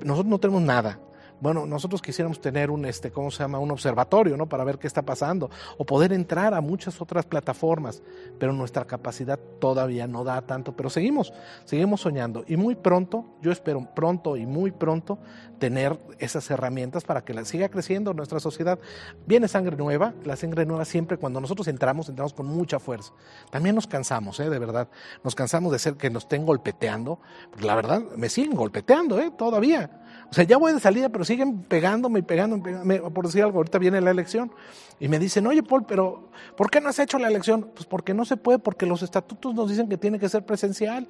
Nosotros 0.02 0.30
no 0.30 0.38
tenemos 0.38 0.60
nada 0.60 0.98
bueno, 1.40 1.66
nosotros 1.66 2.00
quisiéramos 2.00 2.40
tener 2.40 2.70
un, 2.70 2.84
este, 2.84 3.10
¿cómo 3.10 3.30
se 3.30 3.38
llama? 3.38 3.58
Un 3.58 3.70
observatorio, 3.70 4.36
¿no? 4.36 4.48
Para 4.48 4.64
ver 4.64 4.78
qué 4.78 4.86
está 4.86 5.02
pasando, 5.02 5.50
o 5.78 5.84
poder 5.84 6.12
entrar 6.12 6.54
a 6.54 6.60
muchas 6.60 7.00
otras 7.00 7.26
plataformas, 7.26 8.02
pero 8.38 8.52
nuestra 8.52 8.84
capacidad 8.84 9.38
todavía 9.58 10.06
no 10.06 10.24
da 10.24 10.42
tanto, 10.42 10.76
pero 10.76 10.90
seguimos, 10.90 11.32
seguimos 11.64 12.00
soñando, 12.00 12.44
y 12.46 12.56
muy 12.56 12.74
pronto, 12.74 13.24
yo 13.42 13.52
espero 13.52 13.86
pronto 13.94 14.36
y 14.36 14.46
muy 14.46 14.70
pronto, 14.70 15.18
tener 15.58 15.98
esas 16.18 16.50
herramientas 16.50 17.04
para 17.04 17.24
que 17.24 17.32
la, 17.32 17.44
siga 17.44 17.68
creciendo 17.68 18.12
nuestra 18.14 18.40
sociedad. 18.40 18.78
Viene 19.26 19.48
sangre 19.48 19.76
nueva, 19.76 20.14
la 20.24 20.36
sangre 20.36 20.66
nueva 20.66 20.84
siempre 20.84 21.16
cuando 21.16 21.40
nosotros 21.40 21.68
entramos, 21.68 22.08
entramos 22.08 22.34
con 22.34 22.46
mucha 22.46 22.78
fuerza. 22.78 23.12
También 23.50 23.74
nos 23.74 23.86
cansamos, 23.86 24.40
¿eh? 24.40 24.50
De 24.50 24.58
verdad, 24.58 24.88
nos 25.22 25.34
cansamos 25.34 25.72
de 25.72 25.78
ser 25.78 25.94
que 25.94 26.10
nos 26.10 26.24
estén 26.24 26.44
golpeteando, 26.44 27.18
porque 27.50 27.66
la 27.66 27.74
verdad 27.74 28.02
me 28.16 28.28
siguen 28.28 28.54
golpeteando, 28.54 29.18
¿eh? 29.18 29.30
Todavía. 29.36 30.03
O 30.30 30.34
sea, 30.34 30.44
ya 30.44 30.56
voy 30.56 30.72
de 30.72 30.80
salida, 30.80 31.08
pero 31.08 31.24
siguen 31.24 31.62
pegándome 31.62 32.20
y 32.20 32.22
pegándome, 32.22 32.98
por 32.98 33.26
decir 33.26 33.42
algo, 33.42 33.58
ahorita 33.58 33.78
viene 33.78 34.00
la 34.00 34.10
elección. 34.10 34.50
Y 34.98 35.08
me 35.08 35.18
dicen, 35.18 35.46
oye 35.46 35.62
Paul, 35.62 35.84
pero 35.86 36.30
¿por 36.56 36.70
qué 36.70 36.80
no 36.80 36.88
has 36.88 36.98
hecho 36.98 37.18
la 37.18 37.28
elección? 37.28 37.70
Pues 37.74 37.86
porque 37.86 38.14
no 38.14 38.24
se 38.24 38.36
puede, 38.36 38.58
porque 38.58 38.86
los 38.86 39.02
estatutos 39.02 39.54
nos 39.54 39.68
dicen 39.68 39.88
que 39.88 39.96
tiene 39.96 40.18
que 40.18 40.28
ser 40.28 40.44
presencial. 40.44 41.08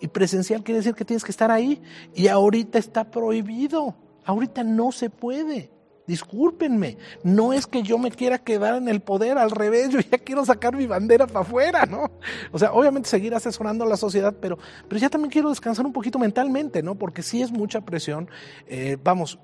Y 0.00 0.08
presencial 0.08 0.62
quiere 0.62 0.78
decir 0.78 0.94
que 0.94 1.04
tienes 1.04 1.24
que 1.24 1.30
estar 1.30 1.50
ahí. 1.50 1.82
Y 2.14 2.28
ahorita 2.28 2.78
está 2.78 3.10
prohibido. 3.10 3.94
Ahorita 4.24 4.62
no 4.62 4.92
se 4.92 5.10
puede. 5.10 5.70
Discúlpenme, 6.10 6.96
no 7.22 7.52
es 7.52 7.68
que 7.68 7.84
yo 7.84 7.96
me 7.96 8.10
quiera 8.10 8.36
quedar 8.36 8.74
en 8.74 8.88
el 8.88 8.98
poder, 8.98 9.38
al 9.38 9.52
revés, 9.52 9.90
yo 9.90 10.00
ya 10.00 10.18
quiero 10.18 10.44
sacar 10.44 10.74
mi 10.74 10.88
bandera 10.88 11.28
para 11.28 11.42
afuera, 11.42 11.86
¿no? 11.86 12.10
O 12.50 12.58
sea, 12.58 12.72
obviamente 12.72 13.08
seguir 13.08 13.32
asesorando 13.32 13.84
a 13.84 13.86
la 13.86 13.96
sociedad, 13.96 14.34
pero, 14.40 14.58
pero 14.88 15.00
ya 15.00 15.08
también 15.08 15.30
quiero 15.30 15.50
descansar 15.50 15.86
un 15.86 15.92
poquito 15.92 16.18
mentalmente, 16.18 16.82
¿no? 16.82 16.96
Porque 16.96 17.22
sí 17.22 17.42
es 17.42 17.52
mucha 17.52 17.82
presión. 17.82 18.28
Eh, 18.66 18.98
vamos, 19.04 19.38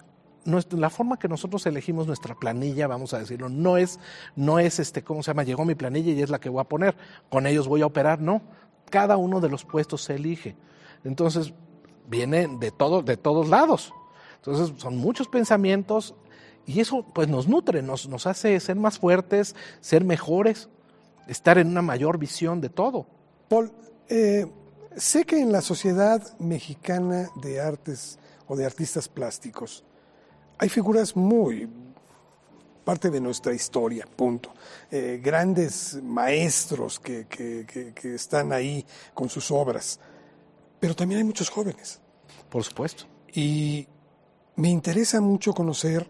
la 0.45 0.91
forma 0.91 1.21
que 1.21 1.29
nosotros 1.29 1.65
elegimos 1.67 2.09
nuestra 2.09 2.35
planilla, 2.35 2.89
vamos 2.89 3.15
a 3.15 3.21
decirlo, 3.21 3.49
no 3.49 3.77
es, 3.77 4.01
no 4.35 4.59
es 4.59 4.81
este, 4.81 5.05
¿cómo 5.05 5.23
se 5.23 5.31
llama? 5.31 5.45
Llegó 5.45 5.65
mi 5.65 5.77
planilla 5.77 6.11
y 6.11 6.21
es 6.21 6.31
la 6.31 6.41
que 6.41 6.49
voy 6.49 6.63
a 6.63 6.65
poner, 6.65 6.97
con 7.31 7.47
ellos 7.47 7.69
voy 7.69 7.83
a 7.83 7.87
operar, 7.87 8.21
no. 8.21 8.43
Cada 8.91 9.17
uno 9.17 9.41
de 9.41 9.51
los 9.51 9.65
puestos 9.65 10.03
se 10.03 10.17
elige. 10.17 10.57
Entonces, 11.05 11.55
viene 12.09 12.49
de, 12.59 12.73
todo, 12.73 13.03
de 13.03 13.17
todos 13.17 13.49
lados 13.49 13.93
Entonces 14.37 14.73
son 14.81 14.97
muchos 14.97 15.29
pensamientos 15.29 16.17
y 16.67 16.81
eso 16.81 17.05
pues 17.15 17.29
nos 17.29 17.49
nutre, 17.49 17.83
nos, 17.83 18.09
nos 18.09 18.27
hace 18.27 18.59
ser 18.61 18.77
más 18.77 18.99
fuertes, 18.99 19.55
ser 19.81 20.05
mejores, 20.05 20.69
estar 21.29 21.59
en 21.59 21.69
una 21.69 21.83
mayor 21.83 22.19
visión 22.19 22.61
de 22.61 22.69
todo. 22.69 23.07
Paul, 23.49 23.73
eh, 24.09 24.47
sé 24.97 25.25
que 25.25 25.41
en 25.41 25.53
la 25.53 25.61
Sociedad 25.61 26.37
Mexicana 26.39 27.31
de 27.37 27.61
Artes 27.61 28.19
o 28.49 28.57
de 28.57 28.67
Artistas 28.67 29.09
Plásticos 29.09 29.85
hay 30.59 30.69
figuras 30.69 31.15
muy 31.15 31.69
parte 32.85 33.11
de 33.11 33.21
nuestra 33.21 33.53
historia, 33.53 34.07
punto. 34.17 34.53
Eh, 34.91 35.21
grandes 35.23 36.01
maestros 36.03 37.01
que, 37.01 37.27
que 37.27 38.15
están 38.15 38.53
ahí 38.53 38.87
con 39.13 39.29
sus 39.29 39.51
obras, 39.51 39.99
pero 40.79 40.95
también 40.95 41.19
hay 41.19 41.25
muchos 41.25 41.49
jóvenes. 41.49 42.01
Por 42.49 42.63
supuesto. 42.63 43.05
Y 43.33 43.87
me 44.55 44.71
interesa 44.71 45.21
mucho 45.21 45.53
conocer, 45.53 46.09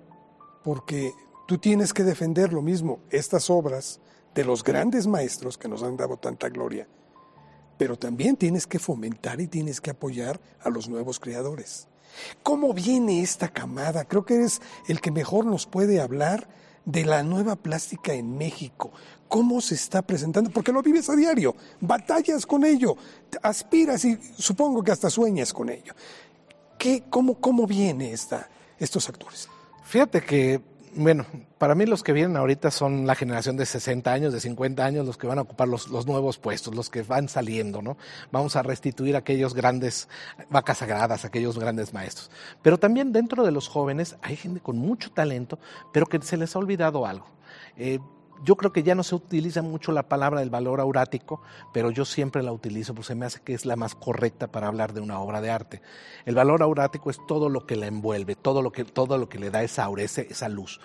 porque 0.67 1.15
tú 1.47 1.59
tienes 1.59 1.95
que 1.95 2.03
defender 2.03 2.53
lo 2.53 2.61
mismo, 2.61 2.99
estas 3.11 3.51
obras 3.51 4.01
de 4.35 4.45
los 4.45 4.65
grandes 4.65 5.07
maestros 5.07 5.57
que 5.57 5.69
nos 5.69 5.85
han 5.85 5.97
dado 5.97 6.17
tanta 6.17 6.49
gloria, 6.49 6.89
pero 7.79 7.97
también 7.97 8.35
tienes 8.35 8.67
que 8.67 8.81
fomentar 8.81 9.41
y 9.41 9.47
tienes 9.47 9.81
que 9.81 9.91
apoyar 9.91 10.41
a 10.61 10.69
los 10.69 10.89
nuevos 10.89 11.21
creadores. 11.21 11.87
¿Cómo 12.43 12.75
viene 12.75 13.23
esta 13.23 13.47
camada? 13.47 14.07
Creo 14.07 14.25
que 14.25 14.35
eres 14.35 14.61
el 14.89 15.01
que 15.01 15.13
mejor 15.13 15.47
nos 15.47 15.67
puede 15.67 16.01
hablar 16.01 16.49
de 16.85 17.05
la 17.05 17.23
nueva 17.23 17.55
plástica 17.55 18.15
en 18.15 18.37
México. 18.37 18.91
¿Cómo 19.29 19.61
se 19.61 19.77
está 19.77 20.03
presentando? 20.03 20.51
Porque 20.51 20.73
lo 20.73 20.83
vives 20.83 21.09
a 21.11 21.15
diario, 21.15 21.55
batallas 21.81 22.45
con 22.45 22.65
ello, 22.65 22.97
aspiras 23.41 24.05
y 24.05 24.19
supongo 24.37 24.83
que 24.83 24.91
hasta 24.91 25.11
sueñas 25.11 25.53
con 25.53 25.71
ello. 25.71 25.95
¿Qué, 26.77 27.05
cómo, 27.09 27.41
¿Cómo 27.41 27.69
viene 27.69 28.13
esta, 28.13 28.51
estos 28.81 29.09
actores? 29.09 29.49
Fíjate 29.87 30.21
que 30.23 30.61
bueno, 30.97 31.27
para 31.59 31.75
mí 31.75 31.85
los 31.85 32.03
que 32.03 32.13
vienen 32.13 32.37
ahorita 32.37 32.71
son 32.71 33.07
la 33.07 33.15
generación 33.15 33.57
de 33.59 33.67
60 33.67 34.11
años, 34.11 34.33
de 34.33 34.41
50 34.41 34.83
años, 34.85 35.07
los 35.07 35.19
que 35.19 35.27
van 35.27 35.39
a 35.39 35.43
ocupar 35.43 35.69
los, 35.69 35.91
nuevos 36.07 36.39
puestos, 36.39 36.75
los 36.75 36.89
que 36.89 37.03
van 37.03 37.29
saliendo, 37.29 37.83
¿no? 37.83 37.99
Vamos 38.33 38.57
a 38.57 38.63
restituir 38.63 39.15
aquellos 39.15 39.55
grandes 39.55 40.09
vacas 40.49 40.79
sagradas, 40.79 41.27
aquellos 41.27 41.59
grandes 41.59 41.93
maestros. 41.93 42.31
Pero 42.63 42.79
también 42.79 43.13
dentro 43.13 43.45
de 43.45 43.53
los 43.53 43.69
jóvenes 43.69 44.17
hay 44.23 44.37
gente 44.37 44.61
con 44.61 44.79
mucho 44.79 45.11
talento, 45.13 45.59
pero 45.93 46.07
que 46.07 46.21
se 46.23 46.39
les 46.39 46.57
ha 46.57 46.59
olvidado 46.59 47.05
algo. 47.05 47.27
Eh, 47.77 47.99
yo 48.45 48.57
creo 48.57 48.73
que 48.73 48.83
ya 48.83 48.95
no 48.95 49.03
se 49.03 49.15
utiliza 49.15 49.63
mucho 49.63 49.93
la 49.93 50.09
palabra 50.09 50.41
del 50.41 50.51
valor 50.51 50.81
aurático, 50.81 51.43
pero 51.73 51.91
yo 51.91 52.05
siempre 52.05 52.43
la 52.43 52.53
utilizo 52.53 52.95
porque 52.95 53.09
se 53.09 53.15
me 53.15 53.27
hace 53.27 53.41
que 53.41 53.55
es 53.55 53.67
la 53.67 53.77
más 53.77 53.95
correcta 53.95 54.47
para 54.47 54.69
hablar 54.69 54.93
de 54.93 55.01
una 55.01 55.21
obra 55.21 55.41
de 55.41 55.51
arte. 55.51 55.83
El 56.25 56.35
valor 56.35 56.63
aurático 56.63 57.11
es 57.11 57.19
todo 57.27 57.49
lo 57.49 57.67
que 57.67 57.77
la 57.77 57.87
envuelve, 57.87 58.35
todo 58.35 58.63
lo 58.63 58.73
que, 58.73 58.85
todo 58.85 59.19
lo 59.19 59.29
que 59.29 59.39
le 59.39 59.51
da 59.51 59.63
esa 59.63 59.85
aura, 59.85 60.03
esa 60.03 60.49
luz. 60.49 60.81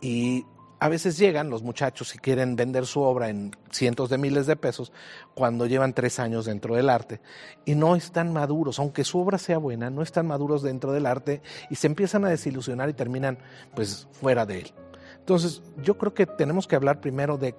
Y 0.00 0.44
a 0.80 0.88
veces 0.88 1.18
llegan 1.18 1.50
los 1.50 1.62
muchachos 1.62 2.14
y 2.14 2.18
quieren 2.18 2.56
vender 2.56 2.86
su 2.86 3.02
obra 3.02 3.28
en 3.28 3.54
cientos 3.70 4.08
de 4.08 4.16
miles 4.16 4.46
de 4.46 4.56
pesos 4.56 4.92
cuando 5.34 5.66
llevan 5.66 5.92
tres 5.92 6.18
años 6.18 6.46
dentro 6.46 6.74
del 6.74 6.88
arte 6.88 7.20
y 7.66 7.74
no 7.74 7.96
están 7.96 8.32
maduros, 8.32 8.78
aunque 8.78 9.04
su 9.04 9.18
obra 9.20 9.36
sea 9.36 9.58
buena, 9.58 9.90
no 9.90 10.00
están 10.02 10.26
maduros 10.26 10.62
dentro 10.62 10.92
del 10.92 11.04
arte 11.04 11.42
y 11.68 11.74
se 11.74 11.86
empiezan 11.86 12.24
a 12.24 12.30
desilusionar 12.30 12.88
y 12.88 12.94
terminan 12.94 13.38
pues 13.74 14.08
fuera 14.12 14.46
de 14.46 14.60
él. 14.60 14.72
Entonces, 15.20 15.62
yo 15.82 15.96
creo 15.96 16.12
que 16.12 16.26
tenemos 16.26 16.66
que 16.66 16.76
hablar 16.76 17.00
primero 17.00 17.38
de 17.38 17.54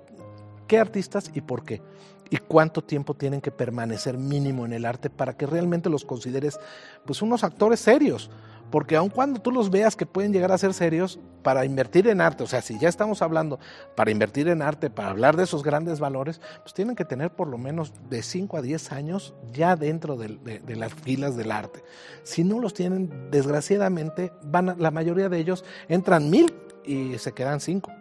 qué 0.67 0.79
artistas 0.79 1.31
y 1.33 1.41
por 1.41 1.63
qué. 1.63 1.81
Y 2.29 2.37
cuánto 2.37 2.81
tiempo 2.81 3.13
tienen 3.13 3.41
que 3.41 3.51
permanecer 3.51 4.17
mínimo 4.17 4.65
en 4.65 4.73
el 4.73 4.85
arte 4.85 5.09
para 5.09 5.35
que 5.35 5.45
realmente 5.45 5.89
los 5.89 6.05
consideres 6.05 6.59
pues 7.05 7.21
unos 7.21 7.43
actores 7.43 7.79
serios. 7.81 8.29
Porque 8.69 8.95
aun 8.95 9.09
cuando 9.09 9.41
tú 9.41 9.51
los 9.51 9.69
veas 9.69 9.97
que 9.97 10.05
pueden 10.05 10.31
llegar 10.31 10.51
a 10.53 10.57
ser 10.57 10.73
serios, 10.73 11.19
para 11.41 11.65
invertir 11.65 12.07
en 12.07 12.21
arte, 12.21 12.43
o 12.43 12.47
sea, 12.47 12.61
si 12.61 12.77
ya 12.79 12.87
estamos 12.87 13.21
hablando 13.21 13.59
para 13.95 14.11
invertir 14.11 14.47
en 14.47 14.61
arte, 14.61 14.89
para 14.89 15.09
hablar 15.09 15.35
de 15.35 15.43
esos 15.43 15.63
grandes 15.63 15.99
valores, 15.99 16.39
pues 16.61 16.73
tienen 16.73 16.95
que 16.95 17.05
tener 17.05 17.31
por 17.31 17.47
lo 17.47 17.57
menos 17.57 17.93
de 18.09 18.21
5 18.21 18.57
a 18.57 18.61
10 18.61 18.91
años 18.91 19.33
ya 19.51 19.75
dentro 19.75 20.17
de, 20.17 20.37
de, 20.37 20.75
las 20.75 20.93
filas 20.93 21.35
del 21.35 21.51
arte. 21.51 21.83
Si 22.23 22.43
no 22.43 22.59
los 22.59 22.73
tienen, 22.73 23.31
desgraciadamente, 23.31 24.31
van 24.43 24.75
la 24.77 24.91
mayoría 24.91 25.29
de 25.29 25.39
ellos 25.39 25.65
entran 25.89 26.29
mil 26.29 26.53
y 26.85 27.17
se 27.17 27.33
quedan 27.33 27.59
cinco. 27.59 27.91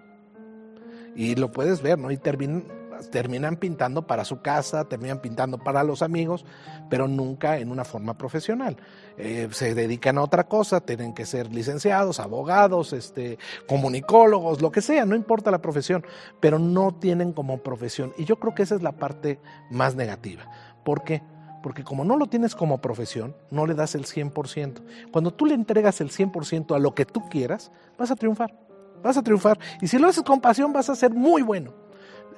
Y 1.14 1.34
lo 1.34 1.50
puedes 1.50 1.82
ver, 1.82 1.98
¿no? 1.98 2.10
Y 2.10 2.16
terminan, 2.16 2.64
terminan 3.10 3.56
pintando 3.56 4.06
para 4.06 4.24
su 4.24 4.42
casa, 4.42 4.84
terminan 4.84 5.20
pintando 5.20 5.58
para 5.58 5.82
los 5.84 6.02
amigos, 6.02 6.44
pero 6.88 7.08
nunca 7.08 7.58
en 7.58 7.70
una 7.70 7.84
forma 7.84 8.18
profesional. 8.18 8.76
Eh, 9.16 9.48
se 9.52 9.74
dedican 9.74 10.18
a 10.18 10.22
otra 10.22 10.44
cosa, 10.44 10.80
tienen 10.80 11.14
que 11.14 11.26
ser 11.26 11.52
licenciados, 11.52 12.20
abogados, 12.20 12.92
este, 12.92 13.38
comunicólogos, 13.66 14.60
lo 14.60 14.70
que 14.70 14.82
sea, 14.82 15.06
no 15.06 15.14
importa 15.14 15.50
la 15.50 15.62
profesión, 15.62 16.04
pero 16.40 16.58
no 16.58 16.94
tienen 16.94 17.32
como 17.32 17.62
profesión. 17.62 18.12
Y 18.16 18.24
yo 18.24 18.36
creo 18.36 18.54
que 18.54 18.62
esa 18.62 18.74
es 18.74 18.82
la 18.82 18.92
parte 18.92 19.40
más 19.70 19.94
negativa. 19.94 20.50
¿Por 20.84 21.04
qué? 21.04 21.22
Porque 21.62 21.84
como 21.84 22.04
no 22.04 22.16
lo 22.16 22.26
tienes 22.26 22.54
como 22.54 22.80
profesión, 22.80 23.36
no 23.50 23.66
le 23.66 23.74
das 23.74 23.94
el 23.94 24.06
100%. 24.06 24.82
Cuando 25.12 25.32
tú 25.32 25.44
le 25.44 25.54
entregas 25.54 26.00
el 26.00 26.10
100% 26.10 26.74
a 26.74 26.78
lo 26.78 26.94
que 26.94 27.04
tú 27.04 27.28
quieras, 27.28 27.70
vas 27.98 28.10
a 28.10 28.16
triunfar 28.16 28.69
vas 29.02 29.16
a 29.16 29.22
triunfar. 29.22 29.58
Y 29.80 29.88
si 29.88 29.98
lo 29.98 30.08
haces 30.08 30.22
con 30.22 30.40
pasión, 30.40 30.72
vas 30.72 30.88
a 30.90 30.96
ser 30.96 31.12
muy 31.12 31.42
bueno. 31.42 31.72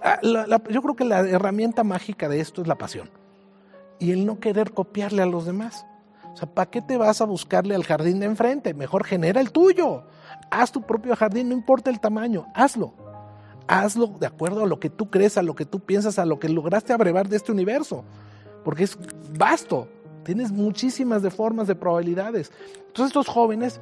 Ah, 0.02 0.18
yo 0.22 0.82
creo 0.82 0.96
que 0.96 1.04
la 1.04 1.20
herramienta 1.20 1.84
mágica 1.84 2.28
de 2.28 2.40
esto 2.40 2.62
es 2.62 2.68
la 2.68 2.76
pasión. 2.76 3.10
Y 3.98 4.10
el 4.10 4.26
no 4.26 4.40
querer 4.40 4.72
copiarle 4.72 5.22
a 5.22 5.26
los 5.26 5.46
demás. 5.46 5.86
O 6.32 6.36
sea, 6.36 6.48
¿para 6.48 6.70
qué 6.70 6.80
te 6.80 6.96
vas 6.96 7.20
a 7.20 7.24
buscarle 7.24 7.74
al 7.74 7.84
jardín 7.84 8.20
de 8.20 8.26
enfrente? 8.26 8.74
Mejor 8.74 9.04
genera 9.04 9.40
el 9.40 9.52
tuyo. 9.52 10.04
Haz 10.50 10.72
tu 10.72 10.82
propio 10.82 11.14
jardín, 11.14 11.50
no 11.50 11.54
importa 11.54 11.90
el 11.90 12.00
tamaño, 12.00 12.46
hazlo. 12.54 12.94
Hazlo 13.68 14.08
de 14.18 14.26
acuerdo 14.26 14.64
a 14.64 14.66
lo 14.66 14.80
que 14.80 14.90
tú 14.90 15.08
crees, 15.08 15.36
a 15.38 15.42
lo 15.42 15.54
que 15.54 15.66
tú 15.66 15.80
piensas, 15.80 16.18
a 16.18 16.26
lo 16.26 16.38
que 16.38 16.48
lograste 16.48 16.92
abrevar 16.92 17.28
de 17.28 17.36
este 17.36 17.52
universo. 17.52 18.04
Porque 18.64 18.84
es 18.84 18.98
vasto. 19.38 19.88
Tienes 20.24 20.52
muchísimas 20.52 21.22
de 21.22 21.30
formas, 21.30 21.66
de 21.66 21.74
probabilidades. 21.74 22.50
Entonces 22.78 23.06
estos 23.06 23.28
jóvenes 23.28 23.80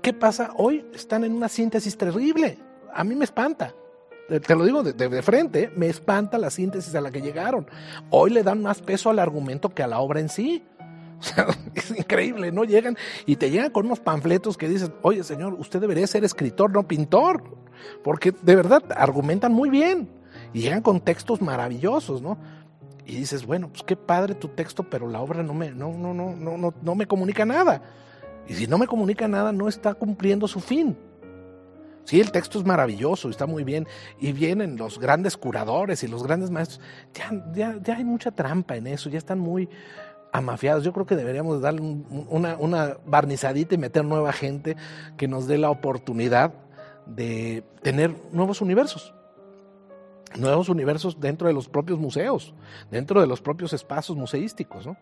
¿Qué 0.00 0.12
pasa? 0.12 0.50
Hoy 0.56 0.84
están 0.94 1.24
en 1.24 1.32
una 1.32 1.48
síntesis 1.48 1.96
terrible. 1.96 2.58
A 2.92 3.04
mí 3.04 3.14
me 3.14 3.24
espanta. 3.24 3.74
Te 4.28 4.54
lo 4.54 4.64
digo 4.64 4.82
de, 4.82 5.22
frente, 5.22 5.70
me 5.76 5.88
espanta 5.88 6.38
la 6.38 6.50
síntesis 6.50 6.94
a 6.94 7.00
la 7.00 7.10
que 7.10 7.20
llegaron. 7.20 7.66
Hoy 8.10 8.30
le 8.30 8.42
dan 8.42 8.62
más 8.62 8.80
peso 8.80 9.10
al 9.10 9.18
argumento 9.18 9.68
que 9.70 9.82
a 9.82 9.86
la 9.86 10.00
obra 10.00 10.20
en 10.20 10.28
sí. 10.28 10.64
O 11.22 11.24
sea, 11.24 11.46
es 11.76 11.96
increíble, 11.96 12.50
¿no? 12.50 12.64
Llegan 12.64 12.96
y 13.26 13.36
te 13.36 13.48
llegan 13.48 13.70
con 13.70 13.86
unos 13.86 14.00
panfletos 14.00 14.56
que 14.56 14.68
dicen, 14.68 14.92
oye 15.02 15.22
señor, 15.22 15.54
usted 15.54 15.80
debería 15.80 16.04
ser 16.08 16.24
escritor, 16.24 16.72
no 16.72 16.88
pintor. 16.88 17.44
Porque 18.02 18.32
de 18.42 18.56
verdad 18.56 18.82
argumentan 18.96 19.52
muy 19.52 19.70
bien. 19.70 20.08
Y 20.52 20.62
llegan 20.62 20.82
con 20.82 21.00
textos 21.00 21.40
maravillosos, 21.40 22.22
¿no? 22.22 22.38
Y 23.06 23.14
dices, 23.14 23.46
bueno, 23.46 23.68
pues 23.68 23.84
qué 23.84 23.94
padre 23.94 24.34
tu 24.34 24.48
texto, 24.48 24.82
pero 24.82 25.06
la 25.06 25.20
obra 25.20 25.44
no 25.44 25.54
me, 25.54 25.70
no, 25.70 25.92
no, 25.92 26.12
no, 26.12 26.34
no, 26.34 26.56
no, 26.56 26.74
no 26.82 26.94
me 26.96 27.06
comunica 27.06 27.44
nada. 27.44 27.82
Y 28.48 28.54
si 28.54 28.66
no 28.66 28.78
me 28.78 28.86
comunica 28.86 29.28
nada, 29.28 29.52
no 29.52 29.68
está 29.68 29.94
cumpliendo 29.94 30.48
su 30.48 30.60
fin. 30.60 30.96
Sí, 32.04 32.20
el 32.20 32.32
texto 32.32 32.58
es 32.58 32.64
maravilloso, 32.64 33.28
está 33.28 33.46
muy 33.46 33.62
bien, 33.62 33.86
y 34.20 34.32
vienen 34.32 34.76
los 34.76 34.98
grandes 34.98 35.36
curadores 35.36 36.02
y 36.02 36.08
los 36.08 36.24
grandes 36.24 36.50
maestros. 36.50 36.80
Ya, 37.54 37.78
ya, 37.80 37.96
hay 37.96 38.04
mucha 38.04 38.32
trampa 38.32 38.76
en 38.76 38.88
eso, 38.88 39.08
ya 39.08 39.18
están 39.18 39.38
muy 39.38 39.68
amafiados. 40.32 40.82
Yo 40.82 40.92
creo 40.92 41.06
que 41.06 41.14
deberíamos 41.14 41.60
darle 41.60 41.80
una, 42.28 42.56
una 42.56 42.96
barnizadita 43.06 43.76
y 43.76 43.78
meter 43.78 44.04
nueva 44.04 44.32
gente 44.32 44.76
que 45.16 45.28
nos 45.28 45.46
dé 45.46 45.58
la 45.58 45.70
oportunidad 45.70 46.52
de 47.06 47.64
tener 47.82 48.14
nuevos 48.32 48.60
universos 48.60 49.14
nuevos 50.38 50.68
universos 50.68 51.20
dentro 51.20 51.48
de 51.48 51.54
los 51.54 51.68
propios 51.68 51.98
museos, 51.98 52.54
dentro 52.90 53.20
de 53.20 53.26
los 53.26 53.40
propios 53.40 53.72
espacios 53.72 54.16
museísticos, 54.16 54.86
¿no? 54.86 54.96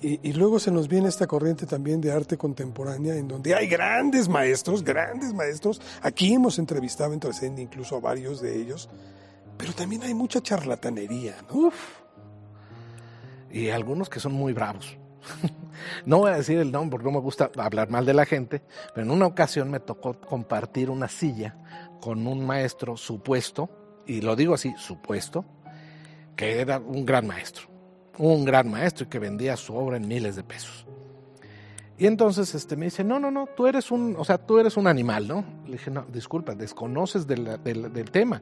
Y, 0.00 0.32
luego 0.32 0.58
se 0.58 0.70
nos 0.70 0.88
viene 0.88 1.08
esta 1.08 1.26
corriente 1.26 1.66
también 1.66 2.00
de 2.00 2.12
arte 2.12 2.36
contemporánea 2.36 3.16
en 3.16 3.28
donde 3.28 3.54
hay 3.54 3.66
grandes 3.66 4.28
maestros, 4.28 4.82
grandes 4.82 5.34
maestros. 5.34 5.80
Aquí 6.02 6.32
hemos 6.32 6.58
entrevistado 6.58 7.12
en 7.12 7.20
Trascendi 7.20 7.62
incluso 7.62 7.96
a 7.96 8.00
varios 8.00 8.40
de 8.40 8.56
ellos, 8.56 8.88
pero 9.56 9.72
también 9.72 10.02
hay 10.02 10.14
mucha 10.14 10.40
charlatanería, 10.40 11.36
¿no? 11.52 11.72
Y 13.50 13.70
algunos 13.70 14.08
que 14.08 14.20
son 14.20 14.32
muy 14.32 14.52
bravos. 14.52 14.96
no 16.06 16.18
voy 16.18 16.30
a 16.30 16.36
decir 16.36 16.58
el 16.58 16.70
nombre 16.70 16.92
porque 16.92 17.06
no 17.06 17.18
me 17.18 17.20
gusta 17.20 17.50
hablar 17.56 17.90
mal 17.90 18.06
de 18.06 18.14
la 18.14 18.24
gente, 18.24 18.62
pero 18.94 19.06
en 19.06 19.10
una 19.10 19.26
ocasión 19.26 19.70
me 19.70 19.80
tocó 19.80 20.20
compartir 20.20 20.90
una 20.90 21.08
silla 21.08 21.56
con 22.00 22.26
un 22.26 22.46
maestro 22.46 22.96
supuesto, 22.96 23.68
y 24.06 24.20
lo 24.20 24.36
digo 24.36 24.54
así, 24.54 24.72
supuesto, 24.78 25.44
que 26.36 26.60
era 26.60 26.78
un 26.78 27.04
gran 27.04 27.26
maestro 27.26 27.77
un 28.18 28.44
gran 28.44 28.70
maestro 28.70 29.06
y 29.06 29.08
que 29.08 29.18
vendía 29.18 29.56
su 29.56 29.74
obra 29.74 29.96
en 29.96 30.06
miles 30.06 30.36
de 30.36 30.42
pesos. 30.42 30.86
Y 31.98 32.06
entonces 32.06 32.54
este, 32.54 32.76
me 32.76 32.86
dice, 32.86 33.02
no, 33.02 33.18
no, 33.18 33.30
no, 33.30 33.48
tú 33.56 33.66
eres 33.66 33.90
un, 33.90 34.14
o 34.16 34.24
sea, 34.24 34.38
tú 34.38 34.58
eres 34.58 34.76
un 34.76 34.86
animal, 34.86 35.26
¿no? 35.26 35.44
Le 35.66 35.72
dije, 35.72 35.90
no, 35.90 36.06
disculpa, 36.12 36.54
desconoces 36.54 37.26
del, 37.26 37.60
del, 37.64 38.10
tema. 38.12 38.40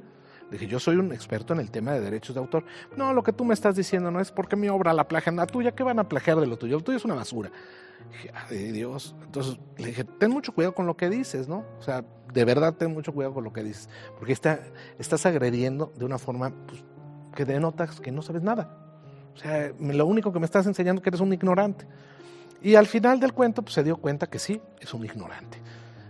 Le 0.51 0.59
dije, 0.59 0.67
yo 0.67 0.79
soy 0.79 0.97
un 0.97 1.11
experto 1.13 1.55
en 1.55 1.61
el 1.61 1.71
tema 1.71 1.93
de 1.93 2.01
derechos 2.01 2.35
de 2.35 2.41
autor. 2.41 2.65
No, 2.97 3.15
lo 3.15 3.23
que 3.23 3.33
tú 3.33 3.47
me 3.47 3.55
estás 3.55 3.75
diciendo 3.75 4.11
no 4.11 4.21
es 4.21 4.31
porque 4.31 4.57
mi 4.57 4.69
obra 4.69 4.93
la 4.93 5.09
plagian 5.09 5.37
la 5.37 5.47
tuya, 5.47 5.73
¿qué 5.75 5.83
van 5.83 5.99
a 5.99 6.07
plagiar 6.07 6.39
de 6.39 6.47
lo 6.47 6.59
tuyo? 6.59 6.77
Lo 6.77 6.85
tuyo 6.85 6.99
es 6.99 7.05
una 7.07 7.15
basura. 7.15 7.51
Dije, 8.13 8.31
ay 8.35 8.73
Dios. 8.73 9.17
Entonces 9.25 9.59
le 9.79 9.87
dije, 9.87 10.05
ten 10.05 10.31
mucho 10.31 10.53
cuidado 10.53 10.75
con 10.75 10.87
lo 10.87 10.95
que 10.95 11.09
dices, 11.09 11.49
¿no? 11.49 11.65
O 11.79 11.83
sea, 11.83 12.05
de 12.35 12.45
verdad 12.45 12.75
ten 12.75 12.93
mucho 12.93 13.15
cuidado 13.15 13.33
con 13.33 13.43
lo 13.43 13.55
que 13.55 13.65
dices, 13.65 13.89
porque 14.19 14.35
está, 14.35 14.61
estás 14.99 15.25
agrediendo 15.25 15.95
de 15.97 16.05
una 16.05 16.19
forma 16.19 16.53
pues, 16.67 16.85
que 17.35 17.47
denotas 17.47 18.01
que 18.01 18.13
no 18.13 18.21
sabes 18.21 18.43
nada. 18.43 18.86
O 19.37 19.39
sea, 19.39 19.71
lo 19.79 20.07
único 20.07 20.33
que 20.33 20.39
me 20.39 20.47
estás 20.47 20.67
enseñando 20.67 21.01
es 21.01 21.03
que 21.03 21.11
eres 21.11 21.21
un 21.21 21.33
ignorante. 21.33 21.87
Y 22.63 22.75
al 22.75 22.87
final 22.87 23.21
del 23.21 23.33
cuento 23.33 23.63
pues, 23.63 23.75
se 23.75 23.85
dio 23.85 23.99
cuenta 23.99 24.27
que 24.27 24.39
sí, 24.39 24.61
es 24.81 24.95
un 24.95 25.05
ignorante. 25.05 25.59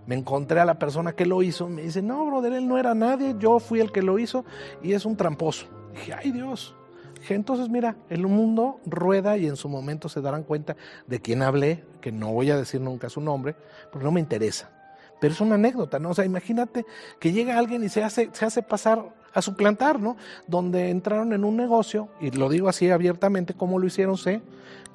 Me 0.06 0.14
encontré 0.14 0.60
a 0.60 0.64
la 0.64 0.78
persona 0.78 1.12
que 1.12 1.26
lo 1.26 1.42
hizo, 1.42 1.68
me 1.68 1.82
dice, 1.82 2.00
no, 2.00 2.24
brother, 2.24 2.52
él 2.52 2.68
no 2.68 2.78
era 2.78 2.94
nadie, 2.94 3.34
yo 3.38 3.58
fui 3.58 3.80
el 3.80 3.90
que 3.90 4.02
lo 4.02 4.18
hizo 4.20 4.44
y 4.82 4.92
es 4.92 5.04
un 5.04 5.16
tramposo. 5.16 5.66
Dije, 5.92 6.14
ay 6.14 6.30
Dios. 6.30 6.76
Dije, 7.18 7.34
entonces 7.34 7.68
mira, 7.68 7.96
el 8.08 8.24
mundo 8.28 8.80
rueda 8.86 9.36
y 9.36 9.46
en 9.46 9.56
su 9.56 9.68
momento 9.68 10.08
se 10.08 10.20
darán 10.20 10.44
cuenta 10.44 10.76
de 11.08 11.20
quién 11.20 11.42
hablé, 11.42 11.84
que 12.00 12.12
no 12.12 12.32
voy 12.32 12.50
a 12.52 12.56
decir 12.56 12.80
nunca 12.80 13.08
su 13.08 13.20
nombre, 13.20 13.56
porque 13.90 14.04
no 14.04 14.12
me 14.12 14.20
interesa. 14.20 14.70
Pero 15.20 15.34
es 15.34 15.40
una 15.40 15.56
anécdota, 15.56 15.98
¿no? 15.98 16.10
O 16.10 16.14
sea, 16.14 16.24
imagínate 16.24 16.86
que 17.18 17.32
llega 17.32 17.58
alguien 17.58 17.82
y 17.82 17.88
se 17.88 18.04
hace, 18.04 18.28
se 18.32 18.44
hace 18.44 18.62
pasar 18.62 19.02
a 19.36 19.42
suplantar, 19.42 20.00
¿no? 20.00 20.16
Donde 20.46 20.88
entraron 20.88 21.34
en 21.34 21.44
un 21.44 21.56
negocio, 21.56 22.08
y 22.20 22.30
lo 22.30 22.48
digo 22.48 22.70
así 22.70 22.88
abiertamente, 22.88 23.52
¿cómo 23.52 23.78
lo 23.78 23.86
hicieron? 23.86 24.16
Sé, 24.16 24.40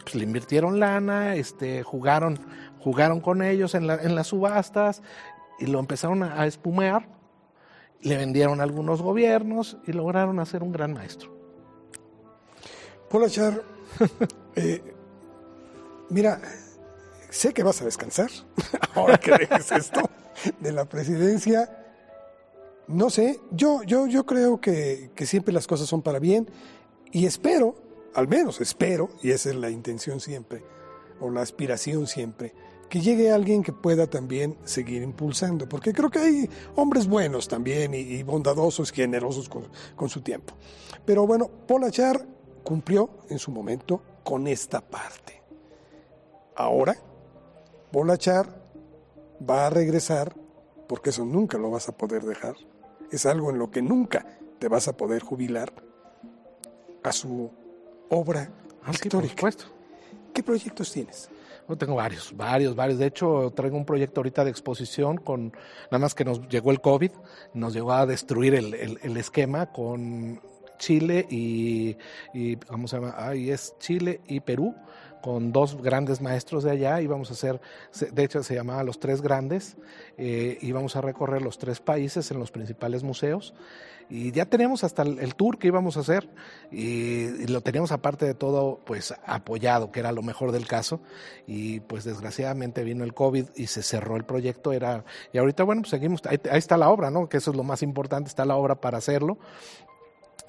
pues 0.04 0.16
le 0.16 0.24
invirtieron 0.24 0.80
lana, 0.80 1.36
este, 1.36 1.84
jugaron, 1.84 2.40
jugaron 2.80 3.22
con 3.22 3.44
ellos 3.44 3.76
en, 3.76 3.86
la, 3.86 4.02
en 4.02 4.16
las 4.16 4.28
subastas 4.28 5.04
y 5.60 5.68
lo 5.68 5.80
empezaron 5.80 6.24
a, 6.24 6.42
a 6.42 6.48
espumear, 6.48 7.08
le 8.02 8.18
vendieron 8.18 8.62
a 8.62 8.64
algunos 8.64 9.04
gobiernos 9.04 9.78
y 9.86 9.92
lograron 9.92 10.40
hacer 10.40 10.64
un 10.64 10.72
gran 10.72 10.92
maestro. 10.92 11.32
Polachar, 13.12 13.62
eh, 14.56 14.82
mira, 16.10 16.42
sé 17.30 17.54
que 17.54 17.62
vas 17.62 17.80
a 17.84 17.86
descansar 17.86 18.32
ahora 18.96 19.20
que 19.20 19.32
dejes 19.38 19.72
esto 19.72 20.10
de 20.60 20.72
la 20.72 20.86
presidencia. 20.86 21.81
No 22.88 23.10
sé, 23.10 23.40
yo, 23.52 23.84
yo, 23.84 24.08
yo 24.08 24.26
creo 24.26 24.60
que, 24.60 25.12
que 25.16 25.26
siempre 25.26 25.54
las 25.54 25.68
cosas 25.68 25.88
son 25.88 26.02
para 26.02 26.20
bien 26.20 26.50
y 27.12 27.26
espero, 27.26 27.76
al 28.14 28.28
menos 28.28 28.62
espero, 28.62 29.10
y 29.22 29.32
esa 29.32 29.50
es 29.50 29.56
la 29.56 29.70
intención 29.70 30.20
siempre, 30.20 30.64
o 31.20 31.30
la 31.30 31.42
aspiración 31.42 32.08
siempre, 32.08 32.54
que 32.90 33.00
llegue 33.00 33.32
alguien 33.32 33.64
que 33.64 33.72
pueda 33.72 34.08
también 34.08 34.58
seguir 34.66 35.02
impulsando, 35.02 35.68
porque 35.68 35.94
creo 35.94 36.10
que 36.10 36.20
hay 36.20 36.50
hombres 36.76 37.08
buenos 37.08 37.48
también 37.48 37.94
y, 37.94 38.00
y 38.00 38.24
bondadosos, 38.24 38.92
generosos 38.92 39.48
con, 39.48 39.68
con, 39.96 40.10
su 40.10 40.22
tiempo. 40.22 40.54
Pero 41.06 41.26
bueno, 41.26 41.50
Polachar 41.68 42.26
cumplió 42.64 43.10
en 43.30 43.40
su 43.40 43.52
momento 43.52 44.02
con 44.24 44.48
esta 44.48 44.82
parte. 44.82 45.42
Ahora, 46.56 46.98
Polachar 47.92 48.62
va 49.50 49.68
a 49.68 49.70
regresar, 49.70 50.36
porque 50.88 51.12
eso 51.12 51.24
nunca 51.24 51.58
lo 51.58 51.72
vas 51.72 51.88
a 51.88 51.98
poder 51.98 52.24
dejar, 52.24 52.56
es 53.12 53.26
algo 53.26 53.50
en 53.50 53.60
lo 53.60 53.70
que 53.70 53.82
nunca 53.82 54.26
te 54.60 54.68
vas 54.68 54.88
a 54.88 54.98
poder 54.98 55.22
jubilar, 55.22 55.74
a 57.04 57.12
su 57.12 57.52
obra 58.10 58.52
Ah, 58.84 58.92
histórica. 58.92 59.50
¿Qué 60.34 60.42
proyectos 60.44 60.92
tienes? 60.92 61.30
Yo 61.70 61.78
tengo 61.78 61.96
varios, 61.96 62.36
varios, 62.36 62.76
varios. 62.76 63.00
De 63.00 63.06
hecho, 63.06 63.52
traigo 63.56 63.78
un 63.78 63.86
proyecto 63.86 64.22
ahorita 64.22 64.44
de 64.44 64.50
exposición 64.50 65.18
con, 65.18 65.54
nada 65.92 66.00
más 66.00 66.16
que 66.16 66.26
nos 66.26 66.48
llegó 66.48 66.72
el 66.72 66.82
COVID, 66.82 67.12
nos 67.54 67.74
llegó 67.74 67.94
a 67.94 68.06
destruir 68.06 68.56
el, 68.56 68.74
el, 68.74 69.00
el 69.04 69.18
esquema 69.18 69.72
con 69.72 70.42
Chile 70.78 71.28
y, 71.30 71.96
y, 72.34 72.56
¿cómo 72.56 72.88
se 72.88 72.98
llama? 72.98 73.14
Ahí 73.18 73.52
es 73.52 73.76
Chile 73.80 74.22
y 74.28 74.40
Perú, 74.40 74.76
con 75.22 75.52
dos 75.52 75.82
grandes 75.82 76.22
maestros 76.22 76.64
de 76.64 76.72
allá. 76.72 77.02
Íbamos 77.02 77.30
a 77.30 77.34
hacer, 77.34 77.62
de 78.12 78.24
hecho 78.24 78.44
se 78.44 78.56
llamaba 78.56 78.84
Los 78.84 79.00
Tres 79.00 79.22
Grandes, 79.22 79.78
eh, 80.18 80.58
íbamos 80.62 80.96
a 80.96 81.02
recorrer 81.02 81.42
los 81.42 81.58
tres 81.58 81.80
países 81.80 82.32
en 82.32 82.40
los 82.40 82.52
principales 82.52 83.04
museos. 83.04 83.54
Y 84.10 84.34
ya 84.34 84.46
teníamos 84.46 84.84
hasta 84.84 85.04
el, 85.04 85.36
tour 85.36 85.58
que 85.58 85.68
íbamos 85.68 85.96
a 85.96 86.02
hacer 86.02 86.28
y, 86.70 87.28
y, 87.28 87.48
lo 87.48 87.62
teníamos 87.62 87.94
aparte 87.94 88.26
de 88.26 88.34
todo 88.34 88.82
pues 88.84 89.14
apoyado, 89.26 89.94
que 89.94 90.02
era 90.02 90.12
lo 90.12 90.22
mejor 90.22 90.52
del 90.52 90.68
caso. 90.68 91.00
Y 91.48 91.80
pues 91.80 92.04
desgraciadamente 92.04 92.84
vino 92.84 93.06
el 93.06 93.14
COVID 93.14 93.46
y 93.56 93.68
se 93.68 93.82
cerró 93.82 94.18
el 94.18 94.26
proyecto. 94.26 94.74
Era, 94.74 95.06
y 95.32 95.38
ahorita 95.38 95.64
bueno, 95.64 95.84
pues 95.84 95.92
seguimos, 95.92 96.22
ahí, 96.26 96.38
ahí 96.52 96.58
está 96.58 96.76
la 96.76 96.90
obra, 96.90 97.10
¿no? 97.10 97.30
Que 97.30 97.38
eso 97.38 97.52
es 97.52 97.58
lo 97.58 97.64
más 97.64 97.84
importante, 97.84 98.28
está 98.28 98.44
la 98.44 98.58
obra 98.58 98.76
para 98.76 98.98
hacerlo 98.98 99.38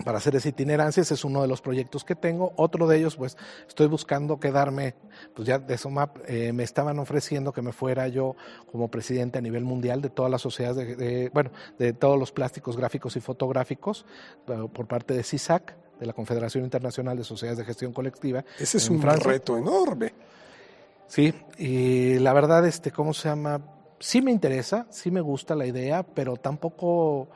para 0.04 0.18
hacer 0.18 0.34
esa 0.36 0.48
itinerancia, 0.48 1.00
ese 1.00 1.14
es 1.14 1.24
uno 1.24 1.42
de 1.42 1.48
los 1.48 1.60
proyectos 1.60 2.04
que 2.04 2.14
tengo. 2.14 2.52
Otro 2.56 2.86
de 2.86 2.98
ellos, 2.98 3.16
pues 3.16 3.36
estoy 3.68 3.86
buscando 3.86 4.40
quedarme, 4.40 4.94
pues 5.34 5.46
ya 5.46 5.58
de 5.58 5.76
SOMAP 5.78 6.18
eh, 6.26 6.52
me 6.52 6.62
estaban 6.62 6.98
ofreciendo 6.98 7.52
que 7.52 7.62
me 7.62 7.72
fuera 7.72 8.08
yo 8.08 8.36
como 8.70 8.88
presidente 8.88 9.38
a 9.38 9.40
nivel 9.42 9.64
mundial 9.64 10.00
de 10.00 10.10
todas 10.10 10.30
las 10.30 10.42
sociedades, 10.42 10.76
de, 10.76 10.96
de, 10.96 11.28
bueno, 11.30 11.50
de 11.78 11.92
todos 11.92 12.18
los 12.18 12.32
plásticos 12.32 12.76
gráficos 12.76 13.16
y 13.16 13.20
fotográficos 13.20 14.06
uh, 14.48 14.68
por 14.68 14.86
parte 14.86 15.14
de 15.14 15.22
CISAC, 15.22 15.76
de 15.98 16.06
la 16.06 16.12
Confederación 16.12 16.64
Internacional 16.64 17.16
de 17.16 17.24
Sociedades 17.24 17.58
de 17.58 17.64
Gestión 17.64 17.92
Colectiva. 17.92 18.44
Ese 18.58 18.78
es 18.78 18.90
un 18.90 19.00
Francia. 19.00 19.30
reto 19.30 19.56
enorme. 19.56 20.12
Sí, 21.06 21.32
y 21.58 22.18
la 22.18 22.32
verdad, 22.32 22.66
este, 22.66 22.90
¿cómo 22.90 23.12
se 23.14 23.28
llama? 23.28 23.60
Sí 24.00 24.20
me 24.20 24.32
interesa, 24.32 24.86
sí 24.90 25.10
me 25.10 25.20
gusta 25.20 25.54
la 25.54 25.66
idea, 25.66 26.02
pero 26.02 26.36
tampoco 26.36 27.28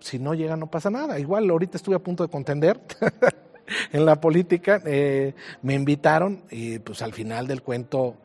si 0.00 0.18
no 0.18 0.34
llega 0.34 0.56
no 0.56 0.70
pasa 0.70 0.90
nada. 0.90 1.18
Igual 1.18 1.48
ahorita 1.50 1.76
estuve 1.76 1.96
a 1.96 2.00
punto 2.00 2.22
de 2.22 2.30
contender 2.30 2.80
en 3.92 4.04
la 4.04 4.20
política, 4.20 4.80
eh, 4.84 5.34
me 5.62 5.74
invitaron 5.74 6.44
y 6.50 6.78
pues 6.78 7.02
al 7.02 7.12
final 7.12 7.46
del 7.46 7.62
cuento 7.62 8.16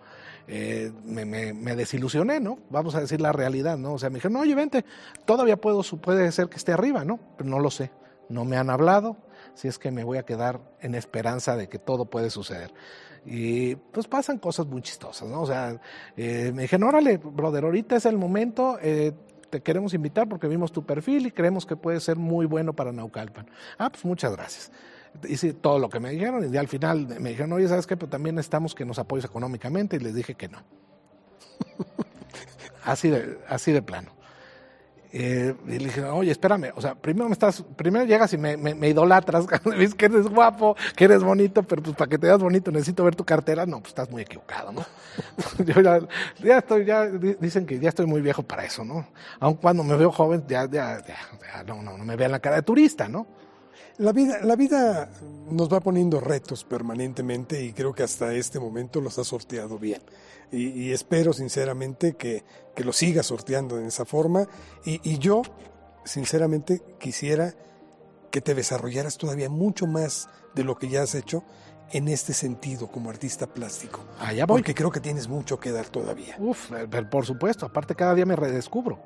eh, 0.48 0.92
me, 1.06 1.76
desilusioné, 1.76 2.40
¿no? 2.40 2.60
Vamos 2.70 2.96
a 2.96 3.00
decir 3.00 3.22
la 3.22 3.32
realidad, 3.32 3.78
¿no? 3.78 3.94
O 3.94 4.00
sea, 4.00 4.10
me 4.10 4.16
dijeron, 4.16 4.34
no, 4.34 4.40
oye, 4.42 4.56
vente, 4.56 4.86
todavía 5.26 5.58
puedo, 5.58 5.82
puede 6.02 6.32
ser 6.32 6.50
que 6.50 6.58
esté 6.58 6.74
arriba, 6.74 7.06
¿no? 7.06 7.20
Pero 7.38 7.50
no 7.50 7.60
lo 7.60 7.72
sé, 7.72 7.92
no 8.30 8.44
me 8.44 8.58
han 8.58 8.70
hablado, 8.70 9.18
si 9.54 9.68
es 9.68 9.80
que 9.80 9.92
me 9.92 10.04
voy 10.04 10.18
a 10.18 10.24
quedar 10.24 10.60
en 10.82 10.96
esperanza 10.96 11.56
de 11.56 11.70
que 11.70 11.80
todo 11.80 12.06
puede 12.06 12.30
suceder. 12.30 12.74
Y 13.26 13.76
pues 13.76 14.08
pasan 14.08 14.38
cosas 14.38 14.66
muy 14.68 14.82
chistosas, 14.82 15.30
¿no? 15.30 15.44
O 15.44 15.48
sea, 15.48 15.80
eh, 16.18 16.52
me 16.54 16.64
dijeron, 16.64 16.90
órale, 16.90 17.18
brother, 17.18 17.64
ahorita 17.64 17.96
es 17.96 18.06
el 18.06 18.18
momento, 18.18 18.78
te 19.54 19.62
queremos 19.62 19.94
invitar 19.94 20.28
porque 20.28 20.48
vimos 20.48 20.72
tu 20.72 20.84
perfil 20.84 21.28
y 21.28 21.32
creemos 21.32 21.64
que 21.64 21.76
puede 21.76 22.00
ser 22.00 22.18
muy 22.18 22.48
bueno 22.48 22.74
para 22.74 22.92
Naucalpan. 22.92 23.46
Ah, 23.78 23.92
pues 23.92 24.04
muchas 24.04 24.32
gracias. 24.32 24.72
Hice 25.30 25.54
todo 25.54 25.78
lo 25.78 25.90
que 25.90 26.00
me 26.00 26.10
dijeron 26.10 26.52
y 26.52 26.58
al 26.58 26.68
final 26.68 27.06
me 27.20 27.30
dijeron, 27.30 27.54
oye, 27.54 27.68
¿sabes 27.68 27.86
qué? 27.86 27.96
Pero 27.96 28.10
también 28.10 28.34
necesitamos 28.34 28.74
que 28.74 28.84
nos 28.84 28.98
apoyes 28.98 29.26
económicamente 29.26 29.98
y 29.98 30.00
les 30.00 30.16
dije 30.16 30.34
que 30.34 30.48
no. 30.48 30.58
así, 32.84 33.12
de, 33.12 33.38
así 33.48 33.72
de 33.72 33.84
plano. 33.84 34.10
Eh, 35.16 35.54
y 35.68 35.78
le 35.78 35.86
dije, 35.86 36.04
oye, 36.06 36.32
espérame, 36.32 36.72
o 36.76 36.82
sea, 36.82 36.96
primero 36.96 37.30
me 37.30 37.34
estás, 37.34 37.64
primero 37.76 38.04
llegas 38.04 38.34
y 38.34 38.38
me, 38.40 38.58
me, 38.58 38.74
me 38.74 38.90
idolatras, 38.90 39.46
que 39.98 40.06
eres 40.06 40.28
guapo, 40.28 40.76
que 40.96 41.04
eres 41.04 41.24
bonito, 41.24 41.62
pero 41.62 41.84
pues 41.84 41.96
para 41.96 42.10
que 42.10 42.18
te 42.18 42.26
veas 42.26 42.40
bonito 42.40 42.72
necesito 42.72 43.04
ver 43.04 43.16
tu 43.16 43.24
cartera, 43.24 43.68
no, 43.68 43.78
pues 43.78 43.90
estás 43.90 44.10
muy 44.10 44.24
equivocado, 44.24 44.72
¿no? 44.72 44.84
Yo 45.66 45.82
ya, 46.44 46.58
estoy, 46.58 46.86
ya 46.86 47.06
dicen 47.06 47.68
que 47.68 47.78
ya 47.78 47.90
estoy 47.90 48.08
muy 48.08 48.22
viejo 48.22 48.42
para 48.42 48.66
eso, 48.66 48.84
¿no? 48.84 49.08
Aun 49.40 49.54
cuando 49.54 49.84
me 49.84 49.96
veo 49.96 50.12
joven, 50.12 50.46
ya, 50.48 50.66
ya, 50.66 51.00
ya, 51.06 51.18
ya 51.40 51.64
no, 51.64 51.84
no, 51.84 51.96
no 51.96 52.04
me 52.04 52.16
vean 52.16 52.32
la 52.32 52.40
cara 52.40 52.56
de 52.56 52.64
turista, 52.64 53.08
¿no? 53.08 53.28
La 53.98 54.14
vida, 54.14 54.40
la 54.42 54.56
vida 54.56 55.12
nos 55.52 55.72
va 55.72 55.80
poniendo 55.80 56.22
retos 56.22 56.64
permanentemente 56.64 57.64
y 57.64 57.74
creo 57.74 57.94
que 57.94 58.02
hasta 58.02 58.34
este 58.34 58.60
momento 58.60 59.00
los 59.00 59.20
ha 59.20 59.24
sorteado 59.24 59.78
bien. 59.78 60.02
Y 60.52 60.92
espero 60.92 61.34
sinceramente 61.34 62.14
que, 62.14 62.44
que, 62.76 62.84
lo 62.84 62.94
siga 62.94 63.24
sorteando 63.24 63.78
de 63.78 63.88
esa 63.88 64.06
forma. 64.06 64.48
Y, 64.86 65.00
y, 65.04 65.20
yo, 65.20 65.42
sinceramente, 66.06 66.82
quisiera 67.00 67.54
que 68.32 68.42
te 68.42 68.56
desarrollaras 68.56 69.18
todavía 69.18 69.50
mucho 69.50 69.86
más 69.88 70.28
de 70.56 70.64
lo 70.64 70.76
que 70.76 70.90
ya 70.90 71.04
has 71.04 71.16
hecho 71.16 71.44
en 71.92 72.08
este 72.08 72.34
sentido 72.34 72.88
como 72.88 73.10
artista 73.10 73.48
plástico. 73.48 74.04
Allá 74.20 74.46
voy. 74.46 74.60
Porque 74.60 74.74
creo 74.74 74.92
que 74.92 75.00
tienes 75.00 75.28
mucho 75.28 75.60
que 75.60 75.72
dar 75.72 75.88
todavía. 75.88 76.36
Uf, 76.40 76.72
por 77.10 77.26
supuesto. 77.26 77.66
Aparte, 77.66 77.96
cada 77.96 78.16
día 78.16 78.26
me 78.26 78.36
redescubro. 78.36 79.00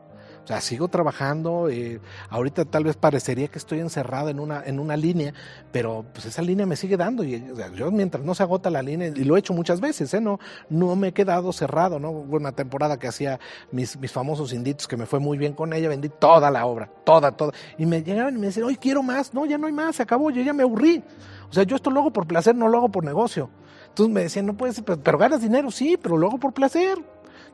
O 0.47 0.49
sea, 0.49 0.61
sigo 0.61 0.87
trabajando. 0.87 1.67
Eh, 1.67 1.99
ahorita 2.29 2.63
tal 2.63 2.85
vez 2.85 2.95
parecería 2.95 3.49
que 3.49 3.57
estoy 3.57 3.81
encerrado 3.81 4.29
en 4.29 4.39
una, 4.39 4.63
en 4.65 4.79
una 4.79 4.95
línea, 4.95 5.33
pero 5.73 6.05
pues 6.13 6.25
esa 6.25 6.41
línea 6.41 6.65
me 6.65 6.77
sigue 6.77 6.95
dando. 6.95 7.25
Y 7.25 7.43
yo 7.75 7.91
mientras 7.91 8.23
no 8.23 8.33
se 8.33 8.43
agota 8.43 8.69
la 8.69 8.81
línea, 8.81 9.09
y 9.09 9.25
lo 9.25 9.35
he 9.35 9.39
hecho 9.39 9.51
muchas 9.51 9.81
veces, 9.81 10.13
¿eh? 10.13 10.21
no, 10.21 10.39
no 10.69 10.95
me 10.95 11.09
he 11.09 11.11
quedado 11.11 11.51
cerrado. 11.51 11.99
¿no? 11.99 12.11
Hubo 12.11 12.37
una 12.37 12.53
temporada 12.53 12.97
que 12.97 13.09
hacía 13.09 13.41
mis, 13.73 13.99
mis 13.99 14.09
famosos 14.13 14.53
inditos, 14.53 14.87
que 14.87 14.95
me 14.95 15.05
fue 15.05 15.19
muy 15.19 15.37
bien 15.37 15.51
con 15.51 15.73
ella, 15.73 15.89
vendí 15.89 16.07
toda 16.07 16.49
la 16.49 16.65
obra, 16.65 16.89
toda, 17.03 17.33
toda. 17.35 17.51
Y 17.77 17.85
me 17.85 18.01
llegaban 18.01 18.37
y 18.37 18.39
me 18.39 18.45
decían, 18.45 18.67
hoy 18.67 18.77
quiero 18.77 19.03
más. 19.03 19.33
No, 19.33 19.45
ya 19.45 19.57
no 19.57 19.67
hay 19.67 19.73
más, 19.73 19.97
se 19.97 20.03
acabó, 20.03 20.29
yo 20.29 20.41
ya 20.43 20.53
me 20.53 20.63
aburrí. 20.63 21.03
O 21.49 21.53
sea, 21.53 21.63
yo 21.63 21.75
esto 21.75 21.91
lo 21.91 21.99
hago 21.99 22.13
por 22.13 22.25
placer, 22.25 22.55
no 22.55 22.69
lo 22.69 22.77
hago 22.77 22.87
por 22.87 23.03
negocio. 23.03 23.49
Entonces 23.89 24.13
me 24.13 24.21
decían, 24.21 24.45
no 24.45 24.55
puedes, 24.55 24.79
pero, 24.79 24.97
pero 25.03 25.17
ganas 25.17 25.41
dinero, 25.41 25.71
sí, 25.71 25.97
pero 26.01 26.15
lo 26.15 26.27
hago 26.27 26.37
por 26.37 26.53
placer. 26.53 26.97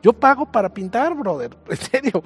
Yo 0.04 0.12
pago 0.12 0.46
para 0.46 0.74
pintar, 0.74 1.16
brother, 1.16 1.56
en 1.70 1.78
serio. 1.78 2.24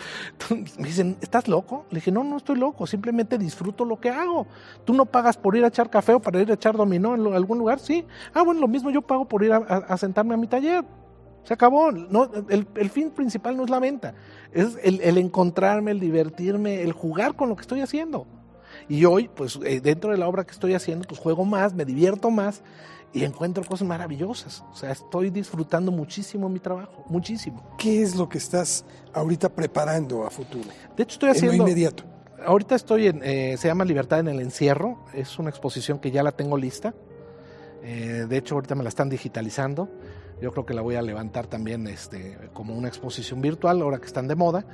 Me 0.80 0.88
dicen, 0.88 1.16
¿estás 1.22 1.48
loco? 1.48 1.86
Le 1.92 1.98
dije, 1.98 2.12
no, 2.12 2.24
no 2.24 2.38
estoy 2.38 2.58
loco, 2.58 2.88
simplemente 2.88 3.38
disfruto 3.38 3.86
lo 3.86 4.00
que 4.00 4.10
hago. 4.10 4.48
Tú 4.84 4.94
no 4.94 5.06
pagas 5.06 5.38
por 5.38 5.56
ir 5.56 5.64
a 5.64 5.68
echar 5.68 5.88
café 5.92 6.16
o 6.16 6.20
para 6.20 6.42
ir 6.42 6.50
a 6.50 6.56
echar 6.56 6.76
dominó 6.76 7.14
en 7.14 7.32
algún 7.36 7.60
lugar, 7.60 7.80
sí. 7.80 8.04
Ah, 8.34 8.42
bueno, 8.42 8.62
lo 8.62 8.68
mismo 8.68 8.90
yo 8.90 9.04
pago 9.04 9.26
por 9.26 9.44
ir 9.44 9.54
a, 9.54 9.96
sentarme 9.98 10.34
a 10.34 10.38
mi 10.38 10.48
taller. 10.48 10.84
Se 11.44 11.54
acabó. 11.54 11.92
No, 11.92 12.30
el, 12.50 12.90
fin 12.90 13.12
principal 13.12 13.56
no 13.56 13.64
es 13.64 13.70
la 13.70 13.80
venta, 13.80 14.16
es 14.52 14.78
el, 14.82 15.00
el, 15.02 15.20
encontrarme, 15.20 15.92
el 15.92 16.00
divertirme, 16.00 16.82
el 16.82 16.94
jugar 16.94 17.36
con 17.36 17.48
lo 17.48 17.56
que 17.56 17.62
estoy 17.62 17.82
haciendo. 17.82 18.26
Y 18.90 19.06
hoy, 19.06 19.30
pues 19.34 19.60
eh, 19.64 19.82
dentro 19.82 20.12
de 20.12 20.18
la 20.18 20.28
obra 20.28 20.46
que 20.46 20.52
estoy 20.52 20.74
haciendo, 20.74 21.08
pues 21.08 21.20
juego 21.20 21.46
más, 21.46 21.74
me 21.74 21.86
divierto 21.86 22.32
más 22.32 22.64
y 23.14 23.24
encuentro 23.24 23.64
cosas 23.64 23.88
maravillosas. 23.88 24.64
O 24.72 24.76
sea, 24.76 24.92
estoy 24.92 25.30
disfrutando 25.30 25.92
muchísimo 25.92 26.50
mi 26.50 26.60
trabajo, 26.60 27.04
muchísimo. 27.08 27.64
¿Qué 27.78 28.02
es 28.02 28.16
lo 28.16 28.28
que 28.30 28.38
estás 28.38 28.86
ahorita 29.14 29.50
preparando 29.50 30.26
a 30.26 30.30
futuro? 30.30 30.70
De 30.96 31.04
hecho, 31.04 31.14
estoy 31.14 31.30
haciendo... 31.30 31.54
En 31.54 31.58
lo 31.60 31.68
inmediato. 31.68 32.04
Ahorita 32.46 32.76
estoy 32.76 33.08
en, 33.08 33.22
eh, 33.24 33.56
se 33.58 33.68
llama 33.68 33.84
Libertad 33.84 34.20
en 34.20 34.28
el 34.28 34.40
Encierro, 34.42 35.00
es 35.14 35.40
una 35.40 35.50
exposición 35.50 36.00
que 36.00 36.12
ya 36.12 36.22
la 36.22 36.32
tengo 36.32 36.58
lista. 36.58 36.94
Eh, 37.84 38.26
de 38.30 38.38
hecho, 38.38 38.56
ahorita 38.56 38.76
me 38.76 38.84
la 38.84 38.90
están 38.90 39.10
digitalizando. 39.10 39.90
Yo 40.40 40.52
creo 40.52 40.66
que 40.66 40.76
la 40.76 40.82
voy 40.82 40.96
a 40.96 41.02
levantar 41.02 41.48
también 41.48 41.88
este, 41.88 42.38
como 42.54 42.76
una 42.76 42.88
exposición 42.88 43.42
virtual, 43.42 43.82
ahora 43.82 43.98
que 43.98 44.06
están 44.06 44.28
de 44.28 44.36
moda. 44.36 44.66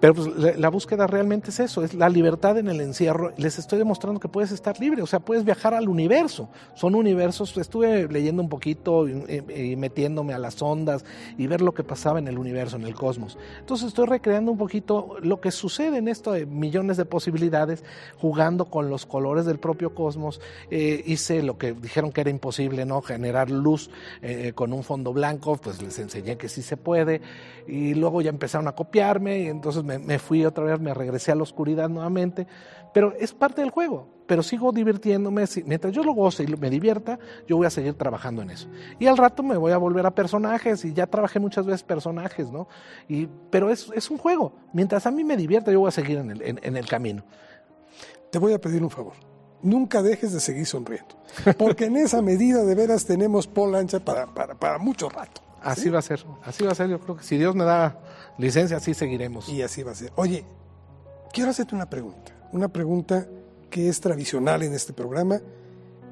Pero 0.00 0.14
pues, 0.14 0.58
la 0.58 0.70
búsqueda 0.70 1.06
realmente 1.06 1.50
es 1.50 1.60
eso, 1.60 1.84
es 1.84 1.92
la 1.92 2.08
libertad 2.08 2.56
en 2.56 2.68
el 2.68 2.80
encierro. 2.80 3.32
Les 3.36 3.58
estoy 3.58 3.78
demostrando 3.78 4.18
que 4.18 4.28
puedes 4.28 4.50
estar 4.50 4.80
libre, 4.80 5.02
o 5.02 5.06
sea, 5.06 5.20
puedes 5.20 5.44
viajar 5.44 5.74
al 5.74 5.88
universo. 5.88 6.48
Son 6.74 6.94
universos, 6.94 7.56
estuve 7.58 8.08
leyendo 8.08 8.42
un 8.42 8.48
poquito 8.48 9.06
y, 9.06 9.76
metiéndome 9.76 10.32
a 10.32 10.38
las 10.38 10.60
ondas 10.62 11.04
y 11.36 11.46
ver 11.46 11.60
lo 11.60 11.74
que 11.74 11.84
pasaba 11.84 12.18
en 12.18 12.28
el 12.28 12.38
universo, 12.38 12.76
en 12.76 12.84
el 12.84 12.94
cosmos. 12.94 13.38
Entonces 13.58 13.88
estoy 13.88 14.06
recreando 14.06 14.50
un 14.50 14.58
poquito 14.58 15.16
lo 15.22 15.40
que 15.40 15.50
sucede 15.50 15.98
en 15.98 16.08
esto 16.08 16.32
de 16.32 16.46
millones 16.46 16.96
de 16.96 17.04
posibilidades, 17.04 17.84
jugando 18.18 18.66
con 18.66 18.88
los 18.88 19.04
colores 19.04 19.44
del 19.44 19.58
propio 19.58 19.94
cosmos. 19.94 20.40
Eh, 20.70 21.02
hice 21.06 21.42
lo 21.42 21.58
que 21.58 21.74
dijeron 21.74 22.10
que 22.10 22.22
era 22.22 22.30
imposible, 22.30 22.86
¿no? 22.86 23.02
Generar 23.02 23.50
luz 23.50 23.90
eh, 24.22 24.52
con 24.54 24.72
un 24.72 24.82
fondo 24.82 25.12
blanco, 25.12 25.58
pues 25.58 25.82
les 25.82 25.98
enseñé 25.98 26.38
que 26.38 26.48
sí 26.48 26.62
se 26.62 26.78
puede. 26.78 27.20
Y 27.66 27.94
luego 27.94 28.22
ya 28.22 28.30
empezaron 28.30 28.66
a 28.66 28.72
copiarme 28.72 29.40
y 29.40 29.46
entonces 29.48 29.84
me, 29.98 30.18
fui 30.18 30.44
otra 30.44 30.64
vez, 30.64 30.80
me 30.80 30.94
regresé 30.94 31.32
a 31.32 31.34
la 31.34 31.42
oscuridad 31.42 31.88
nuevamente, 31.88 32.46
pero 32.92 33.14
es 33.18 33.32
parte 33.32 33.60
del 33.60 33.70
juego, 33.70 34.08
pero 34.26 34.42
sigo 34.42 34.72
divirtiéndome, 34.72 35.44
mientras 35.64 35.92
yo 35.92 36.02
lo 36.02 36.12
goce 36.12 36.44
y 36.44 36.46
me 36.56 36.70
divierta, 36.70 37.18
yo 37.46 37.56
voy 37.56 37.66
a 37.66 37.70
seguir 37.70 37.94
trabajando 37.94 38.42
en 38.42 38.50
eso. 38.50 38.68
Y 38.98 39.06
al 39.06 39.16
rato 39.16 39.42
me 39.42 39.56
voy 39.56 39.72
a 39.72 39.78
volver 39.78 40.06
a 40.06 40.14
personajes 40.14 40.84
y 40.84 40.92
ya 40.92 41.06
trabajé 41.06 41.40
muchas 41.40 41.66
veces 41.66 41.82
personajes, 41.82 42.50
¿no? 42.50 42.68
Y, 43.08 43.28
pero 43.50 43.70
es, 43.70 43.90
es 43.94 44.10
un 44.10 44.18
juego, 44.18 44.52
mientras 44.72 45.06
a 45.06 45.10
mí 45.10 45.24
me 45.24 45.36
divierta, 45.36 45.72
yo 45.72 45.80
voy 45.80 45.88
a 45.88 45.92
seguir 45.92 46.18
en 46.18 46.30
el, 46.30 46.42
en, 46.42 46.76
el 46.76 46.86
camino. 46.86 47.22
Te 48.30 48.38
voy 48.38 48.52
a 48.52 48.60
pedir 48.60 48.82
un 48.82 48.90
favor. 48.90 49.14
Nunca 49.62 50.02
dejes 50.02 50.32
de 50.32 50.40
seguir 50.40 50.66
sonriendo, 50.66 51.16
porque 51.58 51.86
en 51.86 51.96
esa 51.96 52.22
medida 52.22 52.64
de 52.64 52.74
veras 52.74 53.04
tenemos 53.04 53.46
polancha 53.46 54.00
para, 54.00 54.26
para, 54.26 54.54
para 54.54 54.78
mucho 54.78 55.08
rato. 55.08 55.42
Así 55.62 55.82
¿sí? 55.82 55.88
va 55.90 55.98
a 55.98 56.02
ser, 56.02 56.24
así 56.42 56.64
va 56.64 56.72
a 56.72 56.74
ser, 56.74 56.88
yo 56.88 57.00
creo 57.00 57.16
que 57.16 57.24
si 57.24 57.36
Dios 57.36 57.54
me 57.54 57.64
da 57.64 57.98
licencia, 58.38 58.78
así 58.78 58.94
seguiremos. 58.94 59.48
Y 59.48 59.62
así 59.62 59.82
va 59.82 59.92
a 59.92 59.94
ser. 59.94 60.12
Oye, 60.16 60.44
quiero 61.32 61.50
hacerte 61.50 61.74
una 61.74 61.88
pregunta, 61.88 62.32
una 62.52 62.68
pregunta 62.68 63.26
que 63.68 63.88
es 63.88 64.00
tradicional 64.00 64.62
en 64.62 64.74
este 64.74 64.92
programa 64.92 65.40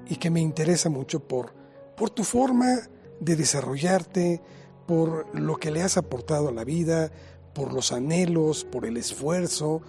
y 0.07 0.17
que 0.17 0.31
me 0.31 0.41
interesa 0.41 0.91
mucho 0.91 1.21
por, 1.21 1.55
por 1.97 2.11
tu 2.11 2.25
forma 2.25 2.79
de 3.21 3.37
desarrollarte, 3.37 4.41
por 4.87 5.27
lo 5.39 5.57
que 5.57 5.71
le 5.71 5.83
has 5.83 5.97
aportado 5.97 6.49
a 6.49 6.53
la 6.53 6.65
vida, 6.65 7.11
por 7.53 7.73
los 7.73 7.93
anhelos, 7.93 8.65
por 8.65 8.87
el 8.87 8.97
esfuerzo, 8.97 9.83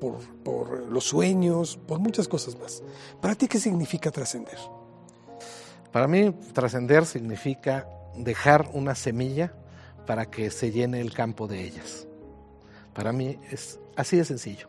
por, 0.00 0.18
por 0.42 0.86
los 0.88 1.04
sueños, 1.04 1.78
por 1.86 1.98
muchas 1.98 2.26
cosas 2.26 2.58
más. 2.58 2.82
¿Para 3.20 3.34
ti 3.34 3.46
qué 3.46 3.60
significa 3.60 4.10
trascender? 4.10 4.58
Para 5.92 6.08
mí, 6.08 6.32
trascender 6.52 7.04
significa 7.04 7.86
dejar 8.16 8.70
una 8.72 8.94
semilla 8.94 9.52
para 10.06 10.26
que 10.26 10.50
se 10.50 10.70
llene 10.70 11.00
el 11.00 11.12
campo 11.12 11.46
de 11.46 11.64
ellas. 11.64 12.06
Para 12.94 13.12
mí 13.12 13.38
es 13.50 13.78
así 13.96 14.16
de 14.16 14.24
sencillo. 14.24 14.68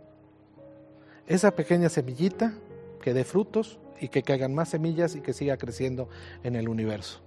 Esa 1.27 1.51
pequeña 1.51 1.89
semillita 1.89 2.53
que 3.01 3.13
dé 3.13 3.23
frutos 3.23 3.79
y 3.99 4.09
que 4.09 4.23
caigan 4.23 4.53
más 4.53 4.69
semillas 4.69 5.15
y 5.15 5.21
que 5.21 5.33
siga 5.33 5.57
creciendo 5.57 6.09
en 6.43 6.55
el 6.55 6.69
universo. 6.69 7.21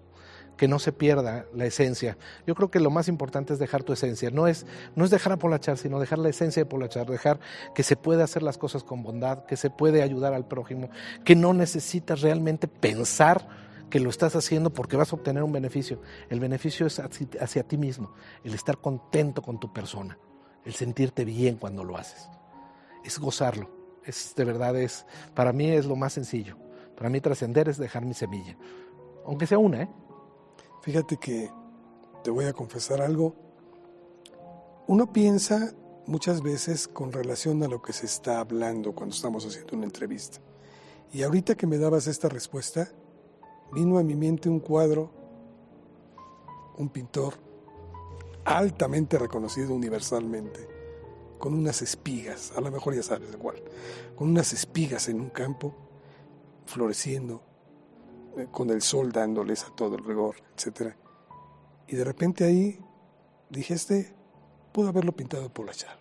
Que 0.56 0.68
no 0.68 0.78
se 0.78 0.92
pierda 0.92 1.46
la 1.52 1.66
esencia. 1.66 2.16
Yo 2.46 2.54
creo 2.54 2.70
que 2.70 2.78
lo 2.78 2.90
más 2.90 3.08
importante 3.08 3.52
es 3.52 3.58
dejar 3.58 3.82
tu 3.82 3.92
esencia. 3.92 4.30
No 4.30 4.46
es, 4.46 4.66
no 4.94 5.04
es 5.04 5.10
dejar 5.10 5.32
a 5.32 5.36
Polachar, 5.36 5.78
sino 5.78 5.98
dejar 5.98 6.18
la 6.18 6.28
esencia 6.28 6.62
de 6.62 6.70
Polachar. 6.70 7.06
Dejar 7.10 7.40
que 7.74 7.82
se 7.82 7.96
puede 7.96 8.22
hacer 8.22 8.42
las 8.42 8.58
cosas 8.58 8.84
con 8.84 9.02
bondad, 9.02 9.46
que 9.46 9.56
se 9.56 9.70
puede 9.70 10.02
ayudar 10.02 10.32
al 10.32 10.46
prójimo, 10.46 10.90
que 11.24 11.34
no 11.34 11.54
necesitas 11.54 12.20
realmente 12.20 12.68
pensar 12.68 13.63
que 13.94 14.00
lo 14.00 14.10
estás 14.10 14.34
haciendo 14.34 14.70
porque 14.70 14.96
vas 14.96 15.12
a 15.12 15.14
obtener 15.14 15.44
un 15.44 15.52
beneficio. 15.52 16.00
El 16.28 16.40
beneficio 16.40 16.84
es 16.84 16.98
hacia, 16.98 17.28
hacia, 17.40 17.62
ti 17.62 17.78
mismo, 17.78 18.12
el 18.42 18.52
estar 18.52 18.78
contento 18.78 19.40
con 19.40 19.60
tu 19.60 19.72
persona, 19.72 20.18
el 20.64 20.74
sentirte 20.74 21.24
bien 21.24 21.58
cuando 21.58 21.84
lo 21.84 21.96
haces. 21.96 22.28
Es 23.04 23.20
gozarlo. 23.20 23.70
Es 24.04 24.34
de 24.34 24.42
verdad 24.42 24.76
es 24.76 25.06
para 25.32 25.52
mí 25.52 25.70
es 25.70 25.86
lo 25.86 25.94
más 25.94 26.12
sencillo. 26.12 26.56
Para 26.96 27.08
mí 27.08 27.20
trascender 27.20 27.68
es 27.68 27.78
dejar 27.78 28.04
mi 28.04 28.14
semilla, 28.14 28.56
aunque 29.26 29.46
sea 29.46 29.58
una, 29.58 29.82
¿eh? 29.82 29.88
Fíjate 30.82 31.16
que 31.16 31.52
te 32.24 32.32
voy 32.32 32.46
a 32.46 32.52
confesar 32.52 33.00
algo. 33.00 33.36
Uno 34.88 35.12
piensa 35.12 35.72
muchas 36.08 36.42
veces 36.42 36.88
con 36.88 37.12
relación 37.12 37.62
a 37.62 37.68
lo 37.68 37.80
que 37.80 37.92
se 37.92 38.06
está 38.06 38.40
hablando 38.40 38.92
cuando 38.92 39.14
estamos 39.14 39.46
haciendo 39.46 39.76
una 39.76 39.84
entrevista. 39.84 40.40
Y 41.12 41.22
ahorita 41.22 41.54
que 41.54 41.68
me 41.68 41.78
dabas 41.78 42.08
esta 42.08 42.28
respuesta, 42.28 42.90
vino 43.72 43.98
a 43.98 44.02
mi 44.02 44.14
mente 44.14 44.48
un 44.48 44.60
cuadro, 44.60 45.10
un 46.78 46.88
pintor 46.88 47.34
altamente 48.44 49.18
reconocido 49.18 49.74
universalmente, 49.74 50.68
con 51.38 51.54
unas 51.54 51.82
espigas, 51.82 52.52
a 52.56 52.60
lo 52.60 52.70
mejor 52.70 52.94
ya 52.94 53.02
sabes 53.02 53.30
de 53.30 53.38
cuál, 53.38 53.62
con 54.14 54.28
unas 54.28 54.52
espigas 54.52 55.08
en 55.08 55.20
un 55.20 55.30
campo, 55.30 55.74
floreciendo, 56.66 57.42
eh, 58.36 58.48
con 58.50 58.70
el 58.70 58.82
sol 58.82 59.12
dándoles 59.12 59.64
a 59.64 59.74
todo 59.74 59.96
el 59.96 60.04
rigor, 60.04 60.36
etc. 60.56 60.94
Y 61.86 61.96
de 61.96 62.04
repente 62.04 62.44
ahí 62.44 62.78
dije, 63.50 63.74
este 63.74 64.14
pudo 64.72 64.88
haberlo 64.88 65.12
pintado 65.12 65.52
por 65.52 65.66
la 65.66 65.72
char, 65.72 65.98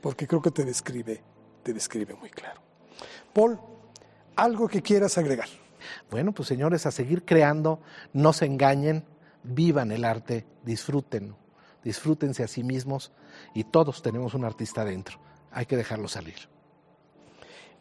porque 0.00 0.26
creo 0.26 0.42
que 0.42 0.50
te 0.50 0.64
describe, 0.64 1.22
te 1.62 1.72
describe 1.72 2.14
muy 2.14 2.30
claro. 2.30 2.60
Paul, 3.32 3.58
algo 4.36 4.68
que 4.68 4.82
quieras 4.82 5.18
agregar. 5.18 5.48
Bueno, 6.10 6.32
pues 6.32 6.48
señores, 6.48 6.86
a 6.86 6.90
seguir 6.90 7.24
creando, 7.24 7.80
no 8.12 8.32
se 8.32 8.46
engañen, 8.46 9.04
vivan 9.42 9.92
el 9.92 10.04
arte, 10.04 10.46
disfruten, 10.64 11.34
disfrútense 11.84 12.42
a 12.42 12.48
sí 12.48 12.62
mismos 12.62 13.12
y 13.54 13.64
todos 13.64 14.02
tenemos 14.02 14.34
un 14.34 14.44
artista 14.44 14.84
dentro. 14.84 15.18
Hay 15.50 15.66
que 15.66 15.76
dejarlo 15.76 16.08
salir. 16.08 16.48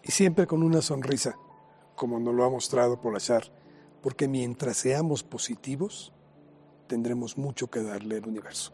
Y 0.03 0.11
siempre 0.11 0.47
con 0.47 0.63
una 0.63 0.81
sonrisa, 0.81 1.35
como 1.95 2.19
nos 2.19 2.33
lo 2.33 2.45
ha 2.45 2.49
mostrado 2.49 3.01
Polachar, 3.01 3.51
porque 4.01 4.27
mientras 4.27 4.77
seamos 4.77 5.23
positivos, 5.23 6.13
tendremos 6.87 7.37
mucho 7.37 7.69
que 7.69 7.81
darle 7.81 8.17
al 8.17 8.27
universo. 8.27 8.73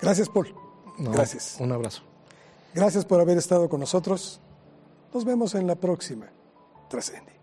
Gracias, 0.00 0.28
Paul. 0.28 0.54
No, 0.98 1.10
Gracias. 1.10 1.56
Un 1.60 1.72
abrazo. 1.72 2.02
Gracias 2.74 3.04
por 3.04 3.20
haber 3.20 3.38
estado 3.38 3.68
con 3.68 3.80
nosotros. 3.80 4.40
Nos 5.14 5.24
vemos 5.24 5.54
en 5.54 5.66
la 5.66 5.76
próxima. 5.76 6.26
Trascendi. 6.90 7.35